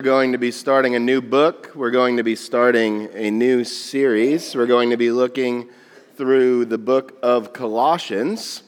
We're 0.00 0.04
going 0.04 0.32
to 0.32 0.38
be 0.38 0.50
starting 0.50 0.94
a 0.94 0.98
new 0.98 1.20
book. 1.20 1.72
We're 1.74 1.90
going 1.90 2.16
to 2.16 2.22
be 2.22 2.34
starting 2.34 3.10
a 3.12 3.30
new 3.30 3.64
series. 3.64 4.54
We're 4.56 4.64
going 4.64 4.88
to 4.88 4.96
be 4.96 5.10
looking 5.10 5.68
through 6.16 6.64
the 6.64 6.78
book 6.78 7.18
of 7.22 7.52
Colossians. 7.52 8.62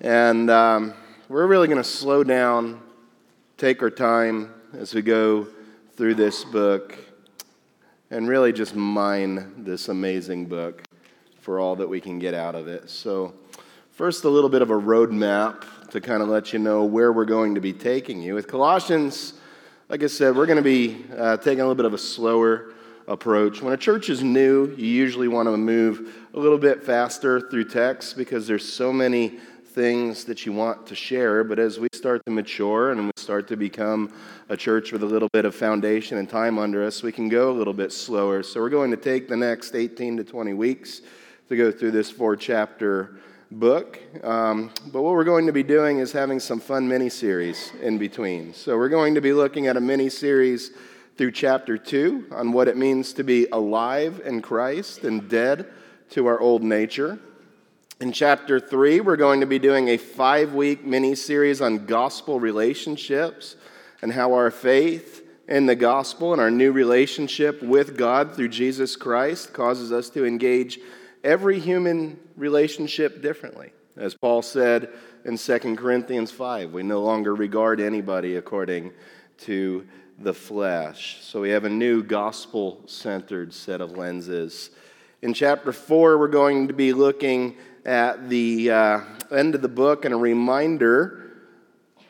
And 0.00 0.48
um, 0.48 0.94
we're 1.28 1.46
really 1.46 1.68
going 1.68 1.76
to 1.76 1.84
slow 1.84 2.24
down, 2.24 2.80
take 3.58 3.82
our 3.82 3.90
time 3.90 4.54
as 4.72 4.94
we 4.94 5.02
go 5.02 5.46
through 5.98 6.14
this 6.14 6.42
book, 6.42 6.96
and 8.10 8.26
really 8.26 8.54
just 8.54 8.74
mine 8.74 9.52
this 9.58 9.90
amazing 9.90 10.46
book 10.46 10.84
for 11.42 11.60
all 11.60 11.76
that 11.76 11.88
we 11.90 12.00
can 12.00 12.18
get 12.18 12.32
out 12.32 12.54
of 12.54 12.66
it. 12.66 12.88
So, 12.88 13.34
first, 13.90 14.24
a 14.24 14.30
little 14.30 14.48
bit 14.48 14.62
of 14.62 14.70
a 14.70 14.80
roadmap 14.80 15.66
to 15.90 16.00
kind 16.00 16.22
of 16.22 16.30
let 16.30 16.54
you 16.54 16.58
know 16.58 16.82
where 16.84 17.12
we're 17.12 17.26
going 17.26 17.56
to 17.56 17.60
be 17.60 17.74
taking 17.74 18.22
you. 18.22 18.34
With 18.34 18.48
Colossians, 18.48 19.34
like 19.92 20.02
I 20.02 20.06
said, 20.06 20.34
we're 20.34 20.46
going 20.46 20.56
to 20.56 20.62
be 20.62 21.04
uh, 21.18 21.36
taking 21.36 21.60
a 21.60 21.64
little 21.64 21.74
bit 21.74 21.84
of 21.84 21.92
a 21.92 21.98
slower 21.98 22.72
approach. 23.06 23.60
When 23.60 23.74
a 23.74 23.76
church 23.76 24.08
is 24.08 24.22
new, 24.22 24.74
you 24.74 24.86
usually 24.86 25.28
want 25.28 25.48
to 25.48 25.56
move 25.58 26.14
a 26.32 26.40
little 26.40 26.56
bit 26.56 26.82
faster 26.82 27.42
through 27.50 27.64
text 27.64 28.16
because 28.16 28.46
there's 28.46 28.66
so 28.66 28.90
many 28.90 29.38
things 29.66 30.24
that 30.24 30.46
you 30.46 30.52
want 30.54 30.86
to 30.86 30.94
share. 30.94 31.44
But 31.44 31.58
as 31.58 31.78
we 31.78 31.88
start 31.92 32.24
to 32.24 32.32
mature 32.32 32.92
and 32.92 33.04
we 33.04 33.10
start 33.16 33.46
to 33.48 33.56
become 33.58 34.10
a 34.48 34.56
church 34.56 34.92
with 34.92 35.02
a 35.02 35.06
little 35.06 35.28
bit 35.30 35.44
of 35.44 35.54
foundation 35.54 36.16
and 36.16 36.26
time 36.26 36.58
under 36.58 36.82
us, 36.82 37.02
we 37.02 37.12
can 37.12 37.28
go 37.28 37.50
a 37.50 37.52
little 37.52 37.74
bit 37.74 37.92
slower. 37.92 38.42
So 38.42 38.60
we're 38.62 38.70
going 38.70 38.92
to 38.92 38.96
take 38.96 39.28
the 39.28 39.36
next 39.36 39.74
18 39.74 40.16
to 40.16 40.24
20 40.24 40.54
weeks 40.54 41.02
to 41.50 41.56
go 41.56 41.70
through 41.70 41.90
this 41.90 42.10
four 42.10 42.34
chapter 42.34 43.16
book. 43.52 44.00
Um, 44.24 44.70
but 44.86 45.02
what 45.02 45.12
we're 45.12 45.24
going 45.24 45.46
to 45.46 45.52
be 45.52 45.62
doing 45.62 45.98
is 45.98 46.12
having 46.12 46.40
some 46.40 46.60
fun 46.60 46.88
mini 46.88 47.08
series 47.08 47.72
in 47.80 47.98
between. 47.98 48.54
So 48.54 48.76
we're 48.76 48.88
going 48.88 49.14
to 49.14 49.20
be 49.20 49.32
looking 49.32 49.66
at 49.66 49.76
a 49.76 49.80
mini 49.80 50.08
series 50.08 50.70
through 51.16 51.32
chapter 51.32 51.76
2 51.76 52.28
on 52.32 52.52
what 52.52 52.68
it 52.68 52.76
means 52.76 53.12
to 53.14 53.22
be 53.22 53.46
alive 53.52 54.20
in 54.24 54.42
Christ 54.42 55.04
and 55.04 55.28
dead 55.28 55.66
to 56.10 56.26
our 56.26 56.40
old 56.40 56.62
nature. 56.62 57.18
In 58.00 58.12
chapter 58.12 58.58
3, 58.58 59.00
we're 59.00 59.16
going 59.16 59.40
to 59.40 59.46
be 59.46 59.58
doing 59.58 59.88
a 59.88 59.96
five 59.96 60.54
week 60.54 60.84
mini 60.84 61.14
series 61.14 61.60
on 61.60 61.86
gospel 61.86 62.40
relationships 62.40 63.56
and 64.00 64.12
how 64.12 64.32
our 64.32 64.50
faith 64.50 65.24
in 65.46 65.66
the 65.66 65.76
gospel 65.76 66.32
and 66.32 66.40
our 66.40 66.50
new 66.50 66.72
relationship 66.72 67.62
with 67.62 67.96
God 67.96 68.34
through 68.34 68.48
Jesus 68.48 68.96
Christ 68.96 69.52
causes 69.52 69.92
us 69.92 70.08
to 70.10 70.24
engage 70.24 70.80
every 71.24 71.58
human 71.58 72.18
relationship 72.36 73.22
differently. 73.22 73.72
As 73.96 74.14
Paul 74.14 74.42
said 74.42 74.90
in 75.24 75.36
2 75.36 75.58
Corinthians 75.76 76.30
5, 76.30 76.72
we 76.72 76.82
no 76.82 77.02
longer 77.02 77.34
regard 77.34 77.80
anybody 77.80 78.36
according 78.36 78.92
to 79.38 79.86
the 80.18 80.34
flesh. 80.34 81.18
So 81.22 81.40
we 81.40 81.50
have 81.50 81.64
a 81.64 81.70
new 81.70 82.02
gospel 82.02 82.82
centered 82.86 83.52
set 83.52 83.80
of 83.80 83.96
lenses. 83.96 84.70
In 85.20 85.34
chapter 85.34 85.72
4, 85.72 86.18
we're 86.18 86.28
going 86.28 86.68
to 86.68 86.74
be 86.74 86.92
looking 86.92 87.56
at 87.84 88.28
the 88.28 88.70
uh, 88.70 89.00
end 89.30 89.54
of 89.54 89.62
the 89.62 89.68
book 89.68 90.04
and 90.04 90.14
a 90.14 90.16
reminder 90.16 91.32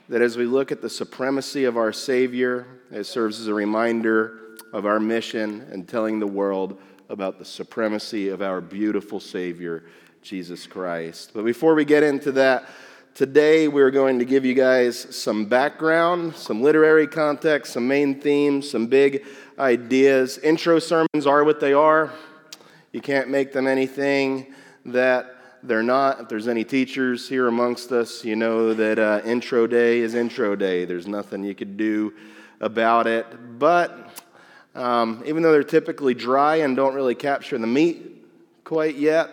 that 0.09 0.23
as 0.23 0.37
we 0.37 0.45
look 0.45 0.71
at 0.73 0.83
the 0.83 0.91
supremacy 0.91 1.65
of 1.65 1.77
our 1.77 1.93
Savior, 1.93 2.67
it 2.91 3.05
serves 3.05 3.41
as 3.41 3.47
a 3.47 3.55
reminder 3.55 4.57
of 4.73 4.87
our 4.87 5.01
mission 5.01 5.67
and 5.71 5.89
telling 5.89 6.21
the 6.21 6.27
world 6.27 6.81
about 7.13 7.39
the 7.39 7.45
supremacy 7.45 8.31
of 8.31 8.41
our 8.41 8.63
beautiful 8.63 9.21
Savior, 9.21 9.85
Jesus 10.23 10.67
Christ. 10.67 11.33
But 11.35 11.45
before 11.45 11.75
we 11.75 11.85
get 11.85 12.03
into 12.03 12.33
that, 12.33 12.67
today 13.13 13.69
we're 13.69 13.91
going 13.91 14.19
to 14.19 14.25
give 14.25 14.47
you 14.47 14.55
guys 14.55 15.15
some 15.15 15.45
background, 15.45 16.35
some 16.35 16.63
literary 16.63 17.07
context, 17.07 17.75
some 17.75 17.87
main 17.87 18.19
themes, 18.19 18.71
some 18.71 18.87
big 18.87 19.27
ideas. 19.59 20.39
Intro 20.39 20.79
sermons 20.79 21.27
are 21.27 21.45
what 21.45 21.61
they 21.61 21.75
are. 21.75 22.11
You 22.93 23.03
can't 23.03 23.29
make 23.29 23.53
them 23.53 23.67
anything 23.67 24.55
that 24.87 25.37
they're 25.63 25.83
not. 25.83 26.19
If 26.19 26.29
there's 26.31 26.49
any 26.49 26.65
teachers 26.65 27.29
here 27.29 27.47
amongst 27.47 27.93
us, 27.93 28.25
you 28.25 28.37
know 28.37 28.73
that 28.73 28.99
uh, 28.99 29.21
intro 29.27 29.67
day 29.67 29.99
is 29.99 30.15
intro 30.15 30.57
day. 30.57 30.87
There's 30.87 31.07
nothing 31.07 31.45
you 31.45 31.55
could 31.55 31.77
do 31.77 32.15
about 32.59 33.07
it. 33.07 33.27
But 33.59 34.22
um, 34.75 35.23
even 35.27 35.43
though 35.43 35.53
they're 35.53 35.63
typically 35.63 36.15
dry 36.15 36.57
and 36.57 36.77
don't 36.77 36.95
really 36.95 37.15
capture 37.15 37.59
the 37.59 37.67
meat 37.67 38.25
quite 38.65 38.97
yet, 38.97 39.29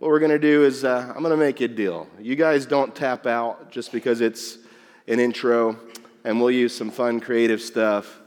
what 0.00 0.08
we're 0.08 0.18
going 0.18 0.30
to 0.30 0.38
do 0.38 0.64
is 0.64 0.84
uh, 0.84 1.12
I'm 1.14 1.22
going 1.22 1.30
to 1.30 1.36
make 1.36 1.60
a 1.60 1.68
deal. 1.68 2.08
You 2.18 2.34
guys 2.34 2.66
don't 2.66 2.94
tap 2.94 3.26
out 3.26 3.70
just 3.70 3.92
because 3.92 4.20
it's 4.20 4.58
an 5.06 5.20
intro, 5.20 5.78
and 6.24 6.40
we'll 6.40 6.50
use 6.50 6.74
some 6.74 6.90
fun, 6.90 7.20
creative 7.20 7.60
stuff 7.60 8.20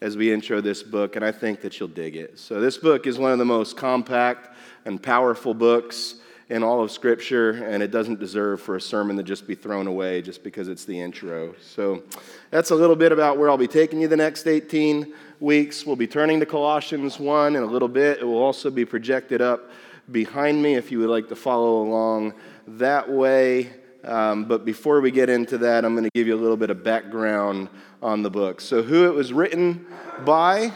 as 0.00 0.16
we 0.16 0.32
intro 0.32 0.60
this 0.60 0.82
book, 0.82 1.16
and 1.16 1.24
I 1.24 1.30
think 1.30 1.60
that 1.60 1.78
you'll 1.78 1.88
dig 1.88 2.16
it. 2.16 2.38
So, 2.38 2.60
this 2.60 2.78
book 2.78 3.06
is 3.06 3.18
one 3.18 3.32
of 3.32 3.38
the 3.38 3.44
most 3.44 3.76
compact 3.76 4.56
and 4.84 5.02
powerful 5.02 5.54
books 5.54 6.16
in 6.48 6.64
all 6.64 6.82
of 6.82 6.90
Scripture, 6.90 7.64
and 7.64 7.82
it 7.82 7.90
doesn't 7.90 8.18
deserve 8.18 8.60
for 8.60 8.76
a 8.76 8.80
sermon 8.80 9.16
to 9.18 9.22
just 9.22 9.46
be 9.46 9.54
thrown 9.54 9.86
away 9.86 10.22
just 10.22 10.42
because 10.42 10.68
it's 10.68 10.84
the 10.84 10.98
intro. 10.98 11.54
So, 11.60 12.02
that's 12.50 12.70
a 12.70 12.74
little 12.74 12.96
bit 12.96 13.12
about 13.12 13.38
where 13.38 13.50
I'll 13.50 13.58
be 13.58 13.68
taking 13.68 14.00
you 14.00 14.08
the 14.08 14.16
next 14.16 14.46
18 14.46 15.14
weeks. 15.40 15.86
We'll 15.86 15.96
be 15.96 16.06
turning 16.06 16.38
to 16.40 16.46
Colossians 16.46 17.18
1 17.18 17.56
in 17.56 17.62
a 17.62 17.66
little 17.66 17.88
bit. 17.88 18.18
It 18.18 18.24
will 18.24 18.42
also 18.42 18.70
be 18.70 18.84
projected 18.84 19.40
up 19.40 19.70
behind 20.12 20.62
me 20.62 20.74
if 20.74 20.92
you 20.92 20.98
would 20.98 21.08
like 21.08 21.28
to 21.28 21.36
follow 21.36 21.82
along 21.82 22.34
that 22.66 23.10
way. 23.10 23.70
Um, 24.04 24.44
but 24.44 24.64
before 24.64 25.00
we 25.00 25.10
get 25.10 25.30
into 25.30 25.58
that, 25.58 25.84
I'm 25.84 25.94
going 25.94 26.04
to 26.04 26.10
give 26.14 26.26
you 26.26 26.34
a 26.34 26.40
little 26.40 26.56
bit 26.56 26.70
of 26.70 26.84
background 26.84 27.68
on 28.02 28.22
the 28.22 28.30
book. 28.30 28.60
So, 28.60 28.82
who 28.82 29.06
it 29.06 29.14
was 29.14 29.32
written 29.32 29.86
by. 30.24 30.72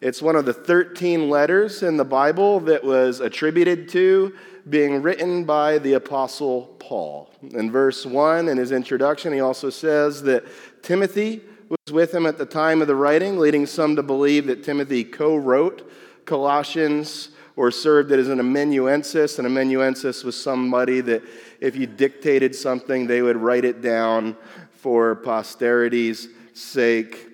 It's 0.00 0.20
one 0.20 0.34
of 0.34 0.44
the 0.44 0.52
13 0.52 1.30
letters 1.30 1.84
in 1.84 1.96
the 1.96 2.04
Bible 2.04 2.58
that 2.60 2.82
was 2.82 3.20
attributed 3.20 3.88
to 3.90 4.34
being 4.68 5.00
written 5.00 5.44
by 5.44 5.78
the 5.78 5.92
Apostle 5.92 6.74
Paul. 6.80 7.30
In 7.52 7.70
verse 7.70 8.04
1, 8.04 8.48
in 8.48 8.58
his 8.58 8.72
introduction, 8.72 9.32
he 9.32 9.40
also 9.40 9.70
says 9.70 10.22
that 10.24 10.44
Timothy 10.82 11.42
with 11.92 12.12
him 12.12 12.26
at 12.26 12.38
the 12.38 12.46
time 12.46 12.80
of 12.80 12.88
the 12.88 12.96
writing, 12.96 13.38
leading 13.38 13.66
some 13.66 13.94
to 13.96 14.02
believe 14.02 14.46
that 14.46 14.64
Timothy 14.64 15.04
co 15.04 15.36
wrote 15.36 15.90
Colossians 16.24 17.28
or 17.54 17.70
served 17.70 18.10
as 18.12 18.28
an 18.28 18.40
amanuensis. 18.40 19.38
An 19.38 19.46
amanuensis 19.46 20.24
was 20.24 20.40
somebody 20.40 21.00
that, 21.02 21.22
if 21.60 21.76
you 21.76 21.86
dictated 21.86 22.54
something, 22.54 23.06
they 23.06 23.22
would 23.22 23.36
write 23.36 23.64
it 23.64 23.82
down 23.82 24.36
for 24.72 25.14
posterity's 25.16 26.28
sake. 26.54 27.28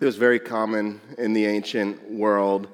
It 0.00 0.04
was 0.04 0.16
very 0.16 0.40
common 0.40 1.00
in 1.18 1.32
the 1.32 1.46
ancient 1.46 2.10
world. 2.10 2.68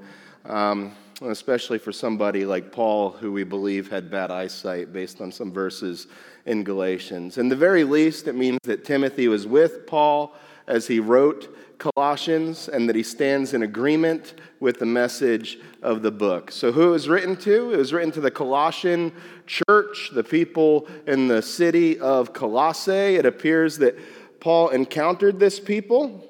Um, 0.46 0.92
especially 1.22 1.78
for 1.78 1.92
somebody 1.92 2.44
like 2.44 2.70
Paul, 2.70 3.10
who 3.10 3.32
we 3.32 3.44
believe 3.44 3.90
had 3.90 4.10
bad 4.10 4.30
eyesight 4.30 4.92
based 4.92 5.20
on 5.20 5.32
some 5.32 5.52
verses 5.52 6.06
in 6.46 6.62
Galatians. 6.62 7.38
In 7.38 7.48
the 7.48 7.56
very 7.56 7.84
least, 7.84 8.28
it 8.28 8.34
means 8.34 8.58
that 8.62 8.84
Timothy 8.84 9.28
was 9.28 9.46
with 9.46 9.86
Paul 9.86 10.34
as 10.68 10.86
he 10.86 11.00
wrote 11.00 11.54
Colossians 11.78 12.68
and 12.68 12.88
that 12.88 12.96
he 12.96 13.02
stands 13.02 13.54
in 13.54 13.62
agreement 13.62 14.34
with 14.60 14.78
the 14.78 14.86
message 14.86 15.58
of 15.82 16.02
the 16.02 16.10
book. 16.10 16.50
So, 16.50 16.72
who 16.72 16.88
it 16.88 16.90
was 16.90 17.08
written 17.08 17.36
to? 17.36 17.72
It 17.72 17.76
was 17.76 17.92
written 17.92 18.12
to 18.12 18.20
the 18.20 18.30
Colossian 18.30 19.12
church, 19.46 20.10
the 20.12 20.24
people 20.24 20.88
in 21.06 21.28
the 21.28 21.40
city 21.40 21.98
of 21.98 22.32
Colossae. 22.32 23.16
It 23.16 23.26
appears 23.26 23.78
that 23.78 23.96
Paul 24.40 24.68
encountered 24.68 25.38
this 25.38 25.58
people 25.58 26.24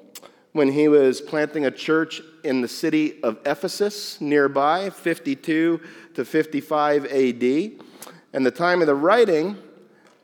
when 0.51 0.71
he 0.71 0.87
was 0.87 1.21
planting 1.21 1.65
a 1.65 1.71
church 1.71 2.21
in 2.43 2.61
the 2.61 2.67
city 2.67 3.21
of 3.23 3.37
Ephesus 3.45 4.19
nearby, 4.21 4.89
52 4.89 5.79
to 6.15 6.25
55 6.25 7.05
AD. 7.05 7.71
And 8.33 8.45
the 8.45 8.51
time 8.51 8.81
of 8.81 8.87
the 8.87 8.95
writing, 8.95 9.57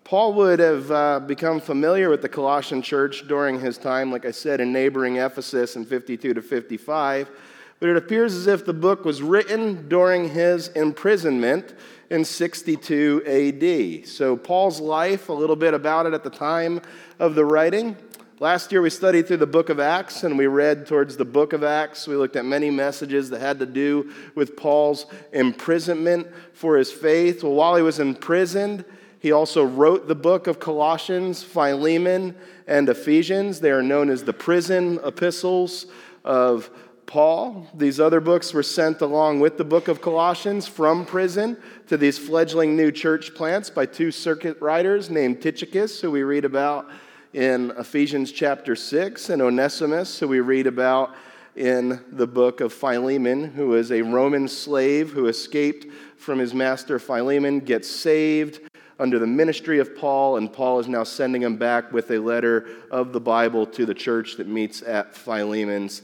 Paul 0.05 0.33
would 0.33 0.59
have 0.59 0.91
uh, 0.91 1.19
become 1.19 1.59
familiar 1.59 2.11
with 2.11 2.21
the 2.21 2.29
Colossian 2.29 2.83
church 2.83 3.27
during 3.27 3.59
his 3.59 3.79
time, 3.79 4.11
like 4.11 4.23
I 4.23 4.29
said, 4.29 4.61
in 4.61 4.71
neighboring 4.71 5.15
Ephesus 5.15 5.75
in 5.75 5.83
52 5.83 6.35
to 6.35 6.43
55. 6.43 7.31
But 7.79 7.89
it 7.89 7.97
appears 7.97 8.35
as 8.35 8.45
if 8.45 8.67
the 8.67 8.73
book 8.73 9.03
was 9.03 9.23
written 9.23 9.89
during 9.89 10.29
his 10.29 10.67
imprisonment 10.69 11.73
in 12.11 12.23
62 12.23 13.23
AD. 13.25 14.07
So, 14.07 14.37
Paul's 14.37 14.79
life, 14.79 15.29
a 15.29 15.33
little 15.33 15.55
bit 15.55 15.73
about 15.73 16.05
it 16.05 16.13
at 16.13 16.23
the 16.23 16.29
time 16.29 16.81
of 17.17 17.33
the 17.33 17.43
writing. 17.43 17.97
Last 18.39 18.71
year 18.71 18.83
we 18.83 18.91
studied 18.91 19.27
through 19.27 19.37
the 19.37 19.47
book 19.47 19.69
of 19.69 19.79
Acts 19.79 20.23
and 20.23 20.37
we 20.37 20.45
read 20.45 20.85
towards 20.85 21.17
the 21.17 21.25
book 21.25 21.51
of 21.51 21.63
Acts. 21.63 22.07
We 22.07 22.15
looked 22.15 22.35
at 22.35 22.45
many 22.45 22.69
messages 22.69 23.31
that 23.31 23.41
had 23.41 23.57
to 23.57 23.65
do 23.65 24.13
with 24.35 24.55
Paul's 24.55 25.07
imprisonment 25.33 26.27
for 26.53 26.77
his 26.77 26.91
faith. 26.91 27.41
Well, 27.41 27.53
while 27.53 27.75
he 27.75 27.81
was 27.81 27.99
imprisoned, 27.99 28.85
he 29.25 29.31
also 29.31 29.65
wrote 29.65 30.07
the 30.07 30.13
book 30.13 30.45
of 30.45 30.59
Colossians, 30.59 31.41
Philemon, 31.41 32.35
and 32.67 32.87
Ephesians. 32.87 33.59
They 33.59 33.71
are 33.71 33.81
known 33.81 34.11
as 34.11 34.23
the 34.23 34.33
prison 34.33 34.99
epistles 35.03 35.87
of 36.23 36.69
Paul. 37.07 37.67
These 37.73 37.99
other 37.99 38.19
books 38.21 38.53
were 38.53 38.61
sent 38.61 39.01
along 39.01 39.39
with 39.39 39.57
the 39.57 39.63
book 39.63 39.87
of 39.87 39.99
Colossians 39.99 40.67
from 40.67 41.07
prison 41.07 41.57
to 41.87 41.97
these 41.97 42.19
fledgling 42.19 42.77
new 42.77 42.91
church 42.91 43.33
plants 43.33 43.71
by 43.71 43.87
two 43.87 44.11
circuit 44.11 44.61
riders 44.61 45.09
named 45.09 45.41
Tychicus, 45.41 45.99
who 46.01 46.11
we 46.11 46.21
read 46.21 46.45
about 46.45 46.87
in 47.33 47.71
Ephesians 47.79 48.31
chapter 48.31 48.75
6 48.75 49.31
and 49.31 49.41
Onesimus, 49.41 50.19
who 50.19 50.27
we 50.27 50.39
read 50.39 50.67
about 50.67 51.15
in 51.55 51.99
the 52.11 52.27
book 52.27 52.61
of 52.61 52.71
Philemon, 52.71 53.45
who 53.45 53.73
is 53.73 53.91
a 53.91 54.03
Roman 54.03 54.47
slave 54.47 55.13
who 55.13 55.25
escaped 55.25 55.87
from 56.15 56.37
his 56.37 56.53
master 56.53 56.99
Philemon, 56.99 57.59
gets 57.59 57.89
saved 57.89 58.59
under 58.99 59.19
the 59.19 59.27
ministry 59.27 59.79
of 59.79 59.95
Paul, 59.97 60.37
and 60.37 60.51
Paul 60.51 60.79
is 60.79 60.87
now 60.87 61.03
sending 61.03 61.41
him 61.41 61.57
back 61.57 61.91
with 61.91 62.11
a 62.11 62.19
letter 62.19 62.67
of 62.91 63.13
the 63.13 63.19
Bible 63.19 63.65
to 63.67 63.85
the 63.85 63.93
church 63.93 64.37
that 64.37 64.47
meets 64.47 64.81
at 64.81 65.13
Philemon's 65.13 66.01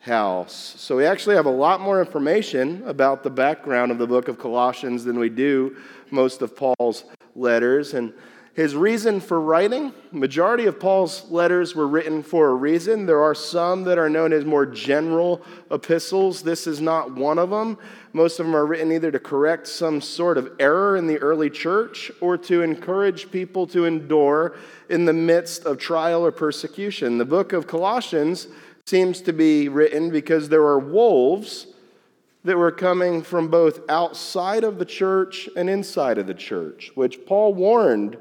house. 0.00 0.74
So 0.78 0.96
we 0.96 1.04
actually 1.04 1.36
have 1.36 1.46
a 1.46 1.50
lot 1.50 1.80
more 1.80 2.00
information 2.00 2.82
about 2.86 3.22
the 3.22 3.30
background 3.30 3.90
of 3.90 3.98
the 3.98 4.06
book 4.06 4.28
of 4.28 4.38
Colossians 4.38 5.04
than 5.04 5.18
we 5.18 5.28
do 5.28 5.76
most 6.10 6.42
of 6.42 6.54
Paul's 6.54 7.04
letters. 7.34 7.94
And 7.94 8.12
his 8.54 8.74
reason 8.74 9.20
for 9.20 9.40
writing, 9.40 9.92
majority 10.12 10.64
of 10.66 10.80
Paul's 10.80 11.30
letters 11.30 11.74
were 11.74 11.86
written 11.88 12.22
for 12.22 12.48
a 12.48 12.54
reason. 12.54 13.04
There 13.04 13.20
are 13.20 13.34
some 13.34 13.84
that 13.84 13.98
are 13.98 14.08
known 14.08 14.32
as 14.32 14.44
more 14.44 14.64
general 14.64 15.42
epistles. 15.70 16.42
This 16.42 16.66
is 16.66 16.80
not 16.80 17.14
one 17.14 17.38
of 17.38 17.50
them. 17.50 17.76
Most 18.16 18.40
of 18.40 18.46
them 18.46 18.56
are 18.56 18.64
written 18.64 18.92
either 18.92 19.10
to 19.10 19.18
correct 19.18 19.68
some 19.68 20.00
sort 20.00 20.38
of 20.38 20.50
error 20.58 20.96
in 20.96 21.06
the 21.06 21.18
early 21.18 21.50
church 21.50 22.10
or 22.22 22.38
to 22.38 22.62
encourage 22.62 23.30
people 23.30 23.66
to 23.66 23.84
endure 23.84 24.56
in 24.88 25.04
the 25.04 25.12
midst 25.12 25.66
of 25.66 25.76
trial 25.76 26.24
or 26.24 26.32
persecution. 26.32 27.18
The 27.18 27.26
book 27.26 27.52
of 27.52 27.66
Colossians 27.66 28.48
seems 28.86 29.20
to 29.20 29.34
be 29.34 29.68
written 29.68 30.08
because 30.08 30.48
there 30.48 30.62
are 30.62 30.78
wolves 30.78 31.66
that 32.44 32.56
were 32.56 32.72
coming 32.72 33.20
from 33.20 33.48
both 33.48 33.80
outside 33.90 34.64
of 34.64 34.78
the 34.78 34.86
church 34.86 35.50
and 35.54 35.68
inside 35.68 36.16
of 36.16 36.26
the 36.26 36.32
church, 36.32 36.92
which 36.94 37.26
Paul 37.26 37.52
warned 37.52 38.16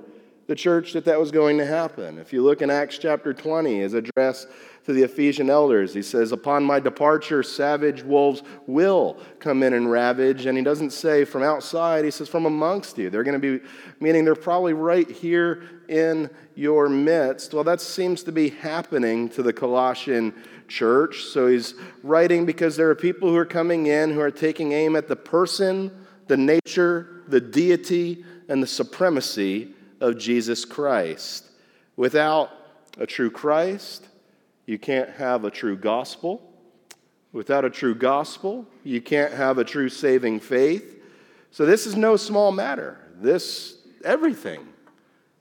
the 0.47 0.56
church 0.56 0.94
that 0.94 1.06
that 1.06 1.19
was 1.19 1.31
going 1.31 1.57
to 1.57 1.65
happen. 1.65 2.19
If 2.19 2.31
you 2.31 2.44
look 2.44 2.62
in 2.62 2.69
Acts 2.69 3.00
chapter 3.00 3.33
20, 3.33 3.80
his 3.80 3.94
address 3.95 4.45
to 4.86 4.94
the 4.94 5.01
Ephesian 5.01 5.50
elders, 5.50 5.94
he 5.94 6.03
says, 6.03 6.31
Upon 6.31 6.63
my 6.63 6.80
departure, 6.80 7.42
savage 7.42 8.03
wolves 8.03 8.44
will 8.68 9.18
come 9.39 9.63
in 9.63 9.74
and 9.74 9.89
ravage. 9.89 10.45
And 10.45 10.56
he 10.56 10.63
doesn't 10.63 10.92
say 10.92 11.25
from 11.25 11.42
outside, 11.42 12.06
he 12.06 12.12
says 12.12 12.30
from 12.30 12.45
amongst 12.45 12.97
you. 13.00 13.09
They're 13.09 13.24
going 13.24 13.42
to 13.42 13.59
be, 13.59 13.65
meaning 14.00 14.24
they're 14.24 14.36
probably 14.36 14.74
right 14.74 15.09
here 15.09 15.63
in 15.89 16.30
your 16.53 16.89
midst. 16.89 17.53
Well, 17.53 17.63
that 17.63 17.81
seems 17.81 18.21
to 18.24 18.31
be 18.31 18.50
happening 18.50 19.30
to 19.30 19.42
the 19.42 19.53
Colossian 19.53 20.33
church. 20.68 21.24
So 21.24 21.47
he's 21.47 21.74
writing 22.03 22.45
because 22.45 22.77
there 22.77 22.89
are 22.92 22.95
people 22.95 23.30
who 23.30 23.38
are 23.38 23.45
coming 23.45 23.88
in 23.88 24.12
who 24.12 24.21
are 24.21 24.31
taking 24.31 24.74
aim 24.74 24.95
at 24.95 25.07
the 25.07 25.15
person, 25.15 25.92
the 26.27 26.38
nature, 26.38 27.24
the 27.27 27.42
deity, 27.42 28.24
and 28.47 28.62
the 28.62 28.68
supremacy 28.68 29.75
of 30.06 30.19
Jesus 30.19 30.66
Christ. 30.66 31.50
Without 31.96 32.52
a 33.00 33.07
true 33.07 33.31
Christ, 33.31 34.07
you 34.68 34.78
can't 34.78 35.10
have 35.10 35.44
a 35.44 35.50
true 35.50 35.75
gospel. 35.75 36.42
Without 37.34 37.66
a 37.66 37.72
true 37.72 37.96
gospel, 37.96 38.68
you 38.84 39.02
can't 39.02 39.34
have 39.34 39.57
a 39.57 39.63
true 39.63 39.90
saving 39.90 40.42
faith. 40.42 41.02
So 41.50 41.66
this 41.66 41.88
is 41.88 41.96
no 41.96 42.18
small 42.18 42.52
matter. 42.52 43.00
This 43.16 43.80
everything 44.04 44.68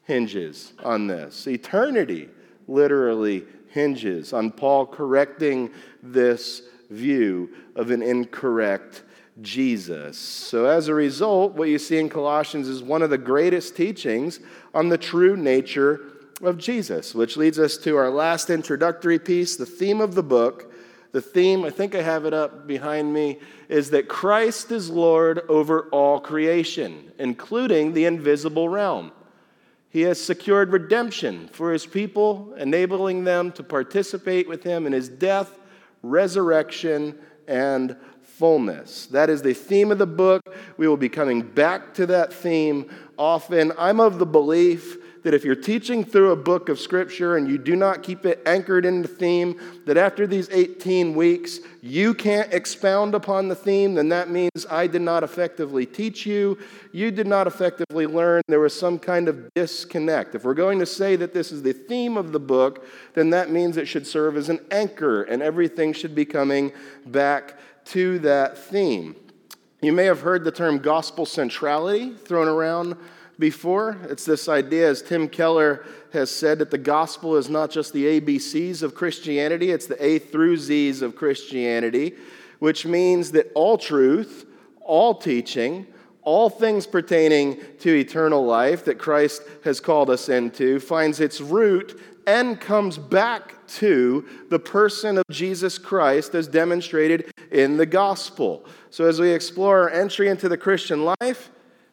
hinges 0.05 0.73
on 0.83 1.09
this. 1.09 1.47
Eternity 1.47 2.31
literally 2.67 3.45
hinges 3.69 4.33
on 4.33 4.51
Paul 4.51 4.87
correcting 4.87 5.71
this 6.03 6.63
view 6.89 7.51
of 7.77 7.91
an 7.91 8.01
incorrect 8.01 9.03
Jesus. 9.41 10.17
So, 10.17 10.67
as 10.67 10.89
a 10.89 10.95
result, 10.95 11.55
what 11.55 11.69
you 11.69 11.79
see 11.79 11.99
in 11.99 12.09
Colossians 12.09 12.69
is 12.69 12.83
one 12.83 13.03
of 13.03 13.11
the 13.11 13.19
greatest 13.19 13.77
teachings 13.77 14.41
on 14.73 14.89
the 14.89 14.99
true 14.99 15.37
nature 15.37 16.01
of 16.43 16.59
Jesus, 16.59 17.15
which 17.15 17.37
leads 17.37 17.59
us 17.59 17.77
to 17.79 17.97
our 17.97 18.11
last 18.11 18.51
introductory 18.51 19.19
piece, 19.19 19.57
the 19.57 19.67
theme 19.67 20.01
of 20.01 20.15
the 20.15 20.23
book. 20.23 20.73
The 21.13 21.23
theme, 21.23 21.65
I 21.65 21.71
think 21.71 21.95
I 21.95 22.03
have 22.03 22.25
it 22.25 22.35
up 22.35 22.67
behind 22.67 23.13
me, 23.13 23.39
is 23.69 23.91
that 23.91 24.09
Christ 24.09 24.73
is 24.73 24.91
Lord 24.91 25.43
over 25.49 25.89
all 25.91 26.19
creation, 26.19 27.13
including 27.21 27.93
the 27.93 28.07
invisible 28.07 28.69
realm. 28.69 29.13
He 29.91 30.03
has 30.03 30.21
secured 30.21 30.73
redemption 30.73 31.49
for 31.53 31.73
his 31.73 31.87
people, 31.87 32.53
enabling 32.59 33.23
them 33.23 33.53
to 33.53 33.63
participate 33.63 34.49
with 34.49 34.65
him 34.65 34.87
in 34.87 34.93
his 34.93 35.09
death, 35.09 35.57
resurrection, 36.03 37.17
and 37.47 37.97
fullness. 38.39 39.07
That 39.07 39.31
is 39.31 39.43
the 39.43 39.55
theme 39.55 39.93
of 39.93 39.99
the 39.99 40.07
book. 40.07 40.43
We 40.77 40.89
will 40.89 40.97
be 40.97 41.09
coming 41.09 41.43
back 41.43 41.95
to 41.95 42.07
that 42.07 42.33
theme 42.33 42.91
often. 43.17 43.73
I'm 43.79 44.01
of 44.01 44.19
the 44.19 44.27
belief 44.27 44.97
that 45.25 45.33
if 45.33 45.43
you're 45.43 45.55
teaching 45.55 46.05
through 46.05 46.33
a 46.33 46.37
book 46.37 46.69
of 46.69 46.79
scripture 46.79 47.37
and 47.37 47.49
you 47.49 47.57
do 47.57 47.75
not 47.75 48.03
keep 48.03 48.27
it 48.27 48.43
anchored 48.45 48.85
in 48.85 49.01
the 49.01 49.09
theme, 49.09 49.59
that 49.87 49.97
after 49.97 50.27
these 50.27 50.51
18 50.51 51.15
weeks 51.15 51.61
you 51.81 52.13
can't 52.13 52.53
expound 52.53 53.15
upon 53.15 53.49
the 53.49 53.55
theme, 53.55 53.95
then 53.95 54.11
that 54.11 54.29
means 54.29 54.67
I 54.71 54.87
did 54.87 55.01
not 55.01 55.23
effectively 55.23 55.87
teach 55.87 56.27
you. 56.27 56.59
You 56.93 57.11
did 57.11 57.27
not 57.27 57.47
effectively 57.47 58.07
learn. 58.07 58.43
There 58.49 58.61
was 58.61 58.79
some 58.79 58.99
kind 58.99 59.29
of 59.29 59.49
disconnect. 59.55 60.35
If 60.35 60.45
we're 60.45 60.55
going 60.55 60.79
to 60.81 60.87
say 60.87 61.17
that 61.17 61.33
this 61.33 61.53
is 61.53 61.63
the 61.63 61.73
theme 61.73 62.19
of 62.19 62.33
the 62.33 62.41
book, 62.41 62.87
then 63.15 63.31
that 63.31 63.51
means 63.51 63.77
it 63.77 63.87
should 63.87 64.07
serve 64.07 64.37
as 64.37 64.51
an 64.51 64.61
anchor 64.71 65.23
and 65.23 65.41
everything 65.43 65.95
should 65.95 66.15
be 66.15 66.27
coming 66.27 66.71
back 67.07 67.55
to 67.87 68.19
that 68.21 68.59
theme. 68.59 69.17
You 69.83 69.93
may 69.93 70.05
have 70.07 70.21
heard 70.21 70.45
the 70.45 70.51
term 70.51 70.79
gospel 70.79 71.27
centrality 71.27 72.15
thrown 72.15 72.49
around 72.49 72.97
before. 73.39 73.99
It's 74.09 74.25
this 74.25 74.49
idea, 74.49 74.89
as 74.89 75.03
Tim 75.03 75.29
Keller 75.29 75.85
has 76.13 76.31
said, 76.31 76.59
that 76.61 76.71
the 76.71 76.79
gospel 76.79 77.37
is 77.37 77.51
not 77.51 77.71
just 77.71 77.93
the 77.93 78.21
ABCs 78.21 78.83
of 78.83 78.95
Christianity, 78.95 79.71
it's 79.71 79.87
the 79.87 80.03
A 80.05 80.19
through 80.19 80.57
Zs 80.57 81.03
of 81.03 81.17
Christianity, 81.17 82.15
which 82.61 82.87
means 82.87 83.33
that 83.33 83.51
all 83.55 83.77
truth, 83.77 84.47
all 84.81 85.15
teaching, 85.15 85.87
all 86.23 86.49
things 86.49 86.87
pertaining 86.87 87.61
to 87.81 87.95
eternal 87.95 88.45
life 88.45 88.85
that 88.87 88.99
Christ 88.99 89.43
has 89.65 89.81
called 89.81 90.09
us 90.09 90.29
into 90.29 90.81
finds 90.81 91.21
its 91.21 91.41
root 91.41 92.01
and 92.27 92.61
comes 92.61 92.99
back 92.99 93.67
to 93.67 94.25
the 94.51 94.59
person 94.59 95.19
of 95.19 95.25
Jesus 95.31 95.79
Christ 95.79 96.35
as 96.35 96.49
demonstrated 96.49 97.33
in 97.51 97.77
the 97.77 97.87
gospel. 97.87 98.67
So, 98.91 99.07
as 99.07 99.21
we 99.21 99.31
explore 99.31 99.83
our 99.83 99.91
entry 99.91 100.29
into 100.29 100.49
the 100.49 100.57
Christian 100.57 101.05
life, 101.05 101.51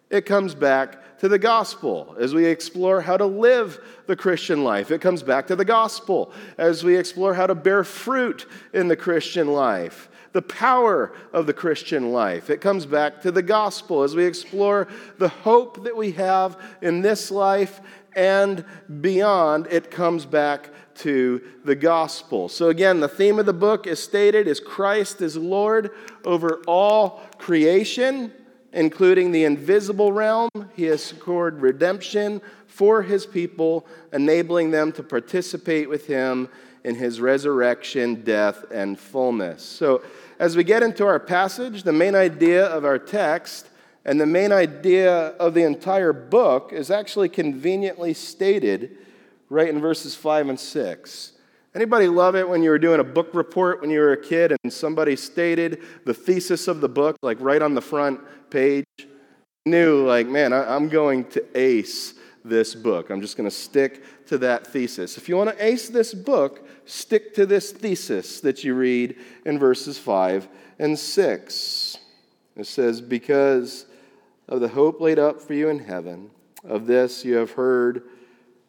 it 0.09 0.25
comes 0.25 0.53
back 0.53 1.19
to 1.19 1.29
the 1.29 1.39
gospel. 1.39 2.15
As 2.19 2.33
we 2.33 2.45
explore 2.45 3.01
how 3.01 3.15
to 3.15 3.25
live 3.25 3.79
the 4.07 4.15
Christian 4.15 4.63
life, 4.63 4.91
it 4.91 5.01
comes 5.01 5.23
back 5.23 5.47
to 5.47 5.55
the 5.55 5.65
gospel. 5.65 6.33
As 6.57 6.83
we 6.83 6.97
explore 6.97 7.33
how 7.33 7.47
to 7.47 7.55
bear 7.55 7.83
fruit 7.83 8.47
in 8.73 8.87
the 8.87 8.95
Christian 8.95 9.47
life, 9.47 10.09
the 10.33 10.41
power 10.41 11.13
of 11.33 11.45
the 11.45 11.53
Christian 11.53 12.11
life, 12.11 12.49
it 12.49 12.61
comes 12.61 12.85
back 12.85 13.21
to 13.21 13.31
the 13.31 13.41
gospel. 13.41 14.03
As 14.03 14.15
we 14.15 14.25
explore 14.25 14.87
the 15.17 15.29
hope 15.29 15.83
that 15.83 15.95
we 15.95 16.11
have 16.13 16.57
in 16.81 17.01
this 17.01 17.31
life 17.31 17.81
and 18.15 18.63
beyond, 19.01 19.67
it 19.67 19.91
comes 19.91 20.25
back 20.25 20.69
to 20.95 21.41
the 21.65 21.75
gospel. 21.75 22.49
So, 22.49 22.69
again, 22.69 22.99
the 22.99 23.07
theme 23.07 23.39
of 23.39 23.45
the 23.45 23.53
book 23.53 23.87
is 23.87 24.01
stated 24.01 24.47
is 24.47 24.59
Christ 24.59 25.21
is 25.21 25.35
Lord 25.35 25.91
over 26.25 26.61
all 26.67 27.21
creation, 27.37 28.31
including 28.73 29.31
the 29.31 29.45
invisible 29.45 30.11
realm. 30.11 30.49
He 30.75 30.83
has 30.85 31.03
secured 31.03 31.61
redemption 31.61 32.41
for 32.67 33.01
his 33.01 33.25
people, 33.25 33.85
enabling 34.13 34.71
them 34.71 34.91
to 34.93 35.03
participate 35.03 35.89
with 35.89 36.07
him 36.07 36.49
in 36.83 36.95
his 36.95 37.21
resurrection, 37.21 38.23
death, 38.23 38.65
and 38.71 38.99
fullness. 38.99 39.63
So, 39.63 40.01
as 40.39 40.55
we 40.57 40.63
get 40.63 40.81
into 40.81 41.05
our 41.05 41.19
passage, 41.19 41.83
the 41.83 41.93
main 41.93 42.15
idea 42.15 42.65
of 42.65 42.83
our 42.83 42.97
text 42.97 43.67
and 44.05 44.19
the 44.19 44.25
main 44.25 44.51
idea 44.51 45.27
of 45.37 45.53
the 45.53 45.63
entire 45.63 46.13
book 46.13 46.73
is 46.73 46.89
actually 46.89 47.29
conveniently 47.29 48.13
stated 48.15 48.97
right 49.49 49.69
in 49.69 49.79
verses 49.79 50.15
5 50.15 50.49
and 50.49 50.59
6. 50.59 51.33
Anybody 51.75 52.07
love 52.07 52.35
it 52.35 52.49
when 52.49 52.63
you 52.63 52.71
were 52.71 52.79
doing 52.79 52.99
a 52.99 53.03
book 53.03 53.29
report 53.33 53.81
when 53.81 53.89
you 53.89 53.99
were 53.99 54.13
a 54.13 54.21
kid 54.21 54.55
and 54.63 54.73
somebody 54.73 55.15
stated 55.15 55.81
the 56.05 56.13
thesis 56.13 56.67
of 56.67 56.81
the 56.81 56.89
book, 56.89 57.15
like 57.21 57.37
right 57.39 57.61
on 57.61 57.75
the 57.75 57.81
front 57.81 58.19
page? 58.49 58.85
Knew, 59.65 60.05
like, 60.05 60.27
man, 60.27 60.53
I'm 60.53 60.89
going 60.89 61.25
to 61.29 61.45
ace 61.53 62.15
this 62.43 62.75
book. 62.75 63.09
I'm 63.09 63.21
just 63.21 63.37
going 63.37 63.49
to 63.49 63.55
stick 63.55 64.25
to 64.27 64.37
that 64.39 64.67
thesis. 64.67 65.17
If 65.17 65.29
you 65.29 65.37
want 65.37 65.49
to 65.49 65.65
ace 65.65 65.89
this 65.89 66.13
book, 66.13 66.67
stick 66.85 67.33
to 67.35 67.45
this 67.45 67.71
thesis 67.71 68.41
that 68.41 68.63
you 68.63 68.73
read 68.73 69.15
in 69.45 69.59
verses 69.59 69.97
5 69.97 70.47
and 70.79 70.97
6. 70.97 71.97
It 72.57 72.67
says, 72.67 73.01
Because 73.01 73.85
of 74.47 74.59
the 74.59 74.67
hope 74.67 74.99
laid 74.99 75.19
up 75.19 75.41
for 75.41 75.53
you 75.53 75.69
in 75.69 75.79
heaven. 75.79 76.29
Of 76.63 76.85
this 76.85 77.25
you 77.25 77.35
have 77.35 77.51
heard 77.51 78.03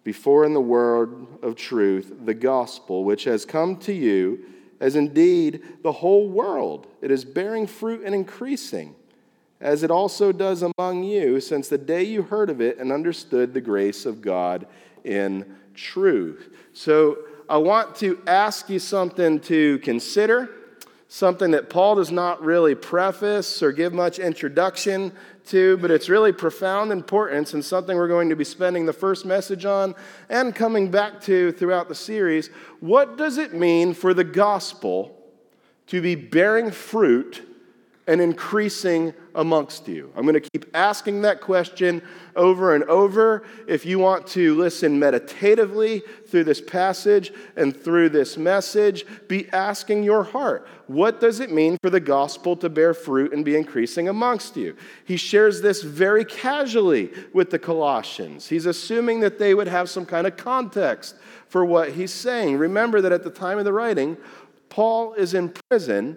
before 0.04 0.44
in 0.44 0.54
the 0.54 0.60
word 0.60 1.26
of 1.42 1.56
truth, 1.56 2.12
the 2.24 2.34
gospel, 2.34 3.04
which 3.04 3.24
has 3.24 3.44
come 3.44 3.76
to 3.78 3.92
you, 3.92 4.44
as 4.80 4.96
indeed 4.96 5.62
the 5.82 5.92
whole 5.92 6.28
world. 6.28 6.86
It 7.00 7.10
is 7.10 7.24
bearing 7.24 7.66
fruit 7.66 8.02
and 8.04 8.14
increasing, 8.14 8.94
as 9.62 9.85
it 9.85 9.90
also 9.90 10.33
does 10.33 10.64
among 10.76 11.04
you, 11.04 11.40
since 11.40 11.69
the 11.69 11.78
day 11.78 12.02
you 12.02 12.23
heard 12.23 12.50
of 12.50 12.61
it 12.61 12.78
and 12.78 12.90
understood 12.90 13.54
the 13.54 13.61
grace 13.61 14.04
of 14.04 14.21
God 14.21 14.66
in 15.04 15.57
truth. 15.75 16.50
So 16.73 17.19
I 17.49 17.59
want 17.59 17.95
to 17.97 18.21
ask 18.26 18.69
you 18.69 18.81
something 18.81 19.38
to 19.40 19.78
consider, 19.78 20.50
something 21.07 21.52
that 21.52 21.71
Paul 21.71 21.95
does 21.95 22.11
not 22.11 22.42
really 22.42 22.75
preface 22.75 23.62
or 23.62 23.71
give 23.71 23.92
much 23.92 24.19
introduction 24.19 25.12
to, 25.47 25.76
but 25.76 25.92
it's 25.92 26.09
really 26.09 26.33
profound 26.33 26.90
importance 26.90 27.54
and 27.54 27.64
something 27.64 27.97
we're 27.97 28.09
going 28.09 28.31
to 28.31 28.37
be 28.37 28.45
spending 28.45 28.85
the 28.85 28.92
first 28.92 29.25
message 29.25 29.64
on 29.64 29.95
and 30.28 30.57
coming 30.57 30.90
back 30.90 31.21
to 31.21 31.52
throughout 31.52 31.88
the 31.88 31.95
series. 31.95 32.49
What 32.81 33.16
does 33.16 33.38
it 33.38 33.54
mean 33.54 33.95
for 33.95 34.12
the 34.12 34.25
gospel 34.25 35.16
to 35.87 36.00
be 36.00 36.16
bearing 36.16 36.73
fruit 36.73 37.47
and 38.06 38.21
increasing 38.21 39.14
amongst 39.35 39.87
you? 39.87 40.12
I'm 40.16 40.23
going 40.23 40.40
to 40.40 40.50
keep 40.50 40.66
asking 40.75 41.23
that 41.23 41.40
question 41.40 42.02
over 42.35 42.75
and 42.75 42.85
over. 42.85 43.44
If 43.66 43.87
you 43.87 43.99
want 43.99 44.26
to 44.28 44.56
listen 44.56 44.99
meditatively 44.99 46.02
through 46.26 46.44
this 46.44 46.61
passage 46.61 47.32
and 47.56 47.76
through 47.76 48.09
this 48.09 48.37
message, 48.37 49.04
be 49.28 49.49
asking 49.50 50.02
your 50.02 50.25
heart, 50.25 50.66
what 50.88 51.21
does 51.21 51.40
it 51.40 51.52
mean 51.52 51.76
for 51.82 51.90
the 51.90 52.00
gospel 52.00 52.56
to 52.56 52.68
bear 52.68 52.92
fruit 52.92 53.32
and 53.32 53.44
be 53.44 53.56
increasing 53.56 54.09
amongst 54.09 54.56
you? 54.56 54.76
He 55.04 55.16
shares 55.16 55.61
this 55.62 55.82
very 55.82 56.25
casually 56.25 57.11
with 57.32 57.50
the 57.50 57.59
Colossians. 57.59 58.49
He's 58.49 58.66
assuming 58.66 59.21
that 59.21 59.38
they 59.38 59.54
would 59.54 59.68
have 59.68 59.88
some 59.88 60.06
kind 60.06 60.26
of 60.26 60.37
context 60.37 61.14
for 61.49 61.64
what 61.64 61.92
he's 61.92 62.12
saying. 62.12 62.56
Remember 62.59 63.00
that 63.00 63.12
at 63.12 63.23
the 63.23 63.30
time 63.30 63.59
of 63.59 63.64
the 63.64 63.73
writing, 63.73 64.16
Paul 64.71 65.14
is 65.14 65.35
in 65.35 65.52
prison 65.68 66.16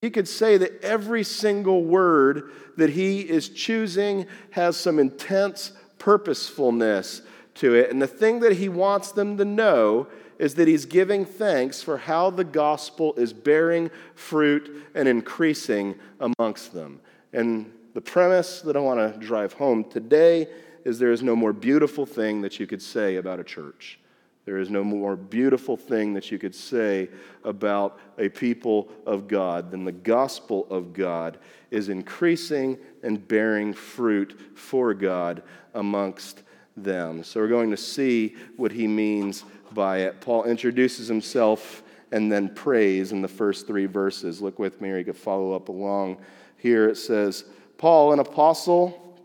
he 0.00 0.10
could 0.10 0.28
say 0.28 0.56
that 0.56 0.82
every 0.82 1.22
single 1.22 1.84
word 1.84 2.50
that 2.76 2.90
he 2.90 3.20
is 3.20 3.50
choosing 3.50 4.26
has 4.50 4.76
some 4.76 4.98
intense 4.98 5.72
purposefulness 5.98 7.22
to 7.56 7.74
it. 7.74 7.90
And 7.90 8.00
the 8.00 8.06
thing 8.06 8.40
that 8.40 8.54
he 8.54 8.68
wants 8.68 9.12
them 9.12 9.36
to 9.36 9.44
know 9.44 10.06
is 10.38 10.54
that 10.54 10.66
he's 10.66 10.86
giving 10.86 11.26
thanks 11.26 11.82
for 11.82 11.98
how 11.98 12.30
the 12.30 12.44
gospel 12.44 13.12
is 13.16 13.34
bearing 13.34 13.90
fruit 14.14 14.86
and 14.94 15.06
increasing 15.06 15.94
amongst 16.18 16.72
them. 16.72 16.98
And 17.34 17.70
the 17.92 18.00
premise 18.00 18.62
that 18.62 18.76
I 18.76 18.80
want 18.80 19.00
to 19.00 19.20
drive 19.20 19.52
home 19.52 19.84
today 19.84 20.48
is 20.86 20.98
there 20.98 21.12
is 21.12 21.22
no 21.22 21.36
more 21.36 21.52
beautiful 21.52 22.06
thing 22.06 22.40
that 22.40 22.58
you 22.58 22.66
could 22.66 22.80
say 22.80 23.16
about 23.16 23.38
a 23.38 23.44
church. 23.44 23.99
There 24.46 24.58
is 24.58 24.70
no 24.70 24.82
more 24.82 25.16
beautiful 25.16 25.76
thing 25.76 26.14
that 26.14 26.30
you 26.30 26.38
could 26.38 26.54
say 26.54 27.08
about 27.44 28.00
a 28.18 28.28
people 28.28 28.90
of 29.06 29.28
God 29.28 29.70
than 29.70 29.84
the 29.84 29.92
gospel 29.92 30.66
of 30.70 30.92
God 30.92 31.38
is 31.70 31.88
increasing 31.88 32.78
and 33.02 33.26
bearing 33.28 33.72
fruit 33.72 34.38
for 34.54 34.94
God 34.94 35.42
amongst 35.74 36.42
them. 36.76 37.22
So 37.22 37.40
we're 37.40 37.48
going 37.48 37.70
to 37.70 37.76
see 37.76 38.34
what 38.56 38.72
he 38.72 38.86
means 38.86 39.44
by 39.72 39.98
it. 39.98 40.20
Paul 40.20 40.44
introduces 40.44 41.06
himself 41.06 41.82
and 42.12 42.32
then 42.32 42.48
prays 42.48 43.12
in 43.12 43.22
the 43.22 43.28
first 43.28 43.66
three 43.66 43.86
verses. 43.86 44.40
Look 44.40 44.58
with 44.58 44.80
me, 44.80 44.90
or 44.90 44.98
you 44.98 45.04
could 45.04 45.16
follow 45.16 45.52
up 45.52 45.68
along. 45.68 46.16
Here 46.56 46.88
it 46.88 46.96
says, 46.96 47.44
Paul, 47.78 48.12
an 48.12 48.18
apostle 48.18 49.18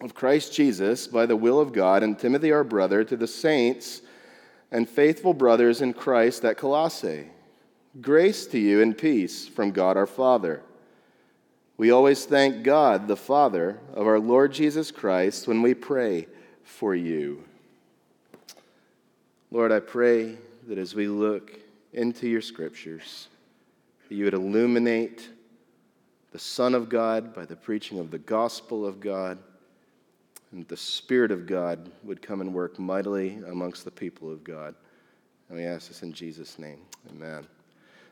of 0.00 0.14
Christ 0.14 0.52
Jesus, 0.52 1.06
by 1.06 1.26
the 1.26 1.36
will 1.36 1.60
of 1.60 1.72
God, 1.72 2.02
and 2.02 2.18
Timothy, 2.18 2.50
our 2.50 2.64
brother, 2.64 3.04
to 3.04 3.16
the 3.16 3.28
saints 3.28 4.02
and 4.74 4.88
faithful 4.88 5.32
brothers 5.32 5.80
in 5.80 5.92
Christ 5.92 6.44
at 6.44 6.56
Colossae. 6.56 7.28
Grace 8.00 8.44
to 8.46 8.58
you 8.58 8.82
and 8.82 8.98
peace 8.98 9.46
from 9.46 9.70
God 9.70 9.96
our 9.96 10.04
Father. 10.04 10.62
We 11.76 11.92
always 11.92 12.24
thank 12.24 12.64
God, 12.64 13.06
the 13.06 13.16
Father 13.16 13.78
of 13.92 14.08
our 14.08 14.18
Lord 14.18 14.52
Jesus 14.52 14.90
Christ, 14.90 15.46
when 15.46 15.62
we 15.62 15.74
pray 15.74 16.26
for 16.64 16.92
you. 16.92 17.44
Lord, 19.52 19.70
I 19.70 19.78
pray 19.78 20.38
that 20.66 20.76
as 20.76 20.92
we 20.92 21.06
look 21.06 21.56
into 21.92 22.28
your 22.28 22.42
scriptures, 22.42 23.28
that 24.08 24.14
you 24.16 24.24
would 24.24 24.34
illuminate 24.34 25.28
the 26.32 26.40
Son 26.40 26.74
of 26.74 26.88
God 26.88 27.32
by 27.32 27.44
the 27.44 27.54
preaching 27.54 28.00
of 28.00 28.10
the 28.10 28.18
gospel 28.18 28.84
of 28.84 28.98
God 28.98 29.38
and 30.54 30.66
the 30.68 30.76
Spirit 30.76 31.32
of 31.32 31.46
God 31.46 31.90
would 32.04 32.22
come 32.22 32.40
and 32.40 32.54
work 32.54 32.78
mightily 32.78 33.40
amongst 33.48 33.84
the 33.84 33.90
people 33.90 34.32
of 34.32 34.44
God. 34.44 34.74
And 35.48 35.58
we 35.58 35.64
ask 35.64 35.88
this 35.88 36.02
in 36.02 36.12
Jesus' 36.12 36.58
name. 36.60 36.78
Amen. 37.10 37.46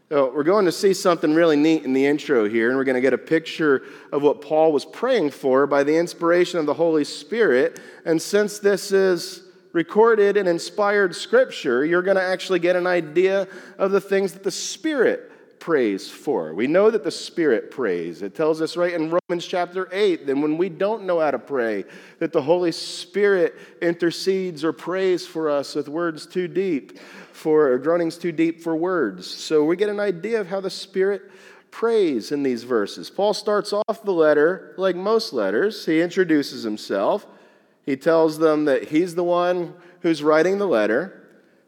So 0.08 0.30
we're 0.34 0.42
going 0.42 0.66
to 0.66 0.72
see 0.72 0.92
something 0.92 1.34
really 1.34 1.56
neat 1.56 1.84
in 1.84 1.92
the 1.92 2.04
intro 2.04 2.48
here, 2.48 2.68
and 2.68 2.76
we're 2.76 2.84
going 2.84 2.96
to 2.96 3.00
get 3.00 3.14
a 3.14 3.18
picture 3.18 3.84
of 4.12 4.22
what 4.22 4.42
Paul 4.42 4.72
was 4.72 4.84
praying 4.84 5.30
for 5.30 5.66
by 5.66 5.84
the 5.84 5.96
inspiration 5.96 6.58
of 6.58 6.66
the 6.66 6.74
Holy 6.74 7.04
Spirit. 7.04 7.80
And 8.04 8.20
since 8.20 8.58
this 8.58 8.92
is 8.92 9.44
recorded 9.72 10.36
and 10.36 10.48
inspired 10.48 11.14
scripture, 11.14 11.84
you're 11.84 12.02
going 12.02 12.16
to 12.16 12.22
actually 12.22 12.58
get 12.58 12.76
an 12.76 12.86
idea 12.86 13.48
of 13.78 13.92
the 13.92 14.00
things 14.00 14.32
that 14.32 14.42
the 14.42 14.50
Spirit 14.50 15.31
prays 15.62 16.10
for. 16.10 16.52
We 16.54 16.66
know 16.66 16.90
that 16.90 17.04
the 17.04 17.10
Spirit 17.12 17.70
prays. 17.70 18.20
It 18.22 18.34
tells 18.34 18.60
us 18.60 18.76
right 18.76 18.92
in 18.92 19.16
Romans 19.28 19.46
chapter 19.46 19.88
8 19.92 20.26
that 20.26 20.36
when 20.36 20.58
we 20.58 20.68
don't 20.68 21.04
know 21.04 21.20
how 21.20 21.30
to 21.30 21.38
pray, 21.38 21.84
that 22.18 22.32
the 22.32 22.42
Holy 22.42 22.72
Spirit 22.72 23.54
intercedes 23.80 24.64
or 24.64 24.72
prays 24.72 25.24
for 25.24 25.48
us 25.48 25.76
with 25.76 25.88
words 25.88 26.26
too 26.26 26.48
deep 26.48 26.98
for 27.32 27.78
groanings 27.78 28.18
too 28.18 28.32
deep 28.32 28.60
for 28.60 28.74
words. 28.74 29.24
So 29.24 29.64
we 29.64 29.76
get 29.76 29.88
an 29.88 30.00
idea 30.00 30.40
of 30.40 30.48
how 30.48 30.60
the 30.60 30.68
Spirit 30.68 31.30
prays 31.70 32.32
in 32.32 32.42
these 32.42 32.64
verses. 32.64 33.08
Paul 33.08 33.32
starts 33.32 33.72
off 33.72 34.02
the 34.02 34.12
letter 34.12 34.74
like 34.76 34.96
most 34.96 35.32
letters. 35.32 35.86
He 35.86 36.00
introduces 36.00 36.64
himself. 36.64 37.24
He 37.86 37.96
tells 37.96 38.36
them 38.36 38.64
that 38.64 38.88
he's 38.88 39.14
the 39.14 39.22
one 39.22 39.74
who's 40.00 40.24
writing 40.24 40.58
the 40.58 40.66
letter. 40.66 41.21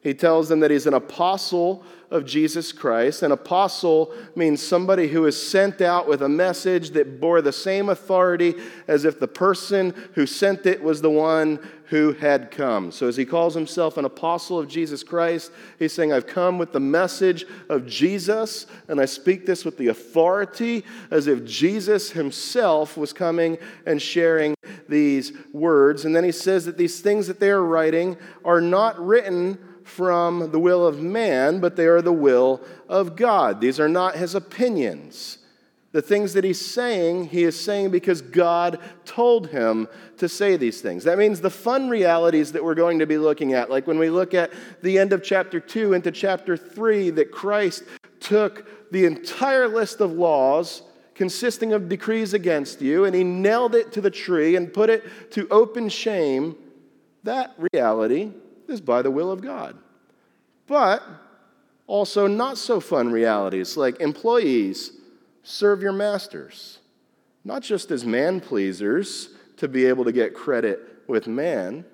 He 0.04 0.12
tells 0.12 0.50
them 0.50 0.61
that 0.61 0.70
he's 0.70 0.87
an 0.87 0.94
apostle 0.94 1.82
of 2.11 2.26
Jesus 2.26 2.73
Christ. 2.73 3.23
An 3.23 3.32
apostle 3.32 4.14
means 4.37 4.62
somebody 4.62 5.08
who 5.08 5.25
is 5.25 5.50
sent 5.50 5.80
out 5.80 6.06
with 6.06 6.23
a 6.23 6.28
message 6.28 6.90
that 6.90 7.20
bore 7.20 7.40
the 7.40 7.52
same 7.52 7.88
authority 7.88 8.54
as 8.87 9.06
if 9.06 9.18
the 9.18 9.26
person 9.26 9.94
who 10.12 10.26
sent 10.26 10.66
it 10.66 10.82
was 10.82 11.00
the 11.00 11.11
one 11.11 11.58
who 11.87 12.12
had 12.12 12.50
come. 12.50 12.92
So, 12.92 13.08
as 13.08 13.16
he 13.16 13.25
calls 13.25 13.54
himself 13.54 13.96
an 13.96 14.04
apostle 14.04 14.58
of 14.58 14.68
Jesus 14.68 15.02
Christ, 15.02 15.50
he's 15.78 15.92
saying, 15.92 16.12
I've 16.12 16.26
come 16.26 16.58
with 16.58 16.73
the 16.73 16.80
message 16.80 17.46
of 17.70 17.87
Jesus, 17.87 18.66
and 18.88 19.00
I 19.00 19.06
speak 19.06 19.46
this 19.46 19.64
with 19.64 19.78
the 19.78 19.88
authority 19.88 20.84
as 21.11 21.26
if 21.26 21.44
Jesus 21.44 22.11
himself 22.11 22.96
was 22.96 23.12
coming 23.12 23.56
and 23.87 24.00
sharing 24.00 24.54
these 24.88 25.32
words. 25.52 26.04
And 26.04 26.14
then 26.14 26.25
he 26.25 26.32
says 26.32 26.66
that 26.66 26.76
these 26.76 27.00
things 27.00 27.26
that 27.26 27.40
they 27.40 27.50
are 27.50 27.64
writing 27.64 28.18
are 28.44 28.61
not 28.61 28.99
written 28.99 29.58
from 29.84 30.50
the 30.50 30.58
will 30.58 30.86
of 30.86 31.00
man, 31.00 31.60
but 31.60 31.76
they 31.76 31.86
are 31.86 32.02
the 32.02 32.12
will 32.12 32.60
of 32.88 33.14
God. 33.14 33.60
These 33.60 33.78
are 33.78 33.88
not 33.88 34.16
his 34.16 34.34
opinions. 34.34 35.38
The 35.92 36.02
things 36.02 36.32
that 36.32 36.42
he's 36.42 36.60
saying, 36.60 37.26
he 37.26 37.44
is 37.44 37.58
saying 37.58 37.90
because 37.90 38.20
God 38.20 38.80
told 39.04 39.50
him 39.50 39.86
to 40.16 40.28
say 40.28 40.56
these 40.56 40.80
things. 40.80 41.04
That 41.04 41.18
means 41.18 41.40
the 41.40 41.50
fun 41.50 41.88
realities 41.88 42.50
that 42.52 42.64
we're 42.64 42.74
going 42.74 42.98
to 42.98 43.06
be 43.06 43.16
looking 43.16 43.52
at, 43.52 43.70
like 43.70 43.86
when 43.86 43.98
we 43.98 44.10
look 44.10 44.34
at 44.34 44.50
the 44.82 44.98
end 44.98 45.12
of 45.12 45.22
chapter 45.22 45.60
2 45.60 45.92
into 45.92 46.10
chapter 46.10 46.56
3, 46.56 47.10
that 47.10 47.30
Christ 47.30 47.84
took 48.18 48.90
the 48.90 49.04
entire 49.04 49.68
list 49.68 50.00
of 50.00 50.10
laws 50.12 50.82
consisting 51.14 51.72
of 51.72 51.88
decrees 51.88 52.34
against 52.34 52.82
you 52.82 53.04
and 53.04 53.14
he 53.14 53.22
nailed 53.22 53.74
it 53.74 53.92
to 53.92 54.00
the 54.00 54.10
tree 54.10 54.56
and 54.56 54.72
put 54.72 54.90
it 54.90 55.30
to 55.30 55.46
open 55.48 55.88
shame. 55.88 56.56
That 57.22 57.54
reality 57.72 58.32
is 58.74 58.80
by 58.80 59.00
the 59.00 59.10
will 59.10 59.30
of 59.30 59.40
God. 59.40 59.78
But 60.66 61.02
also, 61.86 62.26
not 62.26 62.58
so 62.58 62.80
fun 62.80 63.10
realities 63.12 63.76
like 63.76 64.00
employees 64.00 64.92
serve 65.42 65.82
your 65.82 65.92
masters, 65.92 66.78
not 67.44 67.62
just 67.62 67.90
as 67.90 68.04
man 68.04 68.40
pleasers 68.40 69.30
to 69.58 69.68
be 69.68 69.84
able 69.86 70.04
to 70.04 70.12
get 70.12 70.34
credit 70.34 70.80
with 71.06 71.26
man, 71.26 71.84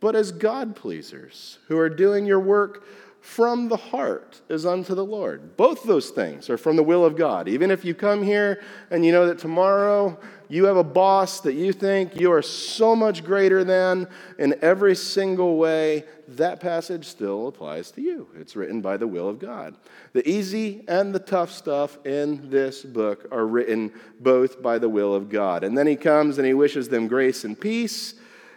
but 0.00 0.16
as 0.16 0.32
God 0.32 0.74
pleasers 0.74 1.58
who 1.68 1.78
are 1.78 1.90
doing 1.90 2.24
your 2.24 2.40
work 2.40 2.84
from 3.20 3.68
the 3.68 3.76
heart 3.76 4.40
is 4.48 4.64
unto 4.64 4.94
the 4.94 5.04
Lord. 5.04 5.56
Both 5.56 5.84
those 5.84 6.08
things 6.10 6.48
are 6.48 6.56
from 6.56 6.76
the 6.76 6.82
will 6.82 7.04
of 7.04 7.16
God. 7.16 7.48
Even 7.48 7.70
if 7.70 7.84
you 7.84 7.94
come 7.94 8.22
here 8.22 8.62
and 8.90 9.04
you 9.04 9.12
know 9.12 9.26
that 9.26 9.38
tomorrow 9.38 10.18
you 10.48 10.64
have 10.64 10.78
a 10.78 10.84
boss 10.84 11.40
that 11.40 11.52
you 11.52 11.72
think 11.72 12.18
you 12.18 12.32
are 12.32 12.40
so 12.40 12.96
much 12.96 13.22
greater 13.22 13.62
than 13.62 14.08
in 14.38 14.54
every 14.62 14.96
single 14.96 15.58
way, 15.58 16.04
that 16.28 16.60
passage 16.60 17.06
still 17.06 17.46
applies 17.46 17.90
to 17.92 18.00
you. 18.00 18.26
It's 18.36 18.56
written 18.56 18.80
by 18.80 18.96
the 18.96 19.06
will 19.06 19.28
of 19.28 19.38
God. 19.38 19.76
The 20.14 20.28
easy 20.28 20.82
and 20.88 21.14
the 21.14 21.18
tough 21.18 21.52
stuff 21.52 21.98
in 22.06 22.48
this 22.48 22.82
book 22.82 23.28
are 23.30 23.46
written 23.46 23.92
both 24.18 24.62
by 24.62 24.78
the 24.78 24.88
will 24.88 25.14
of 25.14 25.28
God. 25.28 25.62
And 25.62 25.76
then 25.76 25.86
he 25.86 25.96
comes 25.96 26.38
and 26.38 26.46
he 26.46 26.54
wishes 26.54 26.88
them 26.88 27.06
grace 27.06 27.44
and 27.44 27.58
peace 27.60 28.14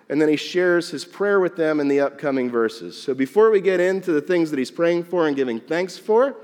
and 0.09 0.21
then 0.21 0.29
he 0.29 0.35
shares 0.35 0.89
his 0.89 1.05
prayer 1.05 1.39
with 1.39 1.55
them 1.55 1.79
in 1.79 1.87
the 1.87 1.99
upcoming 1.99 2.49
verses. 2.49 3.01
So 3.01 3.13
before 3.13 3.49
we 3.51 3.61
get 3.61 3.79
into 3.79 4.11
the 4.11 4.21
things 4.21 4.49
that 4.51 4.59
he's 4.59 4.71
praying 4.71 5.05
for 5.05 5.27
and 5.27 5.35
giving 5.35 5.59
thanks 5.59 5.97
for, 5.97 6.35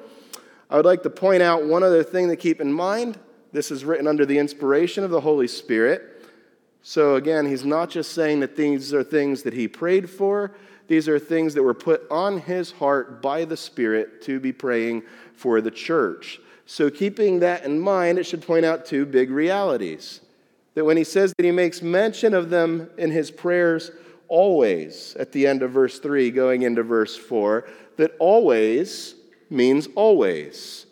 I 0.70 0.78
would 0.78 0.86
like 0.86 1.04
to 1.04 1.10
point 1.10 1.42
out 1.42 1.66
one 1.66 1.84
other 1.84 2.04
thing 2.04 2.30
to 2.30 2.36
keep 2.36 2.62
in 2.62 2.72
mind. 2.72 3.20
This 3.52 3.72
is 3.72 3.84
written 3.84 4.08
under 4.08 4.26
the 4.26 4.38
inspiration 4.38 5.04
of 5.04 5.12
the 5.12 5.22
Holy 5.22 5.48
Spirit. 5.48 6.26
So 6.82 7.16
again, 7.16 7.46
he's 7.46 7.66
not 7.66 7.90
just 7.90 8.14
saying 8.14 8.40
that 8.40 8.56
these 8.56 8.94
are 8.94 9.04
things 9.04 9.44
that 9.44 9.54
he 9.54 9.68
prayed 9.68 10.10
for, 10.10 10.54
these 10.88 11.08
are 11.08 11.20
things 11.20 11.54
that 11.54 11.64
were 11.64 11.76
put 11.76 12.02
on 12.10 12.40
his 12.40 12.72
heart 12.72 13.22
by 13.22 13.46
the 13.46 13.56
Spirit 13.56 14.24
to 14.24 14.40
be 14.40 14.52
praying 14.52 15.04
for 15.36 15.62
the 15.62 15.70
church. 15.70 16.40
So, 16.66 16.90
keeping 16.90 17.40
that 17.40 17.64
in 17.64 17.80
mind, 17.80 18.20
it 18.20 18.26
should 18.26 18.42
point 18.42 18.66
out 18.66 18.86
two 18.86 19.06
big 19.06 19.32
realities. 19.32 20.22
That 20.80 20.86
when 20.86 20.96
he 20.96 21.04
says 21.04 21.34
that 21.36 21.44
he 21.44 21.52
makes 21.52 21.82
mention 21.82 22.34
of 22.34 22.50
them 22.50 22.90
in 22.98 23.12
his 23.12 23.32
prayers 23.32 23.92
always, 24.30 25.14
at 25.20 25.34
the 25.34 25.46
end 25.46 25.62
of 25.62 25.72
verse 25.72 26.00
3, 26.00 26.32
going 26.32 26.62
into 26.62 26.84
verse 26.84 27.18
4, 27.18 27.68
that 27.98 28.16
always 28.18 29.14
means 29.50 29.90
always. 29.96 30.86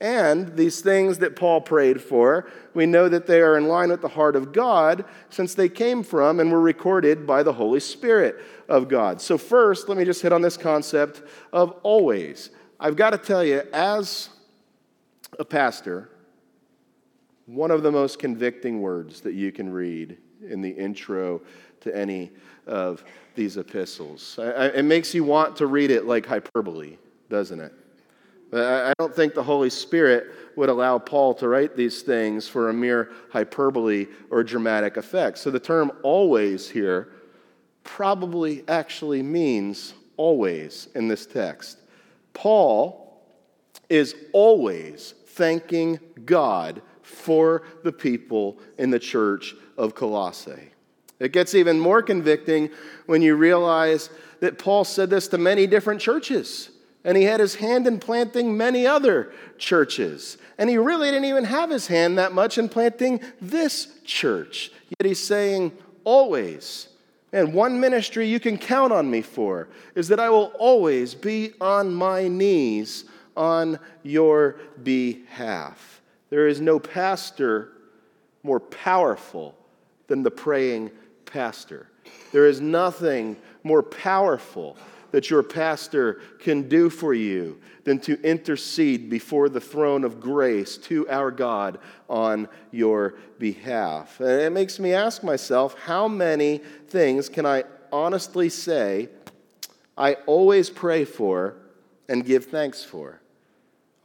And 0.00 0.56
these 0.56 0.80
things 0.80 1.18
that 1.18 1.36
Paul 1.36 1.60
prayed 1.60 2.02
for, 2.02 2.50
we 2.74 2.84
know 2.84 3.08
that 3.08 3.28
they 3.28 3.40
are 3.40 3.56
in 3.56 3.68
line 3.68 3.90
with 3.90 4.02
the 4.02 4.08
heart 4.08 4.34
of 4.34 4.52
God 4.52 5.04
since 5.30 5.54
they 5.54 5.68
came 5.68 6.02
from 6.02 6.40
and 6.40 6.50
were 6.50 6.60
recorded 6.60 7.24
by 7.24 7.44
the 7.44 7.52
Holy 7.52 7.78
Spirit 7.78 8.42
of 8.68 8.88
God. 8.88 9.20
So, 9.20 9.38
first, 9.38 9.88
let 9.88 9.96
me 9.96 10.04
just 10.04 10.20
hit 10.20 10.32
on 10.32 10.42
this 10.42 10.56
concept 10.56 11.22
of 11.52 11.70
always. 11.84 12.50
I've 12.80 12.96
got 12.96 13.10
to 13.10 13.18
tell 13.18 13.44
you, 13.44 13.62
as 13.72 14.30
a 15.38 15.44
pastor, 15.44 16.10
one 17.48 17.70
of 17.70 17.82
the 17.82 17.90
most 17.90 18.18
convicting 18.18 18.80
words 18.80 19.22
that 19.22 19.32
you 19.32 19.50
can 19.50 19.72
read 19.72 20.18
in 20.48 20.60
the 20.60 20.70
intro 20.70 21.40
to 21.80 21.96
any 21.96 22.30
of 22.66 23.02
these 23.34 23.56
epistles. 23.56 24.38
It 24.38 24.84
makes 24.84 25.14
you 25.14 25.24
want 25.24 25.56
to 25.56 25.66
read 25.66 25.90
it 25.90 26.04
like 26.04 26.26
hyperbole, 26.26 26.98
doesn't 27.30 27.58
it? 27.58 27.72
I 28.52 28.92
don't 28.98 29.14
think 29.14 29.34
the 29.34 29.42
Holy 29.42 29.70
Spirit 29.70 30.26
would 30.56 30.68
allow 30.68 30.98
Paul 30.98 31.34
to 31.34 31.48
write 31.48 31.74
these 31.76 32.02
things 32.02 32.46
for 32.48 32.68
a 32.68 32.72
mere 32.72 33.12
hyperbole 33.30 34.06
or 34.30 34.44
dramatic 34.44 34.96
effect. 34.96 35.38
So 35.38 35.50
the 35.50 35.60
term 35.60 35.92
always 36.02 36.68
here 36.68 37.12
probably 37.82 38.64
actually 38.68 39.22
means 39.22 39.94
always 40.16 40.88
in 40.94 41.08
this 41.08 41.24
text. 41.24 41.78
Paul 42.34 43.22
is 43.88 44.14
always 44.32 45.14
thanking 45.26 45.98
God 46.26 46.82
for 47.08 47.62
the 47.82 47.92
people 47.92 48.58
in 48.78 48.90
the 48.90 48.98
church 48.98 49.54
of 49.76 49.94
Colossae. 49.94 50.70
It 51.18 51.32
gets 51.32 51.54
even 51.54 51.80
more 51.80 52.02
convicting 52.02 52.70
when 53.06 53.22
you 53.22 53.34
realize 53.34 54.10
that 54.40 54.58
Paul 54.58 54.84
said 54.84 55.10
this 55.10 55.28
to 55.28 55.38
many 55.38 55.66
different 55.66 56.00
churches 56.00 56.70
and 57.04 57.16
he 57.16 57.24
had 57.24 57.40
his 57.40 57.54
hand 57.54 57.86
in 57.86 57.98
planting 57.98 58.56
many 58.56 58.86
other 58.86 59.32
churches. 59.56 60.36
And 60.58 60.68
he 60.68 60.76
really 60.76 61.10
didn't 61.10 61.24
even 61.24 61.44
have 61.44 61.70
his 61.70 61.86
hand 61.86 62.18
that 62.18 62.32
much 62.32 62.58
in 62.58 62.68
planting 62.68 63.20
this 63.40 63.88
church. 64.04 64.70
Yet 64.90 65.08
he's 65.08 65.24
saying, 65.24 65.72
always. 66.04 66.88
And 67.32 67.54
one 67.54 67.80
ministry 67.80 68.26
you 68.26 68.40
can 68.40 68.58
count 68.58 68.92
on 68.92 69.10
me 69.10 69.22
for 69.22 69.68
is 69.94 70.08
that 70.08 70.20
I 70.20 70.30
will 70.30 70.52
always 70.58 71.14
be 71.14 71.52
on 71.60 71.94
my 71.94 72.28
knees 72.28 73.04
on 73.36 73.78
your 74.02 74.56
behalf. 74.82 75.97
There 76.30 76.46
is 76.46 76.60
no 76.60 76.78
pastor 76.78 77.72
more 78.42 78.60
powerful 78.60 79.54
than 80.06 80.22
the 80.22 80.30
praying 80.30 80.90
pastor. 81.24 81.88
There 82.32 82.46
is 82.46 82.60
nothing 82.60 83.36
more 83.62 83.82
powerful 83.82 84.76
that 85.10 85.30
your 85.30 85.42
pastor 85.42 86.20
can 86.38 86.68
do 86.68 86.90
for 86.90 87.14
you 87.14 87.58
than 87.84 87.98
to 88.00 88.20
intercede 88.22 89.08
before 89.08 89.48
the 89.48 89.60
throne 89.60 90.04
of 90.04 90.20
grace 90.20 90.76
to 90.76 91.08
our 91.08 91.30
God 91.30 91.78
on 92.08 92.48
your 92.70 93.14
behalf. 93.38 94.20
And 94.20 94.42
it 94.42 94.50
makes 94.50 94.78
me 94.78 94.92
ask 94.92 95.22
myself 95.22 95.74
how 95.84 96.08
many 96.08 96.58
things 96.88 97.28
can 97.28 97.46
I 97.46 97.64
honestly 97.90 98.50
say 98.50 99.08
I 99.96 100.14
always 100.26 100.68
pray 100.68 101.04
for 101.04 101.54
and 102.08 102.24
give 102.24 102.46
thanks 102.46 102.84
for? 102.84 103.20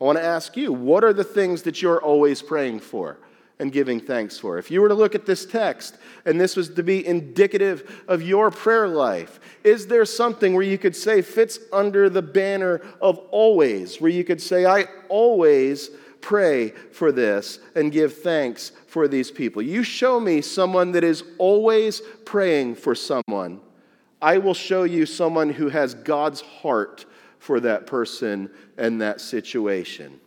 I 0.04 0.06
want 0.06 0.18
to 0.18 0.26
ask 0.26 0.58
you, 0.58 0.74
what 0.74 1.06
are 1.06 1.14
the 1.14 1.24
things 1.24 1.62
that 1.62 1.82
you're 1.82 2.02
always 2.02 2.42
praying 2.42 2.82
for? 2.82 3.20
and 3.60 3.72
giving 3.72 4.00
thanks 4.00 4.38
for. 4.38 4.58
If 4.58 4.72
you 4.72 4.82
were 4.82 4.90
to 4.90 4.96
look 4.96 5.14
at 5.14 5.28
this 5.28 5.46
text 5.46 5.98
and 6.26 6.42
this 6.42 6.58
was 6.58 6.72
to 6.72 6.84
be 6.84 7.06
indicative 7.06 8.04
of 8.08 8.24
your 8.24 8.50
prayer 8.50 8.88
life, 8.88 9.40
is 9.64 9.88
there 9.88 10.04
something 10.06 10.54
where 10.56 10.64
you 10.64 10.78
could 10.80 10.96
say 10.96 11.22
fits 11.22 11.60
under 11.72 12.10
the 12.10 12.24
banner 12.24 12.82
of 13.00 13.20
always, 13.30 14.02
where 14.02 14.10
you 14.10 14.24
could 14.24 14.42
say, 14.42 14.66
I 14.66 14.88
always 15.08 15.92
pray 16.20 16.72
for 16.72 17.12
this 17.12 17.60
and 17.76 17.92
give 17.92 18.18
thanks 18.18 18.72
for 18.88 19.08
these 19.08 19.30
people? 19.30 19.62
You 19.62 19.84
show 19.84 20.20
me 20.20 20.42
someone 20.42 20.92
that 20.94 21.04
is 21.04 21.24
always 21.38 22.02
praying 22.26 22.76
for 22.76 22.96
someone. 22.96 23.62
I 24.20 24.40
will 24.40 24.56
show 24.56 24.84
you 24.84 25.06
someone 25.06 25.52
who 25.52 25.70
has 25.70 25.94
God's 25.94 26.42
heart 26.42 27.06
for 27.44 27.60
that 27.60 27.86
person 27.86 28.50
and 28.78 29.02
that 29.02 29.20
situation. 29.20 30.18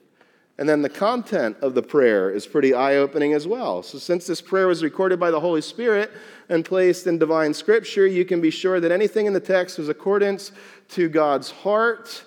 And 0.59 0.68
then 0.68 0.83
the 0.83 0.90
content 0.90 1.57
of 1.62 1.74
the 1.74 1.83
prayer 1.83 2.31
is 2.31 2.46
pretty 2.46 2.74
eye 2.74 2.96
opening 2.96 3.33
as 3.33 3.46
well. 3.46 3.83
So, 3.83 3.96
since 3.96 4.26
this 4.26 4.42
prayer 4.42 4.66
was 4.66 4.83
recorded 4.83 5.18
by 5.18 5.31
the 5.31 5.40
Holy 5.40 5.62
Spirit 5.62 6.11
and 6.50 6.62
placed 6.62 7.07
in 7.07 7.18
divine 7.18 7.55
scripture, 7.55 8.07
you 8.07 8.26
can 8.26 8.42
be 8.42 8.50
sure 8.50 8.81
that 8.81 8.92
anything 8.92 9.24
in 9.24 9.33
the 9.33 9.40
text 9.40 9.79
was 9.79 9.88
accordance 9.88 10.52
to 10.90 11.09
God's 11.09 11.50
heart 11.50 12.24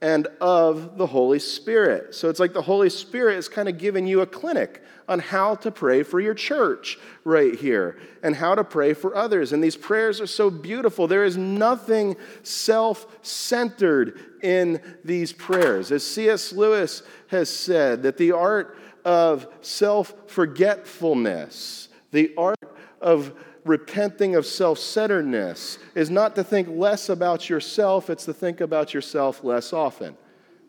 and 0.00 0.26
of 0.40 0.98
the 0.98 1.06
Holy 1.06 1.38
Spirit. 1.38 2.14
So, 2.14 2.28
it's 2.28 2.40
like 2.40 2.52
the 2.52 2.62
Holy 2.62 2.90
Spirit 2.90 3.38
is 3.38 3.48
kind 3.48 3.68
of 3.68 3.78
giving 3.78 4.06
you 4.06 4.20
a 4.20 4.26
clinic 4.26 4.82
on 5.08 5.20
how 5.20 5.54
to 5.54 5.70
pray 5.70 6.02
for 6.02 6.20
your 6.20 6.34
church 6.34 6.98
right 7.24 7.54
here 7.54 7.98
and 8.22 8.34
how 8.34 8.54
to 8.54 8.64
pray 8.64 8.92
for 8.92 9.14
others. 9.14 9.52
And 9.52 9.62
these 9.62 9.76
prayers 9.76 10.20
are 10.20 10.26
so 10.26 10.50
beautiful. 10.50 11.06
There 11.06 11.24
is 11.24 11.36
nothing 11.36 12.16
self 12.42 13.06
centered 13.22 14.18
in 14.42 14.80
these 15.04 15.32
prayers. 15.32 15.92
As 15.92 16.04
C.S. 16.04 16.52
Lewis 16.52 17.02
has 17.28 17.48
said, 17.48 18.02
that 18.02 18.16
the 18.16 18.32
art 18.32 18.76
of 19.04 19.46
self 19.60 20.14
forgetfulness, 20.26 21.88
the 22.10 22.32
art 22.36 22.58
of 23.00 23.32
repenting 23.66 24.36
of 24.36 24.46
self 24.46 24.78
centeredness, 24.78 25.78
is 25.94 26.10
not 26.10 26.34
to 26.36 26.44
think 26.44 26.68
less 26.68 27.08
about 27.08 27.48
yourself, 27.48 28.10
it's 28.10 28.24
to 28.24 28.32
think 28.32 28.60
about 28.60 28.94
yourself 28.94 29.44
less 29.44 29.72
often. 29.72 30.16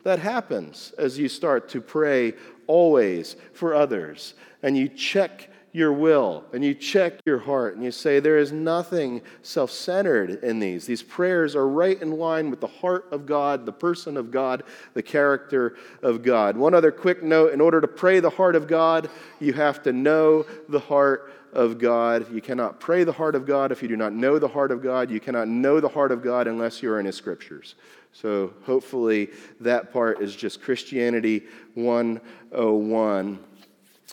That 0.04 0.18
happens 0.18 0.92
as 0.98 1.18
you 1.18 1.28
start 1.28 1.68
to 1.70 1.80
pray 1.80 2.34
always 2.66 3.36
for 3.52 3.74
others 3.74 4.34
and 4.62 4.76
you 4.76 4.88
check 4.88 5.50
your 5.72 5.92
will 5.92 6.44
and 6.52 6.64
you 6.64 6.74
check 6.74 7.20
your 7.26 7.38
heart 7.38 7.74
and 7.74 7.84
you 7.84 7.90
say, 7.90 8.20
There 8.20 8.38
is 8.38 8.52
nothing 8.52 9.22
self 9.42 9.70
centered 9.70 10.42
in 10.42 10.60
these. 10.60 10.86
These 10.86 11.02
prayers 11.02 11.54
are 11.54 11.68
right 11.68 12.00
in 12.00 12.12
line 12.12 12.50
with 12.50 12.60
the 12.60 12.66
heart 12.66 13.06
of 13.12 13.26
God, 13.26 13.66
the 13.66 13.72
person 13.72 14.16
of 14.16 14.30
God, 14.30 14.64
the 14.94 15.02
character 15.02 15.76
of 16.02 16.22
God. 16.22 16.56
One 16.56 16.74
other 16.74 16.90
quick 16.90 17.22
note 17.22 17.52
in 17.52 17.60
order 17.60 17.80
to 17.80 17.88
pray 17.88 18.20
the 18.20 18.30
heart 18.30 18.56
of 18.56 18.66
God, 18.66 19.10
you 19.40 19.52
have 19.52 19.82
to 19.82 19.92
know 19.92 20.46
the 20.68 20.80
heart 20.80 21.32
of 21.52 21.78
God. 21.78 22.32
You 22.32 22.40
cannot 22.40 22.80
pray 22.80 23.04
the 23.04 23.12
heart 23.12 23.34
of 23.34 23.46
God 23.46 23.72
if 23.72 23.82
you 23.82 23.88
do 23.88 23.96
not 23.96 24.12
know 24.12 24.38
the 24.38 24.48
heart 24.48 24.70
of 24.70 24.82
God. 24.82 25.10
You 25.10 25.20
cannot 25.20 25.48
know 25.48 25.80
the 25.80 25.88
heart 25.88 26.12
of 26.12 26.22
God 26.22 26.46
unless 26.46 26.82
you're 26.82 27.00
in 27.00 27.06
His 27.06 27.16
scriptures. 27.16 27.74
So 28.12 28.52
hopefully 28.64 29.30
that 29.60 29.92
part 29.92 30.20
is 30.20 30.34
just 30.34 30.62
Christianity 30.62 31.44
101. 31.74 33.38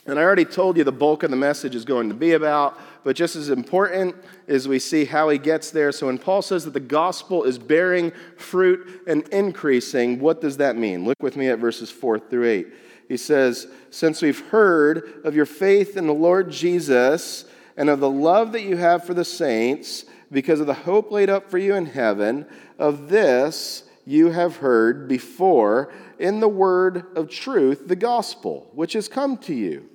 And 0.08 0.20
I 0.20 0.22
already 0.22 0.44
told 0.44 0.76
you 0.76 0.84
the 0.84 0.92
bulk 0.92 1.24
of 1.24 1.30
the 1.30 1.36
message 1.36 1.74
is 1.74 1.84
going 1.84 2.08
to 2.10 2.14
be 2.14 2.32
about, 2.32 2.78
but 3.02 3.16
just 3.16 3.34
as 3.34 3.48
important 3.48 4.14
is 4.46 4.68
we 4.68 4.78
see 4.78 5.04
how 5.04 5.28
he 5.30 5.38
gets 5.38 5.72
there. 5.72 5.90
So 5.90 6.06
when 6.06 6.18
Paul 6.18 6.42
says 6.42 6.64
that 6.64 6.74
the 6.74 6.80
gospel 6.80 7.42
is 7.42 7.58
bearing 7.58 8.12
fruit 8.36 9.02
and 9.08 9.26
increasing, 9.28 10.20
what 10.20 10.40
does 10.40 10.58
that 10.58 10.76
mean? 10.76 11.04
Look 11.04 11.20
with 11.20 11.36
me 11.36 11.48
at 11.48 11.58
verses 11.58 11.90
4 11.90 12.20
through 12.20 12.48
8. 12.48 12.66
He 13.08 13.16
says, 13.16 13.68
Since 13.90 14.22
we've 14.22 14.48
heard 14.48 15.20
of 15.24 15.34
your 15.34 15.46
faith 15.46 15.96
in 15.96 16.06
the 16.06 16.14
Lord 16.14 16.50
Jesus 16.50 17.44
and 17.76 17.88
of 17.88 18.00
the 18.00 18.10
love 18.10 18.52
that 18.52 18.62
you 18.62 18.76
have 18.76 19.04
for 19.04 19.14
the 19.14 19.24
saints, 19.24 20.04
because 20.30 20.60
of 20.60 20.66
the 20.66 20.74
hope 20.74 21.10
laid 21.10 21.30
up 21.30 21.50
for 21.50 21.58
you 21.58 21.74
in 21.74 21.86
heaven, 21.86 22.46
of 22.78 23.08
this 23.08 23.84
you 24.04 24.30
have 24.30 24.56
heard 24.56 25.08
before 25.08 25.92
in 26.18 26.40
the 26.40 26.48
word 26.48 27.16
of 27.16 27.28
truth, 27.28 27.88
the 27.88 27.96
gospel, 27.96 28.70
which 28.72 28.94
has 28.94 29.08
come 29.08 29.36
to 29.38 29.54
you. 29.54 29.88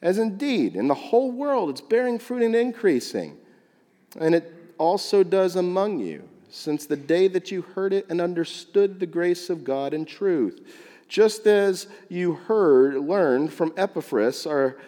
As 0.00 0.18
indeed, 0.18 0.74
in 0.74 0.88
the 0.88 0.94
whole 0.94 1.30
world, 1.30 1.70
it's 1.70 1.80
bearing 1.80 2.18
fruit 2.18 2.42
and 2.42 2.56
increasing. 2.56 3.36
And 4.18 4.34
it 4.34 4.52
also 4.78 5.22
does 5.22 5.56
among 5.56 6.00
you, 6.00 6.28
since 6.50 6.86
the 6.86 6.96
day 6.96 7.28
that 7.28 7.50
you 7.50 7.62
heard 7.62 7.92
it 7.92 8.06
and 8.10 8.20
understood 8.20 8.98
the 8.98 9.06
grace 9.06 9.48
of 9.48 9.64
God 9.64 9.94
in 9.94 10.04
truth. 10.04 10.60
Just 11.12 11.46
as 11.46 11.88
you 12.08 12.32
heard, 12.32 12.96
learned 12.96 13.52
from 13.52 13.74
Epaphras, 13.76 14.46
our 14.46 14.78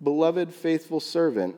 beloved, 0.00 0.54
faithful 0.54 1.00
servant. 1.00 1.56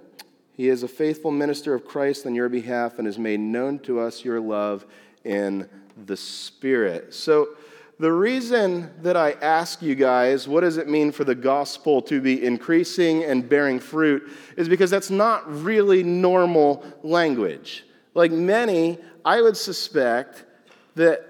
He 0.57 0.71
is 0.71 0.83
a 0.83 0.89
faithful 0.89 1.31
minister 1.31 1.75
of 1.75 1.85
Christ 1.85 2.25
on 2.25 2.35
your 2.35 2.49
behalf 2.49 2.97
and 2.97 3.05
has 3.05 3.19
made 3.19 3.41
known 3.41 3.79
to 3.81 4.01
us 4.01 4.25
your 4.25 4.41
love 4.41 4.87
in 5.23 5.69
the 6.07 6.17
Spirit. 6.17 7.13
So, 7.13 7.51
the 7.99 8.11
reason 8.11 8.91
that 9.03 9.19
I 9.19 9.33
ask 9.33 9.83
you 9.83 9.95
guys, 9.95 10.49
what 10.49 10.63
does 10.63 10.79
it 10.79 10.89
mean 10.89 11.13
for 11.13 11.25
the 11.25 11.35
gospel 11.35 12.01
to 12.01 12.23
be 12.23 12.43
increasing 12.43 13.25
and 13.25 13.47
bearing 13.47 13.79
fruit, 13.79 14.31
is 14.57 14.67
because 14.67 14.91
that's 14.91 15.11
not 15.11 15.45
really 15.63 16.03
normal 16.03 16.87
language. 17.03 17.85
Like 18.15 18.33
many, 18.33 18.97
I 19.27 19.43
would 19.43 19.59
suspect 19.59 20.47
that, 20.95 21.30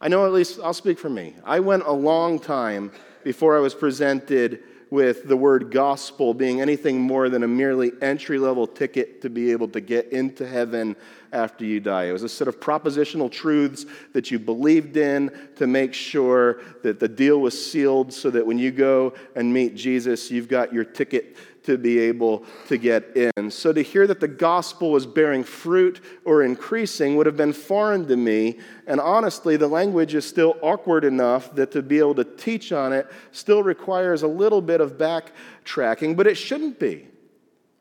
I 0.00 0.08
know 0.08 0.26
at 0.26 0.32
least 0.32 0.60
I'll 0.62 0.74
speak 0.74 0.98
for 0.98 1.08
me. 1.08 1.34
I 1.44 1.60
went 1.60 1.84
a 1.84 1.92
long 1.92 2.38
time 2.38 2.92
before 3.24 3.56
I 3.56 3.60
was 3.60 3.74
presented 3.74 4.62
with 4.90 5.26
the 5.26 5.36
word 5.36 5.72
gospel 5.72 6.32
being 6.32 6.60
anything 6.60 7.00
more 7.00 7.28
than 7.28 7.42
a 7.42 7.48
merely 7.48 7.90
entry 8.00 8.38
level 8.38 8.66
ticket 8.66 9.22
to 9.22 9.30
be 9.30 9.50
able 9.50 9.68
to 9.68 9.80
get 9.80 10.12
into 10.12 10.46
heaven 10.46 10.94
after 11.32 11.64
you 11.64 11.80
die. 11.80 12.04
It 12.04 12.12
was 12.12 12.22
a 12.22 12.28
set 12.28 12.46
of 12.46 12.60
propositional 12.60 13.30
truths 13.30 13.84
that 14.12 14.30
you 14.30 14.38
believed 14.38 14.96
in 14.96 15.30
to 15.56 15.66
make 15.66 15.92
sure 15.92 16.60
that 16.82 17.00
the 17.00 17.08
deal 17.08 17.40
was 17.40 17.70
sealed 17.70 18.12
so 18.12 18.30
that 18.30 18.46
when 18.46 18.58
you 18.58 18.70
go 18.70 19.14
and 19.34 19.52
meet 19.52 19.74
Jesus, 19.74 20.30
you've 20.30 20.48
got 20.48 20.72
your 20.72 20.84
ticket 20.84 21.36
to 21.66 21.78
be 21.78 21.98
able 21.98 22.44
to 22.68 22.78
get 22.78 23.16
in. 23.16 23.50
So 23.50 23.72
to 23.72 23.82
hear 23.82 24.06
that 24.06 24.20
the 24.20 24.28
gospel 24.28 24.90
was 24.90 25.06
bearing 25.06 25.44
fruit 25.44 26.00
or 26.24 26.42
increasing 26.42 27.16
would 27.16 27.26
have 27.26 27.36
been 27.36 27.52
foreign 27.52 28.06
to 28.08 28.16
me. 28.16 28.58
And 28.86 29.00
honestly, 29.00 29.56
the 29.56 29.68
language 29.68 30.14
is 30.14 30.26
still 30.26 30.56
awkward 30.62 31.04
enough 31.04 31.54
that 31.54 31.72
to 31.72 31.82
be 31.82 31.98
able 31.98 32.14
to 32.16 32.24
teach 32.24 32.72
on 32.72 32.92
it 32.92 33.10
still 33.32 33.62
requires 33.62 34.22
a 34.22 34.28
little 34.28 34.62
bit 34.62 34.80
of 34.80 34.92
backtracking, 34.98 36.16
but 36.16 36.26
it 36.26 36.36
shouldn't 36.36 36.78
be. 36.78 37.06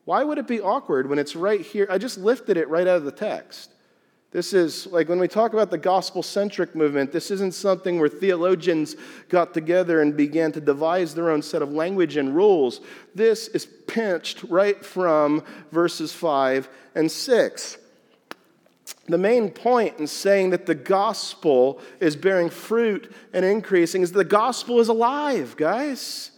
Why 0.05 0.23
would 0.23 0.37
it 0.37 0.47
be 0.47 0.61
awkward 0.61 1.09
when 1.09 1.17
it's 1.17 1.35
right 1.35 1.61
here? 1.61 1.87
I 1.89 1.97
just 1.97 2.17
lifted 2.17 2.57
it 2.57 2.69
right 2.69 2.87
out 2.87 2.97
of 2.97 3.05
the 3.05 3.11
text. 3.11 3.71
This 4.35 4.51
is 4.51 4.87
like 4.87 5.07
when 5.07 5.19
we 5.19 5.29
talk 5.29 5.53
about 5.53 5.71
the 5.71 5.77
gospel 5.77 6.21
centric 6.21 6.75
movement, 6.75 7.13
this 7.13 7.31
isn't 7.31 7.53
something 7.53 8.01
where 8.01 8.09
theologians 8.09 8.97
got 9.29 9.53
together 9.53 10.01
and 10.01 10.17
began 10.17 10.51
to 10.51 10.59
devise 10.59 11.15
their 11.15 11.29
own 11.29 11.41
set 11.41 11.61
of 11.61 11.71
language 11.71 12.17
and 12.17 12.35
rules. 12.35 12.81
This 13.15 13.47
is 13.47 13.65
pinched 13.65 14.43
right 14.49 14.83
from 14.83 15.41
verses 15.71 16.11
5 16.11 16.67
and 16.95 17.09
6. 17.09 17.77
The 19.07 19.17
main 19.17 19.51
point 19.51 19.99
in 19.99 20.07
saying 20.07 20.49
that 20.49 20.65
the 20.65 20.75
gospel 20.75 21.79
is 22.01 22.17
bearing 22.17 22.49
fruit 22.49 23.15
and 23.31 23.45
increasing 23.45 24.01
is 24.01 24.11
that 24.11 24.17
the 24.17 24.25
gospel 24.25 24.81
is 24.81 24.89
alive, 24.89 25.55
guys. 25.55 26.31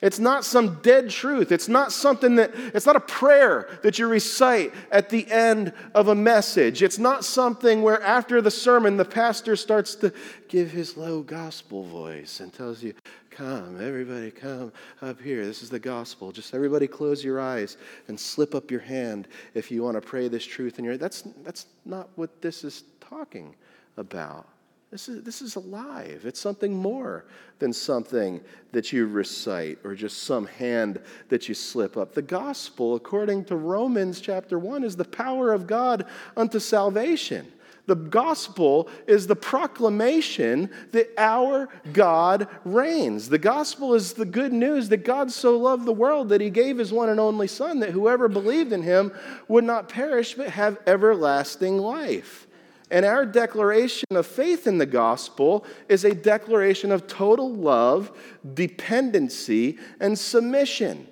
It's 0.00 0.20
not 0.20 0.44
some 0.44 0.76
dead 0.80 1.10
truth. 1.10 1.50
It's 1.50 1.68
not 1.68 1.90
something 1.90 2.36
that, 2.36 2.52
it's 2.54 2.86
not 2.86 2.94
a 2.94 3.00
prayer 3.00 3.80
that 3.82 3.98
you 3.98 4.06
recite 4.06 4.72
at 4.92 5.10
the 5.10 5.28
end 5.28 5.72
of 5.92 6.06
a 6.06 6.14
message. 6.14 6.82
It's 6.82 6.98
not 6.98 7.24
something 7.24 7.82
where 7.82 8.00
after 8.00 8.40
the 8.40 8.50
sermon, 8.50 8.96
the 8.96 9.04
pastor 9.04 9.56
starts 9.56 9.96
to 9.96 10.12
give 10.46 10.70
his 10.70 10.96
low 10.96 11.22
gospel 11.22 11.82
voice 11.82 12.38
and 12.38 12.52
tells 12.52 12.82
you, 12.82 12.94
Come, 13.30 13.80
everybody, 13.80 14.32
come 14.32 14.72
up 15.00 15.20
here. 15.20 15.46
This 15.46 15.62
is 15.62 15.70
the 15.70 15.78
gospel. 15.78 16.32
Just 16.32 16.54
everybody 16.54 16.88
close 16.88 17.22
your 17.22 17.40
eyes 17.40 17.76
and 18.08 18.18
slip 18.18 18.52
up 18.52 18.68
your 18.68 18.80
hand 18.80 19.28
if 19.54 19.70
you 19.70 19.84
want 19.84 19.94
to 19.94 20.00
pray 20.00 20.26
this 20.26 20.44
truth 20.44 20.80
in 20.80 20.84
your. 20.84 20.96
That's, 20.96 21.22
that's 21.44 21.66
not 21.84 22.08
what 22.16 22.42
this 22.42 22.64
is 22.64 22.82
talking 23.00 23.54
about. 23.96 24.48
This 24.90 25.08
is, 25.08 25.22
this 25.22 25.42
is 25.42 25.56
alive. 25.56 26.22
It's 26.24 26.40
something 26.40 26.74
more 26.74 27.26
than 27.58 27.74
something 27.74 28.40
that 28.72 28.90
you 28.90 29.06
recite 29.06 29.78
or 29.84 29.94
just 29.94 30.22
some 30.22 30.46
hand 30.46 31.00
that 31.28 31.46
you 31.46 31.54
slip 31.54 31.98
up. 31.98 32.14
The 32.14 32.22
gospel, 32.22 32.94
according 32.94 33.44
to 33.46 33.56
Romans 33.56 34.20
chapter 34.20 34.58
1, 34.58 34.84
is 34.84 34.96
the 34.96 35.04
power 35.04 35.52
of 35.52 35.66
God 35.66 36.06
unto 36.36 36.58
salvation. 36.58 37.46
The 37.84 37.96
gospel 37.96 38.88
is 39.06 39.26
the 39.26 39.36
proclamation 39.36 40.70
that 40.92 41.08
our 41.16 41.68
God 41.92 42.46
reigns. 42.64 43.30
The 43.30 43.38
gospel 43.38 43.94
is 43.94 44.12
the 44.12 44.26
good 44.26 44.52
news 44.52 44.90
that 44.90 45.04
God 45.04 45.30
so 45.30 45.58
loved 45.58 45.86
the 45.86 45.92
world 45.92 46.28
that 46.30 46.42
he 46.42 46.50
gave 46.50 46.78
his 46.78 46.92
one 46.92 47.08
and 47.08 47.20
only 47.20 47.46
Son, 47.46 47.80
that 47.80 47.90
whoever 47.90 48.28
believed 48.28 48.72
in 48.72 48.82
him 48.82 49.12
would 49.48 49.64
not 49.64 49.88
perish 49.88 50.34
but 50.34 50.50
have 50.50 50.78
everlasting 50.86 51.78
life. 51.78 52.47
And 52.90 53.04
our 53.04 53.26
declaration 53.26 54.06
of 54.12 54.26
faith 54.26 54.66
in 54.66 54.78
the 54.78 54.86
gospel 54.86 55.64
is 55.88 56.04
a 56.04 56.14
declaration 56.14 56.90
of 56.90 57.06
total 57.06 57.52
love, 57.52 58.10
dependency, 58.54 59.78
and 60.00 60.18
submission. 60.18 61.06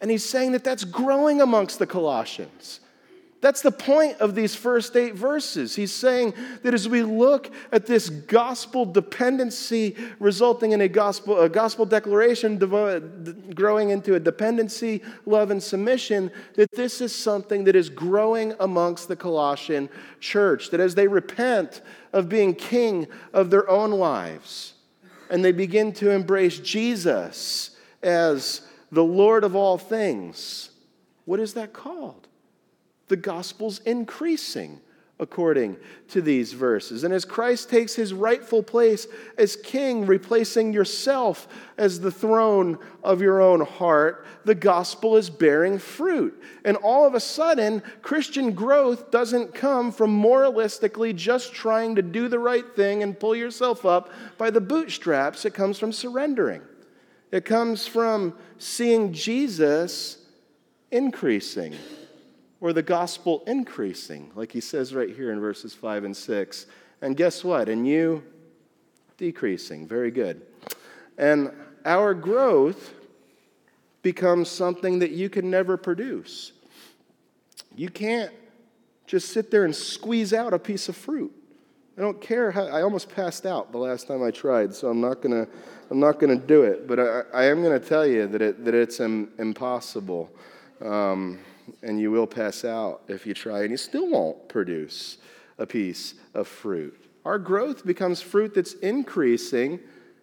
And 0.00 0.10
he's 0.10 0.24
saying 0.24 0.52
that 0.52 0.64
that's 0.64 0.84
growing 0.84 1.42
amongst 1.42 1.78
the 1.78 1.86
Colossians. 1.86 2.80
That's 3.40 3.62
the 3.62 3.72
point 3.72 4.18
of 4.18 4.34
these 4.34 4.54
first 4.54 4.94
eight 4.96 5.14
verses. 5.14 5.74
He's 5.74 5.94
saying 5.94 6.34
that 6.62 6.74
as 6.74 6.86
we 6.86 7.02
look 7.02 7.50
at 7.72 7.86
this 7.86 8.10
gospel 8.10 8.84
dependency 8.84 9.96
resulting 10.18 10.72
in 10.72 10.82
a 10.82 10.88
gospel, 10.88 11.40
a 11.40 11.48
gospel 11.48 11.86
declaration 11.86 12.58
growing 13.54 13.90
into 13.90 14.14
a 14.14 14.20
dependency, 14.20 15.02
love, 15.24 15.50
and 15.50 15.62
submission, 15.62 16.30
that 16.54 16.70
this 16.72 17.00
is 17.00 17.14
something 17.14 17.64
that 17.64 17.74
is 17.74 17.88
growing 17.88 18.52
amongst 18.60 19.08
the 19.08 19.16
Colossian 19.16 19.88
church. 20.20 20.68
That 20.68 20.80
as 20.80 20.94
they 20.94 21.08
repent 21.08 21.80
of 22.12 22.28
being 22.28 22.54
king 22.54 23.06
of 23.32 23.48
their 23.48 23.68
own 23.70 23.92
lives 23.92 24.74
and 25.30 25.42
they 25.42 25.52
begin 25.52 25.94
to 25.94 26.10
embrace 26.10 26.58
Jesus 26.58 27.70
as 28.02 28.60
the 28.92 29.04
Lord 29.04 29.44
of 29.44 29.56
all 29.56 29.78
things, 29.78 30.70
what 31.24 31.40
is 31.40 31.54
that 31.54 31.72
called? 31.72 32.19
The 33.10 33.16
gospel's 33.16 33.80
increasing 33.80 34.80
according 35.18 35.76
to 36.08 36.22
these 36.22 36.52
verses. 36.54 37.04
And 37.04 37.12
as 37.12 37.26
Christ 37.26 37.68
takes 37.68 37.94
his 37.94 38.14
rightful 38.14 38.62
place 38.62 39.06
as 39.36 39.56
king, 39.56 40.06
replacing 40.06 40.72
yourself 40.72 41.48
as 41.76 42.00
the 42.00 42.10
throne 42.10 42.78
of 43.02 43.20
your 43.20 43.42
own 43.42 43.60
heart, 43.60 44.24
the 44.44 44.54
gospel 44.54 45.16
is 45.16 45.28
bearing 45.28 45.78
fruit. 45.78 46.40
And 46.64 46.76
all 46.78 47.04
of 47.04 47.14
a 47.14 47.20
sudden, 47.20 47.82
Christian 48.00 48.52
growth 48.52 49.10
doesn't 49.10 49.54
come 49.54 49.92
from 49.92 50.22
moralistically 50.22 51.14
just 51.14 51.52
trying 51.52 51.96
to 51.96 52.02
do 52.02 52.28
the 52.28 52.38
right 52.38 52.74
thing 52.74 53.02
and 53.02 53.18
pull 53.18 53.34
yourself 53.34 53.84
up 53.84 54.10
by 54.38 54.50
the 54.50 54.60
bootstraps. 54.60 55.44
It 55.44 55.52
comes 55.52 55.78
from 55.78 55.92
surrendering, 55.92 56.62
it 57.32 57.44
comes 57.44 57.88
from 57.88 58.34
seeing 58.58 59.12
Jesus 59.12 60.16
increasing 60.92 61.74
or 62.60 62.72
the 62.72 62.82
gospel 62.82 63.42
increasing, 63.46 64.30
like 64.34 64.52
he 64.52 64.60
says 64.60 64.94
right 64.94 65.14
here 65.14 65.32
in 65.32 65.40
verses 65.40 65.72
5 65.74 66.04
and 66.04 66.16
6. 66.16 66.66
And 67.02 67.16
guess 67.16 67.42
what? 67.42 67.68
And 67.68 67.86
you 67.86 68.22
decreasing. 69.16 69.86
Very 69.86 70.10
good. 70.10 70.42
And 71.16 71.52
our 71.84 72.14
growth 72.14 72.94
becomes 74.02 74.48
something 74.48 74.98
that 74.98 75.10
you 75.10 75.28
can 75.28 75.50
never 75.50 75.76
produce. 75.76 76.52
You 77.74 77.88
can't 77.88 78.32
just 79.06 79.28
sit 79.28 79.50
there 79.50 79.64
and 79.64 79.74
squeeze 79.74 80.32
out 80.32 80.54
a 80.54 80.58
piece 80.58 80.88
of 80.88 80.96
fruit. 80.96 81.32
I 81.98 82.02
don't 82.02 82.20
care 82.20 82.50
how, 82.50 82.64
I 82.66 82.82
almost 82.82 83.10
passed 83.14 83.44
out 83.44 83.72
the 83.72 83.78
last 83.78 84.06
time 84.06 84.22
I 84.22 84.30
tried, 84.30 84.74
so 84.74 84.88
I'm 84.88 85.00
not 85.00 85.20
gonna, 85.20 85.46
I'm 85.90 86.00
not 86.00 86.18
gonna 86.18 86.36
do 86.36 86.62
it. 86.62 86.86
But 86.86 86.98
I, 86.98 87.22
I 87.34 87.44
am 87.44 87.62
gonna 87.62 87.80
tell 87.80 88.06
you 88.06 88.26
that, 88.28 88.40
it, 88.40 88.64
that 88.64 88.74
it's 88.74 89.00
impossible. 89.00 90.30
Um, 90.80 91.40
and 91.82 92.00
you 92.00 92.10
will 92.10 92.26
pass 92.26 92.64
out 92.64 93.02
if 93.08 93.26
you 93.26 93.34
try, 93.34 93.62
and 93.62 93.70
you 93.70 93.76
still 93.76 94.08
won't 94.08 94.48
produce 94.48 95.18
a 95.58 95.66
piece 95.66 96.14
of 96.34 96.48
fruit. 96.48 96.98
Our 97.24 97.38
growth 97.38 97.84
becomes 97.84 98.22
fruit 98.22 98.54
that's 98.54 98.74
increasing 98.74 99.80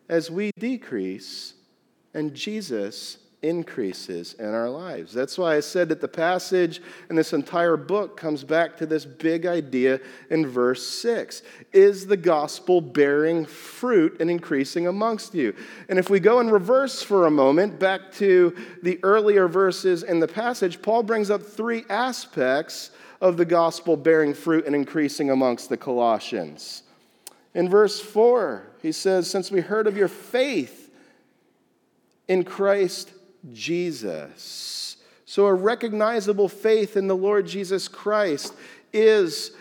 as 0.09 0.31
we 0.31 0.51
decrease, 0.57 1.53
and 2.13 2.33
Jesus 2.33 3.17
increases 3.43 4.33
in 4.33 4.53
our 4.53 4.69
lives. 4.69 5.13
That's 5.13 5.37
why 5.37 5.55
I 5.55 5.59
said 5.59 5.89
that 5.89 6.01
the 6.01 6.07
passage 6.07 6.81
in 7.09 7.15
this 7.15 7.33
entire 7.33 7.77
book 7.77 8.17
comes 8.17 8.43
back 8.43 8.75
to 8.77 8.85
this 8.87 9.05
big 9.05 9.45
idea 9.45 9.99
in 10.31 10.47
verse 10.47 10.85
6. 10.87 11.43
Is 11.71 12.07
the 12.07 12.17
gospel 12.17 12.81
bearing 12.81 13.45
fruit 13.45 14.17
and 14.19 14.31
increasing 14.31 14.87
amongst 14.87 15.35
you? 15.35 15.53
And 15.87 15.99
if 15.99 16.09
we 16.09 16.19
go 16.19 16.39
in 16.39 16.49
reverse 16.49 17.03
for 17.03 17.27
a 17.27 17.31
moment, 17.31 17.79
back 17.79 18.11
to 18.13 18.55
the 18.81 18.99
earlier 19.03 19.47
verses 19.47 20.01
in 20.01 20.19
the 20.19 20.27
passage, 20.27 20.81
Paul 20.81 21.03
brings 21.03 21.29
up 21.29 21.43
three 21.43 21.85
aspects 21.89 22.89
of 23.21 23.37
the 23.37 23.45
gospel 23.45 23.95
bearing 23.95 24.33
fruit 24.33 24.65
and 24.65 24.75
increasing 24.75 25.29
amongst 25.29 25.69
the 25.69 25.77
Colossians. 25.77 26.83
In 27.53 27.69
verse 27.69 27.99
4, 27.99 28.67
he 28.81 28.91
says, 28.91 29.29
Since 29.29 29.51
we 29.51 29.61
heard 29.61 29.87
of 29.87 29.95
your 29.95 30.07
faith 30.07 30.91
in 32.27 32.43
Christ 32.43 33.13
Jesus. 33.51 34.97
So, 35.25 35.45
a 35.45 35.53
recognizable 35.53 36.49
faith 36.49 36.95
in 36.95 37.07
the 37.07 37.15
Lord 37.15 37.47
Jesus 37.47 37.87
Christ 37.87 38.53
is 38.93 39.51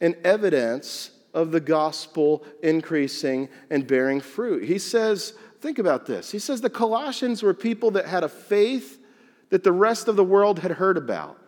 an 0.00 0.16
evidence 0.24 1.10
of 1.34 1.52
the 1.52 1.60
gospel 1.60 2.44
increasing 2.62 3.48
and 3.70 3.86
bearing 3.86 4.20
fruit. 4.20 4.64
He 4.64 4.78
says, 4.78 5.34
think 5.60 5.78
about 5.78 6.06
this. 6.06 6.30
He 6.30 6.38
says 6.38 6.60
the 6.60 6.70
Colossians 6.70 7.42
were 7.42 7.54
people 7.54 7.92
that 7.92 8.06
had 8.06 8.24
a 8.24 8.28
faith 8.28 8.98
that 9.50 9.62
the 9.62 9.72
rest 9.72 10.08
of 10.08 10.16
the 10.16 10.24
world 10.24 10.60
had 10.60 10.72
heard 10.72 10.96
about. 10.96 11.38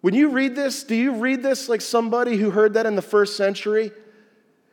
When 0.00 0.14
you 0.14 0.28
read 0.28 0.54
this, 0.54 0.84
do 0.84 0.94
you 0.94 1.12
read 1.14 1.42
this 1.42 1.68
like 1.68 1.80
somebody 1.80 2.36
who 2.36 2.50
heard 2.50 2.74
that 2.74 2.86
in 2.86 2.94
the 2.94 3.02
first 3.02 3.36
century? 3.36 3.90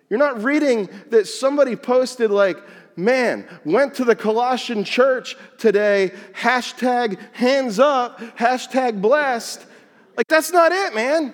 You're 0.10 0.20
not 0.20 0.44
reading 0.44 0.90
that 1.10 1.28
somebody 1.28 1.76
posted, 1.76 2.30
like, 2.30 2.58
man, 2.96 3.48
went 3.66 3.96
to 3.96 4.06
the 4.06 4.16
Colossian 4.16 4.84
church 4.84 5.36
today, 5.58 6.12
hashtag 6.34 7.18
hands 7.34 7.80
up, 7.80 8.20
hashtag 8.38 9.02
blessed. 9.02 9.66
Like, 10.18 10.28
that's 10.28 10.52
not 10.52 10.72
it, 10.72 10.94
man. 10.94 11.34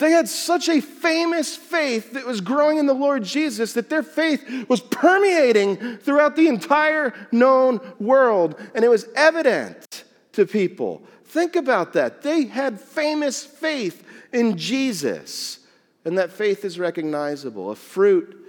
They 0.00 0.12
had 0.12 0.28
such 0.28 0.70
a 0.70 0.80
famous 0.80 1.54
faith 1.54 2.14
that 2.14 2.26
was 2.26 2.40
growing 2.40 2.78
in 2.78 2.86
the 2.86 2.94
Lord 2.94 3.22
Jesus 3.22 3.74
that 3.74 3.90
their 3.90 4.02
faith 4.02 4.66
was 4.66 4.80
permeating 4.80 5.98
throughout 5.98 6.36
the 6.36 6.48
entire 6.48 7.12
known 7.30 7.80
world, 7.98 8.58
and 8.74 8.82
it 8.82 8.88
was 8.88 9.06
evident 9.14 10.04
to 10.32 10.46
people. 10.46 11.02
Think 11.26 11.54
about 11.54 11.92
that. 11.92 12.22
They 12.22 12.44
had 12.44 12.80
famous 12.80 13.44
faith 13.44 14.02
in 14.32 14.56
Jesus, 14.56 15.58
and 16.06 16.16
that 16.16 16.32
faith 16.32 16.64
is 16.64 16.78
recognizable. 16.78 17.70
A 17.70 17.76
fruit 17.76 18.39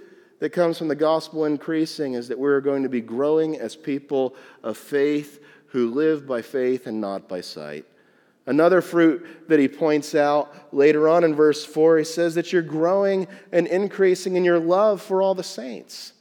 that 0.42 0.50
comes 0.50 0.76
from 0.76 0.88
the 0.88 0.96
gospel 0.96 1.44
increasing 1.44 2.14
is 2.14 2.26
that 2.26 2.36
we're 2.36 2.60
going 2.60 2.82
to 2.82 2.88
be 2.88 3.00
growing 3.00 3.56
as 3.60 3.76
people 3.76 4.34
of 4.64 4.76
faith 4.76 5.40
who 5.66 5.88
live 5.94 6.26
by 6.26 6.42
faith 6.42 6.88
and 6.88 7.00
not 7.00 7.28
by 7.28 7.40
sight. 7.40 7.84
Another 8.46 8.80
fruit 8.80 9.48
that 9.48 9.60
he 9.60 9.68
points 9.68 10.16
out 10.16 10.52
later 10.74 11.08
on 11.08 11.22
in 11.22 11.32
verse 11.32 11.64
4, 11.64 11.98
he 11.98 12.04
says 12.04 12.34
that 12.34 12.52
you're 12.52 12.60
growing 12.60 13.28
and 13.52 13.68
increasing 13.68 14.34
in 14.34 14.42
your 14.42 14.58
love 14.58 15.00
for 15.00 15.22
all 15.22 15.36
the 15.36 15.44
saints. 15.44 16.12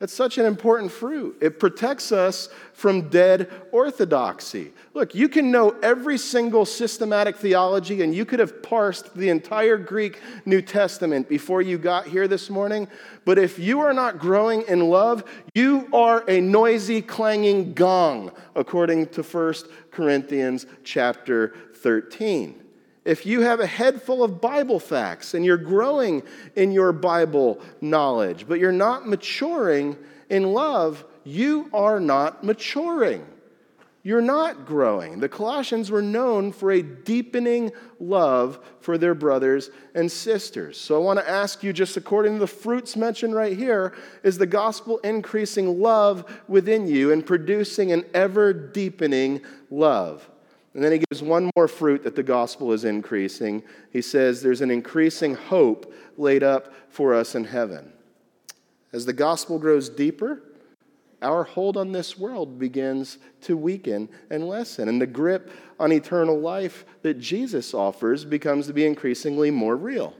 That's 0.00 0.14
such 0.14 0.38
an 0.38 0.46
important 0.46 0.90
fruit. 0.90 1.36
It 1.42 1.60
protects 1.60 2.10
us 2.10 2.48
from 2.72 3.10
dead 3.10 3.50
orthodoxy. 3.70 4.72
Look, 4.94 5.14
you 5.14 5.28
can 5.28 5.50
know 5.50 5.76
every 5.82 6.16
single 6.16 6.64
systematic 6.64 7.36
theology 7.36 8.00
and 8.00 8.14
you 8.14 8.24
could 8.24 8.38
have 8.38 8.62
parsed 8.62 9.14
the 9.14 9.28
entire 9.28 9.76
Greek 9.76 10.18
New 10.46 10.62
Testament 10.62 11.28
before 11.28 11.60
you 11.60 11.76
got 11.76 12.06
here 12.06 12.26
this 12.26 12.48
morning, 12.48 12.88
but 13.26 13.38
if 13.38 13.58
you 13.58 13.80
are 13.80 13.92
not 13.92 14.18
growing 14.18 14.62
in 14.68 14.88
love, 14.88 15.22
you 15.54 15.86
are 15.92 16.24
a 16.28 16.40
noisy, 16.40 17.02
clanging 17.02 17.74
gong, 17.74 18.32
according 18.56 19.08
to 19.08 19.22
1 19.22 19.54
Corinthians 19.90 20.64
chapter 20.82 21.54
13. 21.74 22.69
If 23.04 23.24
you 23.24 23.40
have 23.40 23.60
a 23.60 23.66
head 23.66 24.02
full 24.02 24.22
of 24.22 24.40
Bible 24.40 24.78
facts 24.78 25.34
and 25.34 25.44
you're 25.44 25.56
growing 25.56 26.22
in 26.54 26.70
your 26.70 26.92
Bible 26.92 27.60
knowledge, 27.80 28.46
but 28.46 28.60
you're 28.60 28.72
not 28.72 29.08
maturing 29.08 29.96
in 30.28 30.52
love, 30.52 31.04
you 31.24 31.70
are 31.72 31.98
not 31.98 32.44
maturing. 32.44 33.26
You're 34.02 34.22
not 34.22 34.64
growing. 34.64 35.20
The 35.20 35.28
Colossians 35.28 35.90
were 35.90 36.00
known 36.00 36.52
for 36.52 36.72
a 36.72 36.82
deepening 36.82 37.70
love 37.98 38.58
for 38.80 38.96
their 38.96 39.14
brothers 39.14 39.70
and 39.94 40.10
sisters. 40.10 40.80
So 40.80 40.96
I 40.96 41.04
want 41.04 41.18
to 41.18 41.28
ask 41.28 41.62
you, 41.62 41.74
just 41.74 41.98
according 41.98 42.34
to 42.34 42.38
the 42.38 42.46
fruits 42.46 42.96
mentioned 42.96 43.34
right 43.34 43.56
here, 43.56 43.94
is 44.22 44.38
the 44.38 44.46
gospel 44.46 44.98
increasing 44.98 45.80
love 45.80 46.24
within 46.48 46.86
you 46.86 47.12
and 47.12 47.24
producing 47.24 47.92
an 47.92 48.06
ever 48.14 48.54
deepening 48.54 49.42
love? 49.70 50.26
And 50.74 50.84
then 50.84 50.92
he 50.92 51.02
gives 51.10 51.22
one 51.22 51.50
more 51.56 51.66
fruit 51.66 52.04
that 52.04 52.14
the 52.14 52.22
gospel 52.22 52.72
is 52.72 52.84
increasing. 52.84 53.62
He 53.90 54.02
says 54.02 54.40
there's 54.40 54.60
an 54.60 54.70
increasing 54.70 55.34
hope 55.34 55.92
laid 56.16 56.42
up 56.42 56.72
for 56.88 57.14
us 57.14 57.34
in 57.34 57.44
heaven. 57.44 57.92
As 58.92 59.06
the 59.06 59.12
gospel 59.12 59.58
grows 59.58 59.88
deeper, 59.88 60.42
our 61.22 61.44
hold 61.44 61.76
on 61.76 61.92
this 61.92 62.16
world 62.18 62.58
begins 62.58 63.18
to 63.42 63.56
weaken 63.56 64.08
and 64.30 64.48
lessen. 64.48 64.88
And 64.88 65.00
the 65.00 65.06
grip 65.06 65.50
on 65.78 65.92
eternal 65.92 66.38
life 66.38 66.84
that 67.02 67.20
Jesus 67.20 67.74
offers 67.74 68.24
becomes 68.24 68.66
to 68.68 68.72
be 68.72 68.86
increasingly 68.86 69.50
more 69.50 69.76
real. 69.76 70.14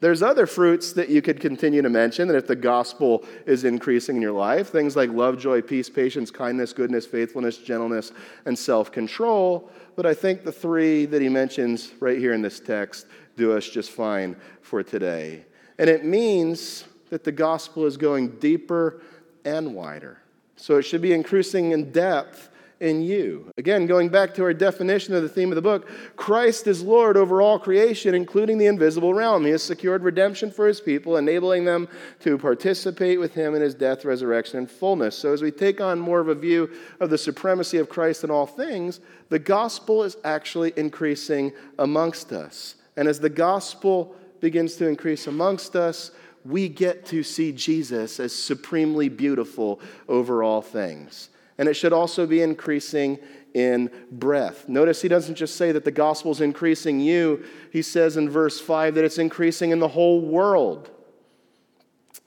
There's 0.00 0.22
other 0.22 0.46
fruits 0.46 0.94
that 0.94 1.10
you 1.10 1.20
could 1.20 1.40
continue 1.40 1.82
to 1.82 1.90
mention 1.90 2.26
that 2.28 2.36
if 2.36 2.46
the 2.46 2.56
gospel 2.56 3.22
is 3.44 3.64
increasing 3.64 4.16
in 4.16 4.22
your 4.22 4.32
life, 4.32 4.68
things 4.68 4.96
like 4.96 5.10
love, 5.10 5.38
joy, 5.38 5.60
peace, 5.60 5.90
patience, 5.90 6.30
kindness, 6.30 6.72
goodness, 6.72 7.04
faithfulness, 7.04 7.58
gentleness, 7.58 8.10
and 8.46 8.58
self 8.58 8.90
control. 8.90 9.70
But 10.00 10.06
I 10.06 10.14
think 10.14 10.44
the 10.44 10.52
three 10.52 11.04
that 11.04 11.20
he 11.20 11.28
mentions 11.28 11.92
right 12.00 12.16
here 12.16 12.32
in 12.32 12.40
this 12.40 12.58
text 12.58 13.06
do 13.36 13.54
us 13.54 13.68
just 13.68 13.90
fine 13.90 14.34
for 14.62 14.82
today. 14.82 15.44
And 15.78 15.90
it 15.90 16.06
means 16.06 16.84
that 17.10 17.22
the 17.22 17.32
gospel 17.32 17.84
is 17.84 17.98
going 17.98 18.38
deeper 18.38 19.02
and 19.44 19.74
wider. 19.74 20.16
So 20.56 20.78
it 20.78 20.84
should 20.84 21.02
be 21.02 21.12
increasing 21.12 21.72
in 21.72 21.92
depth 21.92 22.48
in 22.80 23.02
you. 23.02 23.52
Again, 23.58 23.86
going 23.86 24.08
back 24.08 24.34
to 24.34 24.42
our 24.42 24.54
definition 24.54 25.14
of 25.14 25.22
the 25.22 25.28
theme 25.28 25.50
of 25.50 25.56
the 25.56 25.62
book, 25.62 25.88
Christ 26.16 26.66
is 26.66 26.82
Lord 26.82 27.16
over 27.16 27.42
all 27.42 27.58
creation, 27.58 28.14
including 28.14 28.56
the 28.56 28.66
invisible 28.66 29.12
realm. 29.12 29.44
He 29.44 29.50
has 29.50 29.62
secured 29.62 30.02
redemption 30.02 30.50
for 30.50 30.66
his 30.66 30.80
people, 30.80 31.18
enabling 31.18 31.66
them 31.66 31.88
to 32.20 32.38
participate 32.38 33.20
with 33.20 33.34
him 33.34 33.54
in 33.54 33.60
his 33.60 33.74
death, 33.74 34.04
resurrection, 34.04 34.58
and 34.58 34.70
fullness. 34.70 35.16
So, 35.16 35.32
as 35.32 35.42
we 35.42 35.50
take 35.50 35.80
on 35.80 36.00
more 36.00 36.20
of 36.20 36.28
a 36.28 36.34
view 36.34 36.70
of 37.00 37.10
the 37.10 37.18
supremacy 37.18 37.76
of 37.76 37.90
Christ 37.90 38.24
in 38.24 38.30
all 38.30 38.46
things, 38.46 39.00
the 39.28 39.38
gospel 39.38 40.02
is 40.02 40.16
actually 40.24 40.72
increasing 40.76 41.52
amongst 41.78 42.32
us. 42.32 42.76
And 42.96 43.06
as 43.06 43.20
the 43.20 43.30
gospel 43.30 44.16
begins 44.40 44.76
to 44.76 44.88
increase 44.88 45.26
amongst 45.26 45.76
us, 45.76 46.12
we 46.46 46.70
get 46.70 47.04
to 47.06 47.22
see 47.22 47.52
Jesus 47.52 48.18
as 48.18 48.34
supremely 48.34 49.10
beautiful 49.10 49.80
over 50.08 50.42
all 50.42 50.62
things 50.62 51.28
and 51.60 51.68
it 51.68 51.74
should 51.74 51.92
also 51.92 52.26
be 52.26 52.40
increasing 52.40 53.18
in 53.52 53.90
breadth. 54.10 54.66
Notice 54.66 55.02
he 55.02 55.08
doesn't 55.08 55.34
just 55.34 55.56
say 55.56 55.72
that 55.72 55.84
the 55.84 55.90
gospel 55.90 56.32
is 56.32 56.40
increasing 56.40 57.00
you, 57.00 57.44
he 57.70 57.82
says 57.82 58.16
in 58.16 58.30
verse 58.30 58.58
5 58.58 58.94
that 58.94 59.04
it's 59.04 59.18
increasing 59.18 59.70
in 59.70 59.78
the 59.78 59.88
whole 59.88 60.22
world. 60.22 60.88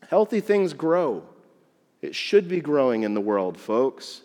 Healthy 0.08 0.40
things 0.40 0.74
grow. 0.74 1.24
It 2.00 2.14
should 2.14 2.48
be 2.48 2.62
growing 2.62 3.02
in 3.02 3.16
the 3.16 3.22
world, 3.22 3.58
folks. 3.58 4.22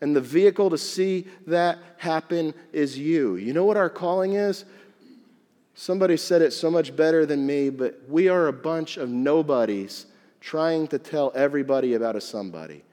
And 0.00 0.16
the 0.16 0.22
vehicle 0.22 0.70
to 0.70 0.78
see 0.78 1.26
that 1.46 1.78
happen 1.98 2.54
is 2.72 2.98
you. 2.98 3.36
You 3.36 3.52
know 3.52 3.66
what 3.66 3.76
our 3.76 3.90
calling 3.90 4.32
is? 4.32 4.64
Somebody 5.74 6.16
said 6.16 6.40
it 6.40 6.54
so 6.54 6.70
much 6.70 6.96
better 6.96 7.26
than 7.26 7.46
me, 7.46 7.68
but 7.68 8.00
we 8.08 8.30
are 8.30 8.46
a 8.46 8.54
bunch 8.54 8.96
of 8.96 9.10
nobodies 9.10 10.06
trying 10.40 10.88
to 10.88 10.98
tell 10.98 11.30
everybody 11.34 11.92
about 11.92 12.16
a 12.16 12.22
somebody. 12.22 12.85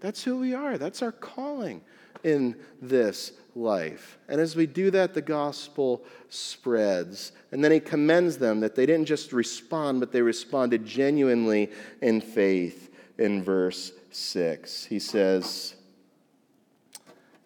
That's 0.00 0.24
who 0.24 0.38
we 0.38 0.54
are. 0.54 0.78
That's 0.78 1.02
our 1.02 1.12
calling 1.12 1.82
in 2.24 2.56
this 2.80 3.32
life. 3.54 4.18
And 4.28 4.40
as 4.40 4.56
we 4.56 4.66
do 4.66 4.90
that, 4.90 5.14
the 5.14 5.22
gospel 5.22 6.02
spreads. 6.28 7.32
And 7.52 7.62
then 7.62 7.72
he 7.72 7.80
commends 7.80 8.38
them 8.38 8.60
that 8.60 8.74
they 8.74 8.86
didn't 8.86 9.06
just 9.06 9.32
respond, 9.32 10.00
but 10.00 10.12
they 10.12 10.22
responded 10.22 10.84
genuinely 10.84 11.70
in 12.00 12.20
faith 12.20 12.90
in 13.18 13.42
verse 13.42 13.92
6. 14.10 14.84
He 14.86 14.98
says, 14.98 15.74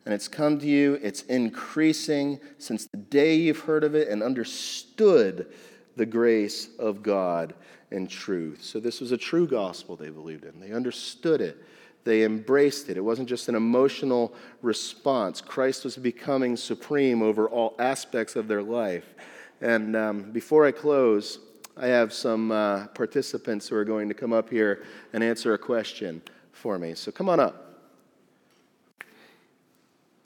and 0.05 0.13
it's 0.13 0.29
come 0.29 0.59
to 0.59 0.67
you, 0.67 0.99
it's 1.03 1.23
increasing 1.23 2.39
since 2.59 2.87
the 2.87 2.99
day 2.99 3.37
you've 3.37 3.61
heard 3.61 3.85
of 3.85 3.95
it 3.95 4.09
and 4.09 4.23
understood 4.23 5.53
the 5.97 6.05
grace 6.05 6.69
of 6.79 7.03
God 7.03 7.55
and 7.91 8.11
truth. 8.11 8.63
So, 8.63 8.81
this 8.81 9.01
was 9.01 9.13
a 9.13 9.17
true 9.17 9.47
gospel 9.47 9.97
they 9.97 10.11
believed 10.11 10.45
in. 10.45 10.61
They 10.61 10.73
understood 10.73 11.41
it 11.41 11.65
they 12.05 12.23
embraced 12.23 12.91
it. 12.91 12.97
It 12.97 13.01
wasn't 13.01 13.29
just 13.29 13.49
an 13.49 13.55
emotional 13.55 14.35
response. 14.63 15.41
Christ 15.41 15.85
was 15.85 15.97
becoming 15.97 16.57
supreme 16.57 17.23
over 17.23 17.49
all 17.49 17.75
aspects 17.79 18.37
of 18.37 18.47
their 18.47 18.63
life. 18.63 19.15
And 19.61 19.97
um, 19.97 20.31
before 20.31 20.67
I 20.67 20.73
close, 20.73 21.39
I 21.77 21.87
have 21.87 22.13
some 22.13 22.53
uh, 22.53 22.87
participants 22.89 23.69
who 23.69 23.77
are 23.77 23.85
going 23.85 24.09
to 24.09 24.15
come 24.15 24.33
up 24.33 24.51
here 24.51 24.85
and 25.13 25.25
answer 25.25 25.55
a 25.55 25.59
question 25.59 26.23
for 26.53 26.79
me. 26.79 26.95
So 26.95 27.11
come 27.11 27.29
on 27.29 27.41
up. 27.41 27.61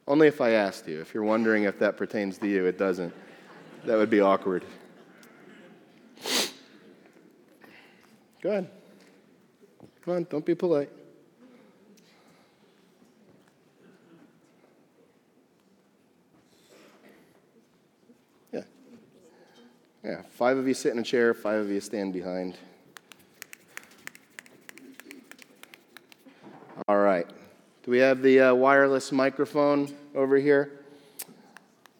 Only 0.07 0.27
if 0.27 0.41
I 0.41 0.51
asked 0.51 0.88
you. 0.88 1.01
If 1.01 1.14
you're 1.14 1.23
wondering 1.23 1.64
if 1.64 1.79
that 1.79 1.97
pertains 1.97 2.38
to 2.38 2.49
you, 2.49 2.67
it 2.67 2.79
doesn't. 2.79 3.14
That 3.85 3.97
would 3.97 4.11
be 4.11 4.21
awkward. 4.21 4.64
Go 8.41 8.51
ahead. 8.51 8.71
Come 10.05 10.14
on, 10.14 10.27
don't 10.31 10.45
be 10.45 10.55
polite. 10.55 10.91
Yeah, 20.09 20.23
five 20.31 20.57
of 20.57 20.66
you 20.66 20.73
sit 20.73 20.92
in 20.92 20.99
a 20.99 21.03
chair, 21.03 21.35
five 21.35 21.61
of 21.61 21.68
you 21.68 21.83
stand 21.83 22.14
behind. 22.14 22.57
All 26.88 26.97
right. 26.97 27.27
Do 27.83 27.90
we 27.90 27.99
have 27.99 28.23
the 28.23 28.40
uh, 28.40 28.55
wireless 28.55 29.12
microphone 29.12 29.94
over 30.14 30.38
here? 30.38 30.81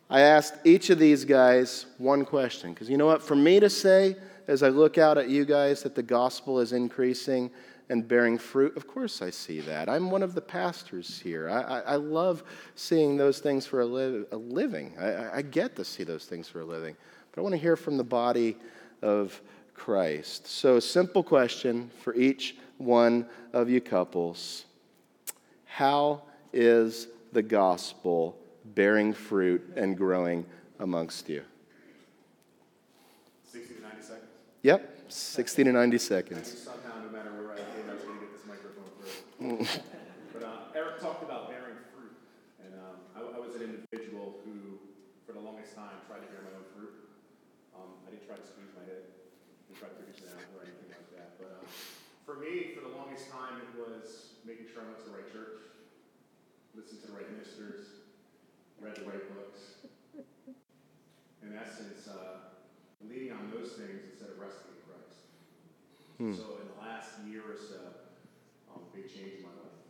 I 0.09 0.23
asked 0.23 0.55
each 0.65 0.89
of 0.89 0.99
these 0.99 1.27
guys 1.27 1.85
one 1.99 2.25
question 2.25 2.73
because 2.73 2.89
you 2.89 2.97
know 2.97 3.05
what? 3.05 3.23
For 3.23 3.37
me 3.37 3.61
to 3.61 3.69
say, 3.69 4.17
as 4.47 4.63
I 4.63 4.71
look 4.71 4.97
out 4.97 5.19
at 5.19 5.29
you 5.29 5.45
guys, 5.45 5.83
that 5.83 5.95
the 5.95 6.03
gospel 6.03 6.61
is 6.61 6.73
increasing 6.73 7.51
and 7.91 8.09
bearing 8.09 8.39
fruit, 8.39 8.75
of 8.75 8.87
course 8.87 9.21
I 9.21 9.29
see 9.29 9.61
that. 9.61 9.91
I'm 9.91 10.11
one 10.11 10.23
of 10.23 10.33
the 10.33 10.41
pastors 10.41 11.21
here. 11.21 11.51
I, 11.51 11.61
I, 11.61 11.81
I 11.81 11.97
love 11.97 12.43
seeing 12.75 13.19
those 13.19 13.41
things 13.41 13.67
for 13.67 13.83
a, 13.83 13.87
li- 13.87 14.25
a 14.33 14.37
living. 14.37 14.95
I, 14.99 15.37
I 15.37 15.43
get 15.43 15.77
to 15.77 15.85
see 15.85 16.05
those 16.05 16.25
things 16.25 16.49
for 16.49 16.63
a 16.63 16.65
living. 16.65 16.97
But 17.33 17.41
I 17.41 17.43
want 17.43 17.55
to 17.55 17.61
hear 17.61 17.77
from 17.77 17.97
the 17.97 18.05
body 18.05 18.57
of 19.03 19.41
Christ. 19.75 20.47
So, 20.47 20.81
simple 20.81 21.23
question 21.23 21.91
for 22.03 22.15
each 22.15 22.57
one 22.79 23.27
of 23.53 23.69
you 23.69 23.81
couples 23.81 24.65
How 25.67 26.23
is 26.53 27.09
the 27.33 27.43
gospel 27.43 28.37
bearing 28.65 29.13
fruit 29.13 29.73
and 29.77 29.97
growing 29.97 30.45
amongst 30.79 31.29
you? 31.29 31.43
60 33.45 33.75
to 33.75 33.83
90 33.83 34.03
seconds. 34.03 34.31
Yep, 34.63 34.99
60 35.09 35.65
to 35.65 35.73
90 35.73 35.99
seconds. 35.99 36.59
Somehow, 36.59 37.01
no 37.05 37.11
matter 37.11 37.31
where 37.33 37.53
I 37.53 37.59
I 37.59 37.95
was 37.95 38.03
going 38.05 38.19
to 38.19 38.25
get 38.25 38.33
this 38.37 38.47
microphone 38.47 38.91
through. 39.01 39.65
but 40.35 40.43
uh, 40.43 40.77
Eric 40.77 41.01
talked 41.01 41.23
about 41.23 41.49
bearing 41.49 41.81
fruit. 41.95 42.13
And 42.65 42.75
um, 42.75 42.97
I, 43.17 43.37
I, 43.37 43.41
was 43.41 43.55
an 43.57 43.63
individual 43.63 44.37
who, 44.45 44.79
for 45.27 45.33
the 45.33 45.41
longest 45.41 45.75
time, 45.75 45.97
tried 46.07 46.21
to 46.21 46.29
bear 46.29 46.45
my 46.45 46.53
own 46.59 46.67
fruit. 46.77 46.93
Um, 47.75 47.98
I 48.09 48.17
didn't 48.17 48.25
try 48.25 48.41
to 48.41 48.47
squeeze 48.49 48.73
my 48.73 48.89
head, 48.89 49.05
didn't 49.69 49.77
try 49.77 49.93
to 49.93 49.97
figure 50.01 50.17
it 50.17 50.33
out 50.33 50.49
or 50.57 50.65
anything 50.65 50.89
like 50.97 51.13
that. 51.13 51.37
But 51.37 51.61
uh, 51.61 51.69
for 52.25 52.41
me, 52.41 52.73
for 52.73 52.81
the 52.81 52.97
longest 52.97 53.29
time, 53.29 53.61
it 53.61 53.77
was 53.77 54.41
making 54.49 54.73
sure 54.73 54.81
I 54.81 54.97
went 54.97 55.05
to 55.05 55.13
the 55.13 55.17
right 55.21 55.29
church, 55.29 55.61
listened 56.73 57.05
to 57.05 57.13
the 57.13 57.17
right 57.21 57.29
ministers, 57.29 58.09
read 58.81 58.97
the 58.97 59.05
right 59.05 59.21
books. 59.37 59.85
In 61.45 61.53
essence, 61.53 62.09
uh, 62.09 62.57
leaning 63.05 63.37
on 63.37 63.53
those 63.53 63.77
things 63.77 64.09
instead 64.09 64.33
of 64.33 64.41
resting 64.41 64.73
in 64.73 64.81
Christ. 64.89 65.21
Hmm. 66.17 66.33
So 66.33 66.65
in 66.65 66.73
the 66.73 66.81
last 66.81 67.21
year 67.29 67.45
or 67.45 67.61
so, 67.61 68.09
um, 68.73 68.89
big 68.97 69.13
change 69.13 69.41
in 69.41 69.43
my 69.45 69.53
life. 69.53 69.85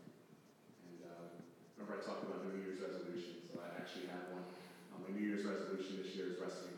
And 0.91 1.07
uh, 1.07 1.39
remember 1.79 1.99
I 1.99 2.01
talked 2.03 2.27
about 2.27 2.43
New 2.51 2.59
Year's 2.67 2.83
resolutions. 2.83 3.47
So 3.47 3.63
I 3.63 3.79
actually 3.79 4.11
have 4.11 4.27
one. 4.35 4.47
Um, 4.91 5.07
my 5.07 5.15
New 5.15 5.23
Year's 5.23 5.47
resolution 5.47 6.03
this 6.03 6.19
year 6.19 6.35
is 6.35 6.37
resting 6.39 6.75
in 6.75 6.78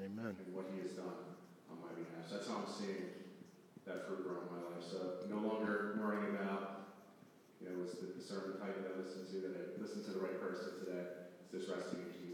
Amen. 0.00 0.32
And 0.32 0.56
what 0.56 0.64
He 0.72 0.80
has 0.80 0.96
done 0.96 1.36
on 1.68 1.76
my 1.84 1.92
behalf. 1.92 2.24
So 2.24 2.40
that's 2.40 2.48
how 2.48 2.64
I'm 2.64 2.72
seeing 2.72 3.36
that 3.84 4.08
fruit 4.08 4.24
grow 4.24 4.40
in 4.40 4.48
my 4.48 4.64
life. 4.72 4.80
So 4.80 5.28
no 5.28 5.44
longer 5.44 6.00
worrying 6.00 6.40
about 6.40 6.88
you 7.60 7.68
know, 7.68 7.84
was 7.84 8.00
the, 8.00 8.08
sermon 8.16 8.56
title 8.62 8.80
that 8.86 8.94
I 8.94 9.02
listened 9.02 9.26
to, 9.28 9.36
that 9.42 9.52
I 9.52 9.62
listened 9.82 10.06
to 10.06 10.12
the 10.14 10.22
right 10.22 10.38
person 10.38 10.86
today. 10.86 11.28
It's 11.50 11.50
just 11.50 11.68
resting 11.68 11.98
in 11.98 12.14
Jesus. 12.14 12.30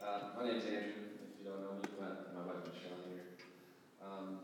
Uh, 0.00 0.38
my 0.38 0.48
name's 0.48 0.64
Andrew. 0.64 1.18
If 1.20 1.36
you 1.36 1.44
don't 1.44 1.60
know 1.66 1.76
me, 1.82 1.86
my, 2.00 2.14
my 2.32 2.46
wife 2.46 2.62
Michelle 2.64 3.02
here. 3.10 3.36
Um, 4.00 4.40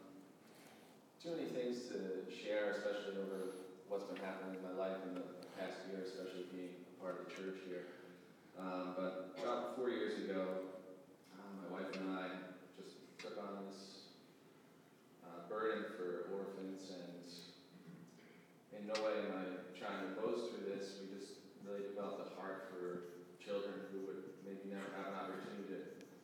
too 1.23 1.39
many 1.39 1.49
things 1.55 1.87
to 1.95 2.27
share, 2.29 2.75
especially 2.75 3.17
over 3.23 3.63
what's 3.87 4.05
been 4.11 4.19
happening 4.19 4.59
in 4.59 4.63
my 4.67 4.75
life 4.75 4.99
in 5.07 5.15
the 5.15 5.25
past 5.55 5.87
year, 5.87 6.03
especially 6.03 6.51
being 6.51 6.83
a 6.83 6.92
part 7.03 7.19
of 7.19 7.27
the 7.27 7.35
church 7.35 7.59
here. 7.67 7.91
Um, 8.55 8.95
but 8.95 9.35
about 9.43 9.75
four 9.75 9.91
years 9.91 10.23
ago, 10.23 10.71
my 11.35 11.67
wife 11.67 11.91
and 11.99 12.15
I 12.15 12.31
just 12.79 12.95
took 13.19 13.43
on 13.43 13.67
this 13.67 14.07
uh, 15.27 15.51
burden 15.51 15.83
for 15.99 16.31
orphans, 16.31 16.95
and 16.95 17.27
in 18.71 18.87
no 18.87 18.95
way 19.03 19.19
am 19.19 19.35
I 19.35 19.43
trying 19.75 19.99
to 19.99 20.15
boast 20.15 20.55
through 20.55 20.71
this. 20.71 21.03
We 21.03 21.11
just 21.19 21.43
really 21.67 21.91
developed 21.91 22.23
a 22.23 22.39
heart 22.39 22.71
for 22.71 23.19
children 23.43 23.91
who 23.91 24.07
would 24.07 24.23
maybe 24.47 24.71
never 24.71 24.87
have 24.95 25.11
an 25.11 25.19
opportunity 25.27 25.75
to 25.75 25.79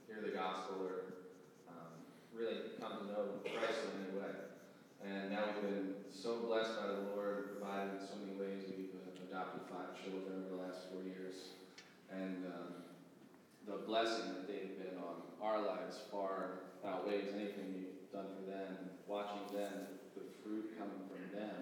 hear 0.07 0.23
the 0.23 0.31
gospel 0.31 0.87
or 0.87 1.27
um, 1.75 1.91
really 2.31 2.79
come 2.79 3.03
to 3.03 3.05
know 3.11 3.43
Christ 3.43 3.83
in 3.83 4.07
any 4.07 4.15
way. 4.15 4.31
And 5.03 5.35
now 5.35 5.59
we've 5.59 5.75
been 5.75 6.07
so 6.15 6.39
blessed 6.47 6.79
by 6.79 6.87
the 6.87 7.03
Lord, 7.19 7.59
provided 7.59 7.99
in 7.99 8.01
so 8.07 8.15
many 8.23 8.39
ways. 8.39 8.63
We've 8.71 8.89
adopted 9.59 9.75
five 9.75 9.91
children 10.03 10.47
over 10.47 10.57
the 10.57 10.63
last 10.63 10.87
four 10.91 11.03
years. 11.03 11.59
And 12.11 12.47
um, 12.47 12.71
the 13.67 13.85
blessing 13.87 14.31
that 14.35 14.47
they've 14.47 14.79
been 14.79 14.97
on 15.03 15.23
our 15.43 15.61
lives 15.61 15.99
far 16.11 16.71
outweighs 16.87 17.35
anything 17.35 17.75
we've 17.75 17.99
done 18.13 18.27
for 18.39 18.45
them. 18.51 18.91
Watching 19.07 19.43
them, 19.53 19.99
the 20.15 20.25
fruit 20.43 20.79
coming 20.79 21.03
from 21.09 21.23
them, 21.35 21.57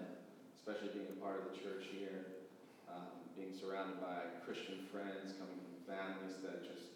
especially 0.55 0.93
being 0.93 1.09
a 1.09 1.19
part 1.19 1.41
of 1.41 1.51
the 1.51 1.55
church 1.57 1.89
here, 1.91 2.45
um, 2.91 3.17
being 3.35 3.55
surrounded 3.55 3.99
by 3.99 4.27
Christian 4.45 4.83
friends, 4.91 5.33
coming 5.39 5.57
from 5.57 5.75
families 5.87 6.37
that 6.43 6.63
just 6.63 6.91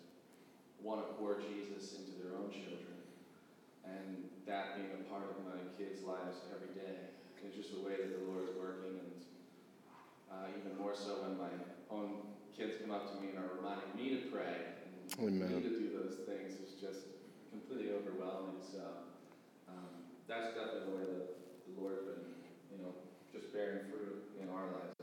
want 0.83 1.01
to 1.01 1.07
pour 1.15 1.39
Jesus 1.39 1.95
into 1.97 2.19
their 2.19 2.35
own 2.35 2.51
children, 2.51 2.99
and 3.85 4.27
that 4.43 4.75
being 4.75 4.91
a 4.91 5.03
part 5.07 5.23
of 5.29 5.39
my 5.47 5.59
kids' 5.79 6.03
lives 6.03 6.43
every 6.51 6.73
day. 6.75 7.09
It's 7.41 7.57
just 7.57 7.73
the 7.73 7.81
way 7.81 7.97
that 7.97 8.11
the 8.11 8.23
Lord 8.29 8.45
is 8.45 8.53
working, 8.53 9.10
uh, 10.31 10.47
even 10.55 10.79
more 10.79 10.95
so 10.95 11.27
when 11.27 11.35
my 11.37 11.51
own 11.91 12.31
kids 12.55 12.79
come 12.79 12.91
up 12.91 13.11
to 13.11 13.21
me 13.21 13.35
and 13.35 13.39
are 13.43 13.51
reminding 13.59 13.91
me 13.99 14.15
to 14.15 14.31
pray 14.31 14.71
Amen. 15.19 15.43
me 15.43 15.61
to 15.61 15.69
do 15.69 15.91
those 15.91 16.23
things 16.23 16.55
is 16.55 16.79
just 16.79 17.11
completely 17.51 17.91
overwhelming. 17.91 18.63
So 18.63 18.79
um, 19.67 20.07
that's 20.27 20.55
definitely 20.55 20.87
the 20.87 20.95
way 20.95 21.05
that 21.11 21.27
the 21.67 21.73
Lord's 21.75 22.07
been, 22.07 22.31
you 22.71 22.79
know, 22.79 22.95
just 23.33 23.51
bearing 23.51 23.91
fruit 23.91 24.23
in 24.39 24.47
our 24.47 24.65
lives 24.71 25.00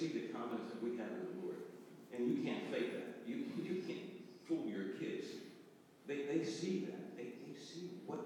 see 0.00 0.08
the 0.08 0.32
confidence 0.32 0.72
that 0.72 0.82
we 0.82 0.96
have 0.96 1.12
in 1.12 1.20
the 1.28 1.44
Lord. 1.44 1.60
And 2.16 2.26
you 2.26 2.42
can't 2.42 2.72
fake 2.72 2.92
that. 2.96 3.28
You, 3.28 3.44
you 3.62 3.82
can't 3.86 4.08
fool 4.48 4.64
your 4.64 4.96
kids. 4.96 5.26
They, 6.06 6.24
they 6.24 6.42
see 6.42 6.88
that. 6.88 7.16
They, 7.16 7.36
they 7.44 7.60
see 7.60 7.90
what 8.06 8.19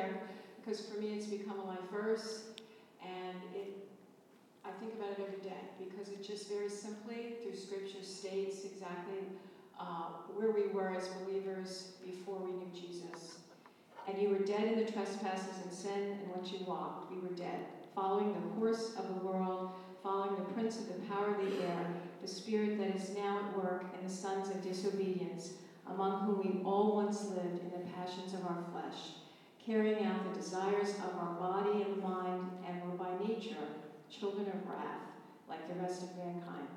share 0.00 0.20
because 0.62 0.80
for 0.86 1.00
me 1.00 1.14
it's 1.14 1.26
become 1.26 1.58
a 1.58 1.64
life 1.64 1.78
verse 1.92 2.44
and 3.02 3.36
it 3.54 3.76
I 4.64 4.70
think 4.78 4.94
about 4.94 5.10
it 5.10 5.24
every 5.26 5.40
day 5.40 5.62
because 5.78 6.08
it 6.08 6.22
just 6.22 6.48
very 6.48 6.68
simply 6.68 7.36
through 7.42 7.56
scripture 7.56 8.02
states 8.02 8.64
exactly 8.64 9.24
uh, 9.78 10.04
where 10.34 10.50
we 10.50 10.68
were 10.68 10.94
as 10.94 11.08
believers 11.24 11.92
before 12.04 12.36
we 12.36 12.52
knew 12.52 12.70
Jesus. 12.74 13.38
And 14.06 14.20
you 14.20 14.28
were 14.28 14.38
dead 14.38 14.64
in 14.72 14.84
the 14.84 14.90
trespasses 14.90 15.62
and 15.64 15.72
sin 15.72 16.18
in 16.22 16.28
which 16.36 16.52
you 16.52 16.66
walked. 16.66 17.10
We 17.10 17.20
were 17.20 17.34
dead, 17.34 17.64
following 17.94 18.34
the 18.34 18.60
course 18.60 18.94
of 18.98 19.08
the 19.08 19.26
world, 19.26 19.70
following 20.02 20.36
the 20.36 20.52
prince 20.52 20.78
of 20.78 20.88
the 20.88 21.00
power 21.08 21.34
of 21.34 21.38
the 21.38 21.64
air, 21.64 21.86
the 22.20 22.28
spirit 22.28 22.76
that 22.78 22.94
is 22.94 23.10
now 23.16 23.40
at 23.40 23.56
work 23.56 23.84
in 23.98 24.06
the 24.06 24.12
sons 24.12 24.50
of 24.50 24.62
disobedience, 24.62 25.54
among 25.88 26.26
whom 26.26 26.38
we 26.38 26.62
all 26.64 26.96
once 26.96 27.24
lived 27.24 27.60
in 27.60 27.70
the 27.70 27.86
passions 27.96 28.34
of 28.34 28.44
our 28.44 28.62
flesh, 28.72 29.14
carrying 29.64 30.04
out 30.04 30.32
the 30.32 30.40
desires 30.40 30.94
of 30.98 31.18
our 31.18 31.34
body 31.34 31.82
and 31.82 32.02
mind, 32.02 32.50
and 32.66 32.82
were 32.82 32.96
by 32.96 33.10
nature 33.26 33.56
children 34.10 34.46
of 34.48 34.68
wrath, 34.68 35.00
like 35.48 35.68
the 35.68 35.80
rest 35.80 36.02
of 36.02 36.16
mankind. 36.16 36.68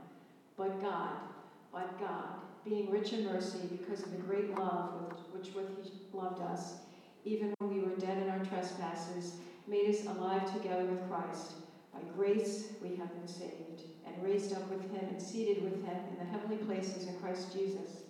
But 0.57 0.81
God, 0.81 1.17
but 1.71 1.99
God, 1.99 2.36
being 2.63 2.91
rich 2.91 3.13
in 3.13 3.25
mercy 3.25 3.59
because 3.71 4.03
of 4.03 4.11
the 4.11 4.17
great 4.17 4.55
love 4.57 4.93
with 5.01 5.19
which 5.31 5.55
with 5.55 5.67
He 5.84 5.91
loved 6.13 6.41
us, 6.41 6.75
even 7.25 7.53
when 7.59 7.73
we 7.73 7.81
were 7.81 7.95
dead 7.95 8.21
in 8.21 8.29
our 8.29 8.43
trespasses, 8.45 9.36
made 9.67 9.89
us 9.89 10.05
alive 10.05 10.51
together 10.53 10.86
with 10.86 11.09
Christ. 11.09 11.53
By 11.93 11.99
grace 12.15 12.73
we 12.81 12.95
have 12.95 13.13
been 13.13 13.27
saved, 13.27 13.84
and 14.05 14.23
raised 14.23 14.53
up 14.53 14.67
with 14.69 14.81
him 14.91 15.07
and 15.09 15.21
seated 15.21 15.63
with 15.63 15.84
him 15.86 15.97
in 16.11 16.17
the 16.17 16.31
heavenly 16.31 16.57
places 16.57 17.07
in 17.07 17.15
Christ 17.19 17.53
Jesus, 17.53 18.03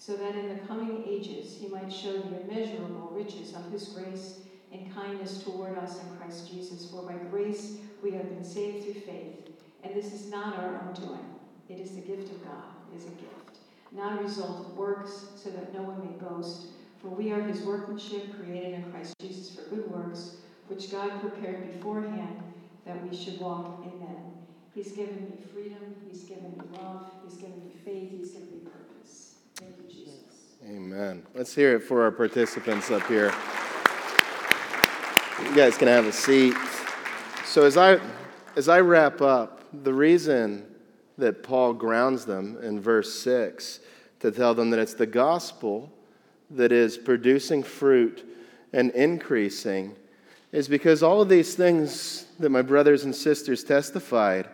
so 0.00 0.16
that 0.16 0.34
in 0.34 0.48
the 0.48 0.66
coming 0.66 1.04
ages 1.06 1.58
he 1.60 1.68
might 1.68 1.92
show 1.92 2.12
the 2.12 2.40
immeasurable 2.40 3.10
riches 3.12 3.54
of 3.54 3.70
his 3.70 3.88
grace 3.88 4.38
and 4.72 4.92
kindness 4.94 5.42
toward 5.42 5.76
us 5.76 6.00
in 6.00 6.16
Christ 6.16 6.50
Jesus. 6.50 6.90
For 6.90 7.02
by 7.02 7.16
grace 7.30 7.76
we 8.02 8.12
have 8.12 8.26
been 8.30 8.42
saved 8.42 8.84
through 8.84 9.02
faith, 9.02 9.50
and 9.84 9.94
this 9.94 10.14
is 10.14 10.30
not 10.30 10.58
our 10.58 10.80
own 10.80 10.94
doing. 10.94 11.26
It 11.68 11.80
is 11.80 11.90
the 11.90 12.00
gift 12.00 12.32
of 12.32 12.42
God, 12.42 12.64
it 12.90 12.96
is 12.96 13.04
a 13.04 13.10
gift, 13.10 13.58
not 13.92 14.18
a 14.18 14.22
result 14.22 14.60
of 14.60 14.76
works, 14.78 15.26
so 15.36 15.50
that 15.50 15.74
no 15.74 15.82
one 15.82 16.00
may 16.00 16.28
boast. 16.28 16.68
For 17.02 17.08
we 17.08 17.30
are 17.32 17.42
his 17.42 17.60
workmanship, 17.60 18.42
created 18.42 18.74
in 18.74 18.90
Christ 18.90 19.12
Jesus 19.20 19.54
for 19.54 19.68
good 19.68 19.90
works, 19.90 20.36
which 20.68 20.90
God 20.90 21.20
prepared 21.20 21.74
beforehand 21.74 22.42
that 22.86 23.06
we 23.06 23.14
should 23.14 23.38
walk 23.38 23.84
in 23.84 24.00
them. 24.00 24.16
He's 24.74 24.92
given 24.92 25.24
me 25.24 25.36
freedom, 25.52 25.94
He's 26.08 26.24
given 26.24 26.52
me 26.52 26.78
love, 26.78 27.10
He's 27.22 27.36
given 27.36 27.58
me 27.64 27.72
faith, 27.84 28.10
He's 28.12 28.30
given 28.30 28.50
me 28.50 28.58
purpose. 28.60 28.79
Amen. 30.68 31.22
Let's 31.34 31.54
hear 31.54 31.76
it 31.76 31.80
for 31.80 32.02
our 32.02 32.10
participants 32.10 32.90
up 32.90 33.06
here. 33.06 33.32
You 35.42 35.56
guys 35.56 35.78
can 35.78 35.88
have 35.88 36.04
a 36.04 36.12
seat. 36.12 36.54
So 37.46 37.64
as 37.64 37.78
I 37.78 37.98
as 38.56 38.68
I 38.68 38.80
wrap 38.80 39.22
up, 39.22 39.64
the 39.84 39.94
reason 39.94 40.66
that 41.16 41.42
Paul 41.42 41.72
grounds 41.72 42.26
them 42.26 42.58
in 42.62 42.78
verse 42.78 43.18
6 43.20 43.80
to 44.20 44.30
tell 44.30 44.54
them 44.54 44.68
that 44.70 44.78
it's 44.78 44.92
the 44.92 45.06
gospel 45.06 45.90
that 46.50 46.72
is 46.72 46.98
producing 46.98 47.62
fruit 47.62 48.26
and 48.74 48.90
increasing 48.90 49.96
is 50.52 50.68
because 50.68 51.02
all 51.02 51.22
of 51.22 51.30
these 51.30 51.54
things 51.54 52.26
that 52.38 52.50
my 52.50 52.60
brothers 52.60 53.04
and 53.04 53.16
sisters 53.16 53.64
testified 53.64 54.46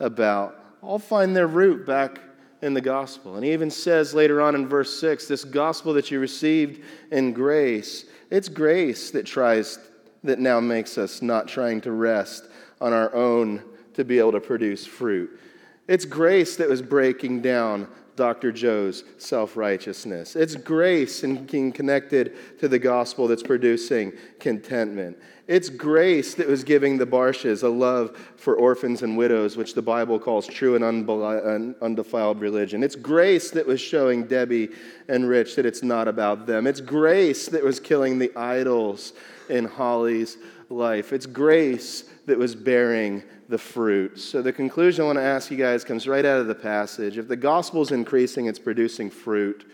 about 0.00 0.58
all 0.82 0.98
find 0.98 1.36
their 1.36 1.46
root 1.46 1.86
back 1.86 2.18
in 2.62 2.74
the 2.74 2.80
gospel. 2.80 3.34
And 3.34 3.44
he 3.44 3.52
even 3.52 3.70
says 3.70 4.14
later 4.14 4.40
on 4.40 4.54
in 4.54 4.68
verse 4.68 4.98
6 5.00 5.26
this 5.26 5.44
gospel 5.44 5.92
that 5.94 6.10
you 6.10 6.20
received 6.20 6.82
in 7.10 7.32
grace, 7.32 8.06
it's 8.30 8.48
grace 8.48 9.10
that 9.10 9.26
tries, 9.26 9.78
that 10.24 10.38
now 10.38 10.60
makes 10.60 10.96
us 10.96 11.20
not 11.20 11.48
trying 11.48 11.80
to 11.82 11.92
rest 11.92 12.44
on 12.80 12.92
our 12.92 13.14
own 13.14 13.62
to 13.94 14.04
be 14.04 14.18
able 14.18 14.32
to 14.32 14.40
produce 14.40 14.86
fruit. 14.86 15.38
It's 15.88 16.04
grace 16.04 16.56
that 16.56 16.68
was 16.68 16.80
breaking 16.80 17.42
down 17.42 17.88
Dr. 18.14 18.52
Joe's 18.52 19.04
self 19.18 19.56
righteousness. 19.56 20.36
It's 20.36 20.54
grace 20.54 21.24
and 21.24 21.50
being 21.50 21.72
connected 21.72 22.58
to 22.60 22.68
the 22.68 22.78
gospel 22.78 23.26
that's 23.26 23.42
producing 23.42 24.12
contentment. 24.38 25.18
It's 25.52 25.68
grace 25.68 26.32
that 26.36 26.48
was 26.48 26.64
giving 26.64 26.96
the 26.96 27.04
Barshes 27.04 27.62
a 27.62 27.68
love 27.68 28.16
for 28.36 28.56
orphans 28.56 29.02
and 29.02 29.18
widows, 29.18 29.54
which 29.54 29.74
the 29.74 29.82
Bible 29.82 30.18
calls 30.18 30.46
true 30.46 30.76
and 30.76 31.76
undefiled 31.82 32.40
religion. 32.40 32.82
It's 32.82 32.96
grace 32.96 33.50
that 33.50 33.66
was 33.66 33.78
showing 33.78 34.24
Debbie 34.26 34.70
and 35.08 35.28
Rich 35.28 35.56
that 35.56 35.66
it's 35.66 35.82
not 35.82 36.08
about 36.08 36.46
them. 36.46 36.66
It's 36.66 36.80
grace 36.80 37.48
that 37.48 37.62
was 37.62 37.80
killing 37.80 38.18
the 38.18 38.34
idols 38.34 39.12
in 39.50 39.66
Holly's 39.66 40.38
life. 40.70 41.12
It's 41.12 41.26
grace 41.26 42.04
that 42.24 42.38
was 42.38 42.54
bearing 42.54 43.22
the 43.50 43.58
fruit. 43.58 44.18
So, 44.18 44.40
the 44.40 44.54
conclusion 44.54 45.02
I 45.02 45.06
want 45.06 45.18
to 45.18 45.22
ask 45.22 45.50
you 45.50 45.58
guys 45.58 45.84
comes 45.84 46.08
right 46.08 46.24
out 46.24 46.40
of 46.40 46.46
the 46.46 46.54
passage. 46.54 47.18
If 47.18 47.28
the 47.28 47.36
gospel 47.36 47.82
is 47.82 47.90
increasing, 47.90 48.46
it's 48.46 48.58
producing 48.58 49.10
fruit. 49.10 49.70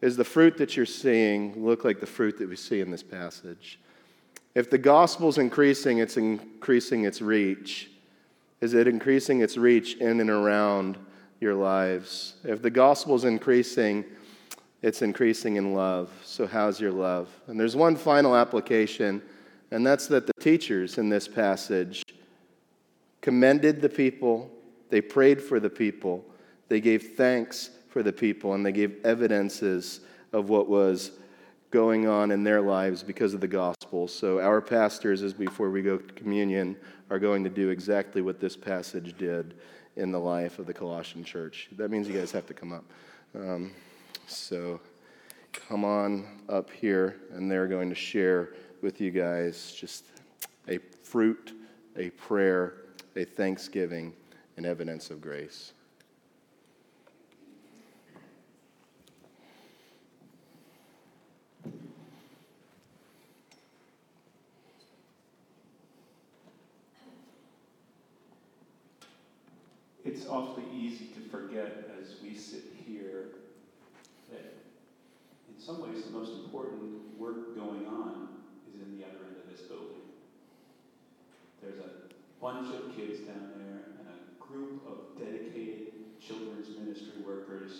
Is 0.00 0.16
the 0.16 0.24
fruit 0.24 0.56
that 0.56 0.74
you're 0.74 0.86
seeing 0.86 1.66
look 1.66 1.84
like 1.84 2.00
the 2.00 2.06
fruit 2.06 2.38
that 2.38 2.48
we 2.48 2.56
see 2.56 2.80
in 2.80 2.90
this 2.90 3.02
passage? 3.02 3.78
If 4.56 4.70
the 4.70 4.78
gospel 4.78 5.28
is 5.28 5.36
increasing, 5.36 5.98
it's 5.98 6.16
increasing 6.16 7.04
its 7.04 7.20
reach. 7.20 7.90
Is 8.62 8.72
it 8.72 8.88
increasing 8.88 9.42
its 9.42 9.58
reach 9.58 9.98
in 9.98 10.18
and 10.18 10.30
around 10.30 10.96
your 11.40 11.54
lives? 11.54 12.36
If 12.42 12.62
the 12.62 12.70
gospel 12.70 13.14
is 13.16 13.24
increasing, 13.24 14.02
it's 14.80 15.02
increasing 15.02 15.56
in 15.56 15.74
love. 15.74 16.10
So, 16.24 16.46
how's 16.46 16.80
your 16.80 16.90
love? 16.90 17.28
And 17.48 17.60
there's 17.60 17.76
one 17.76 17.96
final 17.96 18.34
application, 18.34 19.20
and 19.72 19.86
that's 19.86 20.06
that 20.06 20.26
the 20.26 20.32
teachers 20.40 20.96
in 20.96 21.10
this 21.10 21.28
passage 21.28 22.02
commended 23.20 23.82
the 23.82 23.90
people, 23.90 24.50
they 24.88 25.02
prayed 25.02 25.42
for 25.42 25.60
the 25.60 25.68
people, 25.68 26.24
they 26.68 26.80
gave 26.80 27.14
thanks 27.14 27.72
for 27.90 28.02
the 28.02 28.12
people, 28.12 28.54
and 28.54 28.64
they 28.64 28.72
gave 28.72 29.04
evidences 29.04 30.00
of 30.32 30.48
what 30.48 30.66
was 30.66 31.10
going 31.76 32.08
on 32.08 32.30
in 32.30 32.42
their 32.42 32.62
lives 32.62 33.02
because 33.02 33.34
of 33.34 33.42
the 33.42 33.46
gospel. 33.46 34.08
So, 34.08 34.40
our 34.40 34.62
pastors, 34.62 35.22
as 35.22 35.34
before 35.34 35.68
we 35.68 35.82
go 35.82 35.98
to 35.98 36.14
communion, 36.14 36.74
are 37.10 37.18
going 37.18 37.44
to 37.44 37.50
do 37.50 37.68
exactly 37.68 38.22
what 38.22 38.40
this 38.40 38.56
passage 38.56 39.14
did 39.18 39.52
in 39.96 40.10
the 40.10 40.18
life 40.18 40.58
of 40.58 40.64
the 40.64 40.72
Colossian 40.72 41.22
church. 41.22 41.68
That 41.76 41.90
means 41.90 42.08
you 42.08 42.18
guys 42.18 42.32
have 42.32 42.46
to 42.46 42.54
come 42.54 42.72
up. 42.72 42.84
Um, 43.34 43.72
so, 44.26 44.80
come 45.52 45.84
on 45.84 46.40
up 46.48 46.70
here, 46.70 47.16
and 47.32 47.50
they're 47.50 47.68
going 47.68 47.90
to 47.90 47.94
share 47.94 48.54
with 48.80 48.98
you 48.98 49.10
guys 49.10 49.76
just 49.78 50.06
a 50.68 50.78
fruit, 51.02 51.52
a 51.98 52.08
prayer, 52.08 52.84
a 53.16 53.26
thanksgiving, 53.26 54.14
and 54.56 54.64
evidence 54.64 55.10
of 55.10 55.20
grace. 55.20 55.74
It's 70.06 70.24
awfully 70.28 70.62
easy 70.72 71.06
to 71.16 71.20
forget 71.30 71.90
as 72.00 72.14
we 72.22 72.32
sit 72.36 72.62
here 72.86 73.24
that 74.30 74.54
in 75.48 75.60
some 75.60 75.82
ways 75.82 76.04
the 76.04 76.12
most 76.12 76.30
important 76.44 77.18
work 77.18 77.56
going 77.56 77.84
on 77.88 78.28
is 78.72 78.80
in 78.80 78.96
the 78.96 79.04
other 79.04 79.26
end 79.26 79.36
of 79.42 79.50
this 79.50 79.66
building. 79.66 80.06
There's 81.60 81.80
a 81.80 81.90
bunch 82.40 82.72
of 82.72 82.94
kids 82.94 83.18
down 83.26 83.50
there 83.58 83.82
and 83.98 84.06
a 84.06 84.44
group 84.44 84.80
of 84.86 85.18
dedicated 85.18 85.88
children's 86.20 86.68
ministry 86.78 87.20
workers 87.26 87.72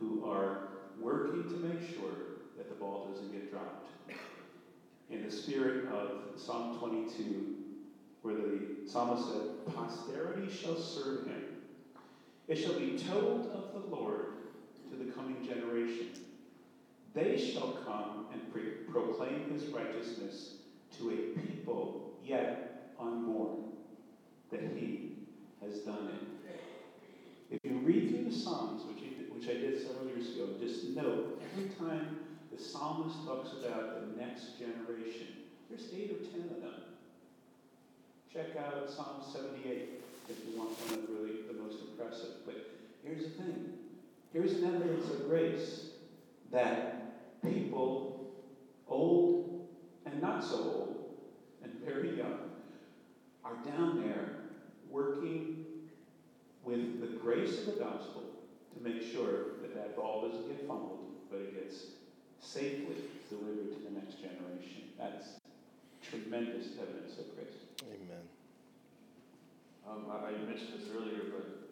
who 0.00 0.28
are 0.28 0.70
working 1.00 1.44
to 1.44 1.56
make 1.68 1.88
sure 1.88 2.40
that 2.56 2.68
the 2.68 2.74
ball 2.74 3.06
doesn't 3.12 3.30
get 3.30 3.52
dropped. 3.52 3.92
In 5.08 5.24
the 5.24 5.30
spirit 5.30 5.86
of 5.92 6.36
Psalm 6.36 6.76
22, 6.80 7.63
where 8.24 8.34
the 8.34 8.90
psalmist 8.90 9.28
said, 9.28 9.74
Posterity 9.74 10.50
shall 10.50 10.76
serve 10.76 11.26
him. 11.26 11.44
It 12.48 12.56
shall 12.56 12.78
be 12.78 12.98
told 12.98 13.50
of 13.52 13.74
the 13.74 13.94
Lord 13.94 14.28
to 14.90 14.96
the 14.96 15.12
coming 15.12 15.46
generation. 15.46 16.08
They 17.12 17.36
shall 17.36 17.72
come 17.86 18.26
and 18.32 18.50
pre- 18.50 18.82
proclaim 18.90 19.50
his 19.52 19.66
righteousness 19.66 20.54
to 20.98 21.10
a 21.10 21.38
people 21.38 22.14
yet 22.24 22.94
unborn, 22.98 23.64
that 24.50 24.62
he 24.74 25.18
has 25.62 25.80
done 25.80 26.08
it. 26.08 27.60
If 27.62 27.70
you 27.70 27.78
read 27.80 28.08
through 28.08 28.24
the 28.30 28.34
Psalms, 28.34 28.84
which, 28.86 29.00
he, 29.00 29.26
which 29.28 29.48
I 29.48 29.60
did 29.60 29.86
several 29.86 30.06
years 30.06 30.30
ago, 30.30 30.48
just 30.58 30.88
note 30.96 31.42
every 31.52 31.68
time 31.74 32.20
the 32.50 32.62
psalmist 32.62 33.16
talks 33.26 33.50
about 33.52 34.00
the 34.00 34.18
next 34.18 34.58
generation, 34.58 35.26
there's 35.68 35.88
eight 35.92 36.10
or 36.10 36.24
ten 36.30 36.48
of 36.48 36.62
them. 36.62 36.83
Check 38.34 38.56
out 38.56 38.90
Psalm 38.90 39.22
78 39.32 40.02
if 40.28 40.36
you 40.44 40.58
want 40.58 40.70
one 40.70 40.98
of 40.98 41.08
really 41.08 41.42
the 41.46 41.52
most 41.52 41.76
impressive. 41.88 42.44
But 42.44 42.68
here's 43.04 43.22
the 43.22 43.30
thing 43.30 43.74
here's 44.32 44.54
an 44.54 44.74
evidence 44.74 45.08
of 45.08 45.28
grace 45.28 45.90
that 46.50 47.40
people, 47.42 48.32
old 48.88 49.68
and 50.04 50.20
not 50.20 50.42
so 50.42 50.56
old, 50.56 51.14
and 51.62 51.72
very 51.84 52.16
young, 52.16 52.50
are 53.44 53.54
down 53.64 54.02
there 54.02 54.30
working 54.90 55.64
with 56.64 57.00
the 57.00 57.16
grace 57.18 57.60
of 57.60 57.66
the 57.66 57.84
gospel 57.84 58.24
to 58.74 58.82
make 58.82 59.00
sure 59.12 59.60
that 59.62 59.76
that 59.76 59.94
ball 59.94 60.28
doesn't 60.28 60.48
get 60.48 60.66
fumbled, 60.66 61.06
but 61.30 61.38
it 61.38 61.54
gets 61.54 61.84
safely 62.40 62.96
delivered 63.30 63.72
to 63.74 63.78
the 63.84 63.92
next 63.92 64.16
generation. 64.16 64.90
That's 64.98 65.38
tremendous 66.02 66.70
evidence 66.82 67.16
of 67.20 67.32
grace. 67.36 67.63
Amen. 67.84 68.24
Um, 69.84 70.08
I, 70.08 70.32
I 70.32 70.40
mentioned 70.48 70.80
this 70.80 70.88
earlier, 70.88 71.28
but 71.28 71.68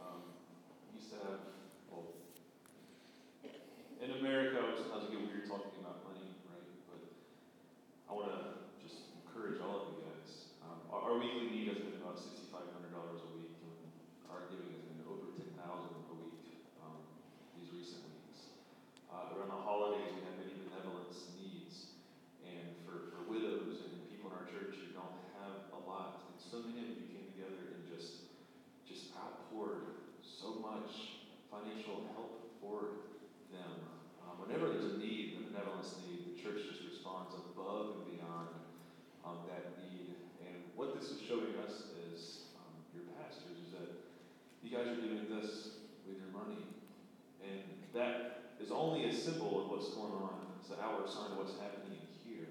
um, 0.00 0.24
used 0.96 1.12
to 1.12 1.20
have, 1.28 1.44
well, 1.92 2.08
in 4.00 4.10
America, 4.16 4.64
sometimes 4.80 5.12
we 5.12 5.20
get 5.20 5.28
weird 5.28 5.44
talking 5.44 5.76
about 5.76 6.08
money, 6.08 6.24
right? 6.48 6.68
But 6.88 7.04
I 8.08 8.16
want 8.16 8.32
to 8.32 8.40
just 8.80 9.12
encourage 9.20 9.60
all 9.60 9.84
of 9.84 9.84
you 9.92 10.00
guys. 10.08 10.56
Um, 10.64 10.80
our, 10.88 11.12
our 11.12 11.14
weekly 11.20 11.52
need 11.52 11.68
has 11.68 11.84
been 11.84 12.00
about 12.00 12.16
$6,500 12.16 12.88
a 12.88 13.28
week, 13.36 13.52
and 13.60 13.76
our 14.32 14.48
giving 14.48 14.72
has 14.72 14.88
been 14.88 15.04
over 15.04 15.36
10000 15.36 15.52
a 15.52 16.16
week 16.16 16.64
um, 16.80 16.96
these 17.60 17.68
recent 17.76 18.08
weeks. 18.08 18.56
Uh, 19.12 19.36
around 19.36 19.52
the 19.52 19.60
holidays, 19.60 20.16
we 20.16 20.24
have 20.24 20.40
many 20.40 20.56
benevolence 20.64 21.28
needs, 21.36 21.92
and 22.40 22.72
for, 22.88 23.12
for 23.12 23.28
widows 23.28 23.84
and 23.84 23.92
people 24.08 24.32
in 24.32 24.40
our 24.40 24.48
church 24.48 24.80
who 24.80 24.96
don't 24.96 25.12
have 25.42 25.66
a 25.74 25.80
lot, 25.82 26.30
and 26.30 26.38
so 26.38 26.62
many 26.62 26.78
of 26.86 26.94
you 26.94 27.06
came 27.10 27.26
together 27.34 27.74
and 27.74 27.82
just 27.90 28.30
just 28.86 29.10
outpoured 29.18 30.06
so 30.22 30.62
much 30.62 31.18
financial 31.50 32.06
help 32.14 32.54
for 32.62 33.10
them. 33.50 33.72
Um, 34.22 34.38
whenever 34.46 34.70
there's 34.70 34.94
a 34.94 34.98
need, 35.02 35.42
a 35.42 35.50
benevolence 35.50 35.98
need, 36.06 36.30
the 36.30 36.36
church 36.38 36.62
just 36.70 36.86
responds 36.86 37.34
above 37.34 37.98
and 37.98 38.04
beyond 38.14 38.54
um, 39.26 39.42
that 39.50 39.74
need. 39.82 40.14
And 40.46 40.70
what 40.78 40.94
this 40.94 41.10
is 41.10 41.18
showing 41.18 41.58
us 41.66 41.90
as 42.06 42.46
um, 42.54 42.72
your 42.94 43.10
pastors 43.18 43.58
is 43.58 43.74
that 43.74 43.90
you 44.62 44.70
guys 44.70 44.86
are 44.86 45.02
doing 45.02 45.26
this 45.26 45.82
with 46.06 46.22
your 46.22 46.30
money, 46.30 46.62
and 47.42 47.66
that 47.90 48.54
is 48.62 48.70
only 48.70 49.10
a 49.10 49.12
symbol 49.12 49.66
of 49.66 49.70
what's 49.70 49.90
going 49.90 50.12
an 50.72 50.80
outward 50.80 51.08
sign 51.08 51.36
of 51.36 51.38
what's 51.44 51.60
happening 51.60 52.00
here. 52.24 52.48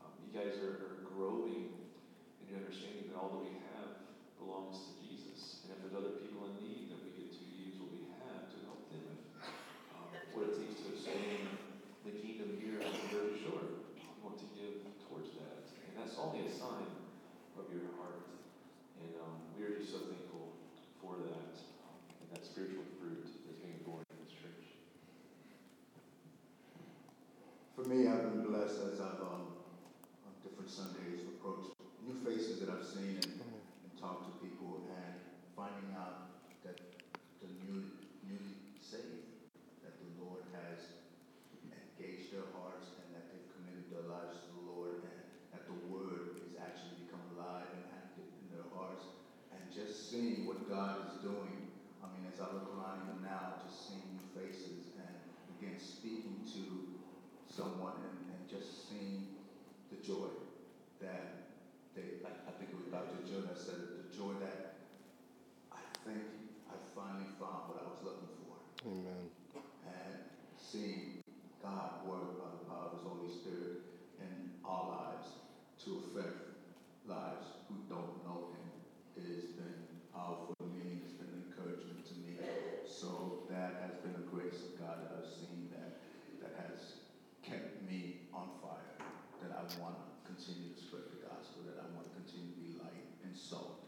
Um, 0.00 0.16
you 0.24 0.32
guys 0.32 0.56
are, 0.64 0.80
are 0.80 0.98
growing 1.04 1.76
in 2.40 2.44
your 2.48 2.56
understanding 2.64 3.12
that 3.12 3.20
all 3.20 3.36
that 3.36 3.44
we 3.44 3.52
have 3.76 4.00
belongs 4.40 4.80
to 4.80 4.92
Jesus. 5.04 5.60
And 5.68 5.76
if 5.76 5.84
there's 5.84 5.96
other 5.96 6.16
people 6.24 6.48
in 6.48 6.56
need, 6.64 6.88
that 6.88 7.00
we 7.04 7.12
get 7.12 7.28
to 7.28 7.44
use 7.52 7.76
what 7.76 7.92
we 7.92 8.08
have 8.24 8.48
to 8.48 8.56
help 8.64 8.80
them 8.88 9.04
with 9.04 9.20
um, 9.92 10.08
what 10.32 10.42
it 10.48 10.54
takes 10.56 10.80
to 10.80 10.96
expand 10.96 11.52
the 12.08 12.16
kingdom 12.16 12.56
here 12.56 12.80
on 12.80 12.88
the 12.96 13.04
Jersey 13.12 13.44
Shore. 13.44 13.84
We 13.92 14.08
want 14.24 14.40
to 14.40 14.48
give 14.56 14.80
towards 15.04 15.36
that. 15.36 15.68
And 15.84 16.00
that's 16.00 16.16
only 16.16 16.48
a 16.48 16.52
sign 16.52 16.88
of 17.60 17.68
your 17.68 17.92
heart. 18.00 18.24
And 19.04 19.12
um, 19.20 19.36
we 19.52 19.68
are 19.68 19.76
just 19.76 19.92
so 19.92 20.08
thankful 20.08 20.56
for 21.04 21.20
that 21.28 21.60
um, 21.84 22.00
and 22.24 22.28
that 22.32 22.40
spiritual 22.40 22.88
fruit 22.96 23.28
that's 23.44 23.60
being 23.60 23.84
borne 23.84 24.04
in 24.08 24.16
this 24.24 24.32
church. 24.32 24.80
For 27.80 27.88
me, 27.88 28.04
I've 28.08 28.20
been 28.28 28.44
blessed 28.44 28.76
as 28.92 29.00
I've 29.00 29.24
um, 29.24 29.56
on 30.28 30.32
different 30.44 30.68
Sundays 30.68 31.24
approached 31.32 31.72
new 32.04 32.12
faces 32.20 32.60
that 32.60 32.68
I've 32.68 32.84
seen 32.84 33.16
and, 33.24 33.40
and 33.40 33.92
talked 33.96 34.28
to 34.28 34.32
people 34.44 34.84
and 34.84 35.16
finding 35.56 35.96
out 35.96 36.44
that 36.60 36.76
the 37.40 37.48
new, 37.64 37.88
newly 38.28 38.56
saved, 38.84 39.48
that 39.80 39.96
the 39.96 40.12
Lord 40.20 40.44
has 40.52 40.92
engaged 41.64 42.28
their 42.28 42.44
hearts 42.52 42.92
and 43.00 43.16
that 43.16 43.32
they've 43.32 43.48
committed 43.56 43.88
their 43.88 44.04
lives 44.12 44.44
to 44.44 44.48
the 44.60 44.64
Lord 44.76 45.00
and 45.00 45.20
that 45.56 45.64
the 45.64 45.78
Word 45.88 46.36
has 46.36 46.52
actually 46.60 47.00
become 47.08 47.24
alive 47.32 47.64
and 47.64 47.84
active 47.96 48.28
in 48.28 48.46
their 48.52 48.68
hearts 48.76 49.08
and 49.56 49.60
just 49.72 50.12
seeing 50.12 50.44
what 50.44 50.68
God 50.68 51.00
is 51.08 51.09
doing. 51.22 51.68
I 52.00 52.08
mean, 52.16 52.24
as 52.32 52.40
I 52.40 52.48
look 52.52 52.72
around 52.72 53.04
even 53.04 53.20
now, 53.22 53.60
just 53.60 53.92
seeing 53.92 54.20
faces 54.32 54.96
and 54.96 55.14
again 55.60 55.76
speaking 55.76 56.40
to 56.56 56.64
someone 57.52 58.00
and, 58.00 58.18
and 58.32 58.42
just 58.48 58.88
seeing 58.88 59.36
the 59.92 60.00
joy 60.00 60.32
that 61.00 61.52
they, 61.94 62.24
I, 62.24 62.32
I 62.48 62.52
think 62.56 62.72
it 62.72 62.78
was 62.80 62.88
Dr. 62.88 63.20
Joe 63.28 63.44
that 63.44 63.58
said 63.58 63.80
the 64.00 64.08
joy 64.16 64.32
that 64.40 64.80
I 65.72 65.82
think 66.08 66.24
I 66.72 66.76
finally 66.96 67.28
found 67.36 67.68
what 67.68 67.84
I 67.84 67.86
was 67.92 68.00
looking 68.00 68.32
for. 68.40 68.56
Amen. 68.88 69.28
And 69.84 70.14
seeing 70.56 71.20
God 71.60 72.06
work 72.08 72.40
by 72.40 72.48
the 72.56 72.64
power 72.64 72.88
of 72.88 72.92
His 72.96 73.04
Holy 73.04 73.28
Spirit 73.28 73.84
in 74.16 74.56
our 74.64 75.12
lives 75.12 75.28
to 75.84 76.00
affect 76.08 76.56
lives 77.04 77.60
who 77.68 77.76
don't 77.92 78.24
know 78.24 78.56
Him. 78.56 78.70
It 79.20 79.26
has 79.28 79.52
been 79.58 79.80
powerful 80.14 80.54
to 80.60 80.68
me, 80.78 81.02
it's 81.04 81.16
been 81.18 81.28
an 81.28 81.44
encouragement 81.50 82.06
to 82.06 82.14
me. 82.22 82.38
So 82.86 83.44
that 83.50 83.82
has 83.82 83.98
been 84.04 84.14
a 84.14 84.26
grace 84.28 84.62
of 84.62 84.78
God 84.78 85.02
that 85.02 85.12
I've 85.16 85.28
seen 85.28 85.68
that, 85.74 86.00
that 86.44 86.54
has 86.60 87.00
kept 87.42 87.82
me 87.88 88.28
on 88.32 88.48
fire, 88.62 88.94
that 89.42 89.52
I 89.52 89.62
want 89.80 89.96
to 89.96 90.06
continue 90.28 90.72
to 90.74 90.80
spread 90.80 91.08
the 91.08 91.24
gospel, 91.24 91.64
that 91.66 91.80
I 91.80 91.86
want 91.96 92.06
to 92.06 92.14
continue 92.14 92.52
to 92.52 92.60
be 92.60 92.70
light 92.78 93.08
and 93.24 93.32
salt 93.36 93.80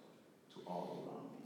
to 0.54 0.64
all 0.66 1.04
around 1.04 1.28
me. 1.30 1.42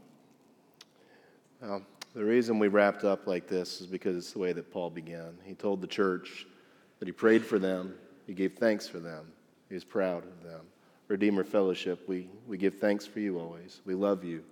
Well, 1.61 1.81
the 2.17 2.25
reason 2.25 2.57
we 2.57 2.67
wrapped 2.67 3.03
up 3.03 3.27
like 3.27 3.47
this 3.47 3.79
is 3.79 3.85
because 3.85 4.17
it's 4.17 4.31
the 4.31 4.39
way 4.39 4.51
that 4.51 4.71
Paul 4.71 4.89
began. 4.89 5.37
He 5.43 5.53
told 5.53 5.81
the 5.81 5.87
church 5.87 6.47
that 6.97 7.07
he 7.07 7.11
prayed 7.11 7.45
for 7.45 7.59
them, 7.59 7.93
he 8.25 8.33
gave 8.33 8.53
thanks 8.53 8.87
for 8.87 8.97
them, 8.97 9.27
he 9.69 9.75
was 9.75 9.83
proud 9.83 10.23
of 10.23 10.43
them. 10.43 10.61
Redeemer 11.09 11.43
Fellowship, 11.43 12.09
we, 12.09 12.27
we 12.47 12.57
give 12.57 12.79
thanks 12.79 13.05
for 13.05 13.19
you 13.19 13.39
always. 13.39 13.81
We 13.85 13.93
love 13.93 14.23
you. 14.23 14.43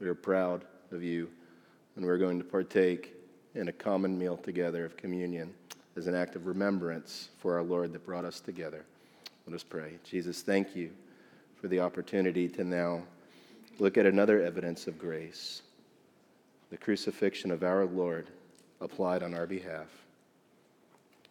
We 0.00 0.06
are 0.06 0.14
proud 0.14 0.66
of 0.92 1.02
you. 1.02 1.30
And 1.96 2.04
we're 2.04 2.18
going 2.18 2.36
to 2.38 2.44
partake 2.44 3.14
in 3.54 3.68
a 3.68 3.72
common 3.72 4.18
meal 4.18 4.36
together 4.36 4.84
of 4.84 4.98
communion 4.98 5.54
as 5.96 6.08
an 6.08 6.14
act 6.14 6.36
of 6.36 6.46
remembrance 6.46 7.30
for 7.38 7.56
our 7.56 7.62
Lord 7.62 7.94
that 7.94 8.04
brought 8.04 8.26
us 8.26 8.38
together. 8.38 8.84
Let 9.46 9.56
us 9.56 9.64
pray. 9.64 9.94
Jesus, 10.04 10.42
thank 10.42 10.76
you 10.76 10.90
for 11.58 11.68
the 11.68 11.80
opportunity 11.80 12.50
to 12.50 12.64
now 12.64 13.02
look 13.78 13.96
at 13.96 14.04
another 14.04 14.42
evidence 14.42 14.86
of 14.86 14.98
grace 14.98 15.62
the 16.70 16.76
crucifixion 16.76 17.50
of 17.50 17.62
our 17.62 17.86
Lord 17.86 18.28
applied 18.80 19.22
on 19.22 19.34
our 19.34 19.46
behalf. 19.46 19.88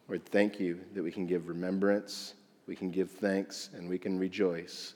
Lord, 0.08 0.24
thank 0.24 0.58
you 0.58 0.80
that 0.94 1.02
we 1.02 1.12
can 1.12 1.26
give 1.26 1.48
remembrance, 1.48 2.34
we 2.66 2.74
can 2.74 2.90
give 2.90 3.10
thanks, 3.10 3.70
and 3.74 3.88
we 3.88 3.98
can 3.98 4.18
rejoice 4.18 4.94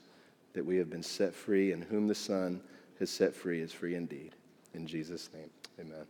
that 0.54 0.64
we 0.64 0.76
have 0.76 0.90
been 0.90 1.02
set 1.02 1.34
free, 1.34 1.72
and 1.72 1.84
whom 1.84 2.06
the 2.06 2.14
Son 2.14 2.60
has 2.98 3.10
set 3.10 3.34
free 3.34 3.60
is 3.60 3.72
free 3.72 3.94
indeed. 3.94 4.34
In 4.74 4.86
Jesus' 4.86 5.30
name, 5.32 5.50
amen. 5.80 6.06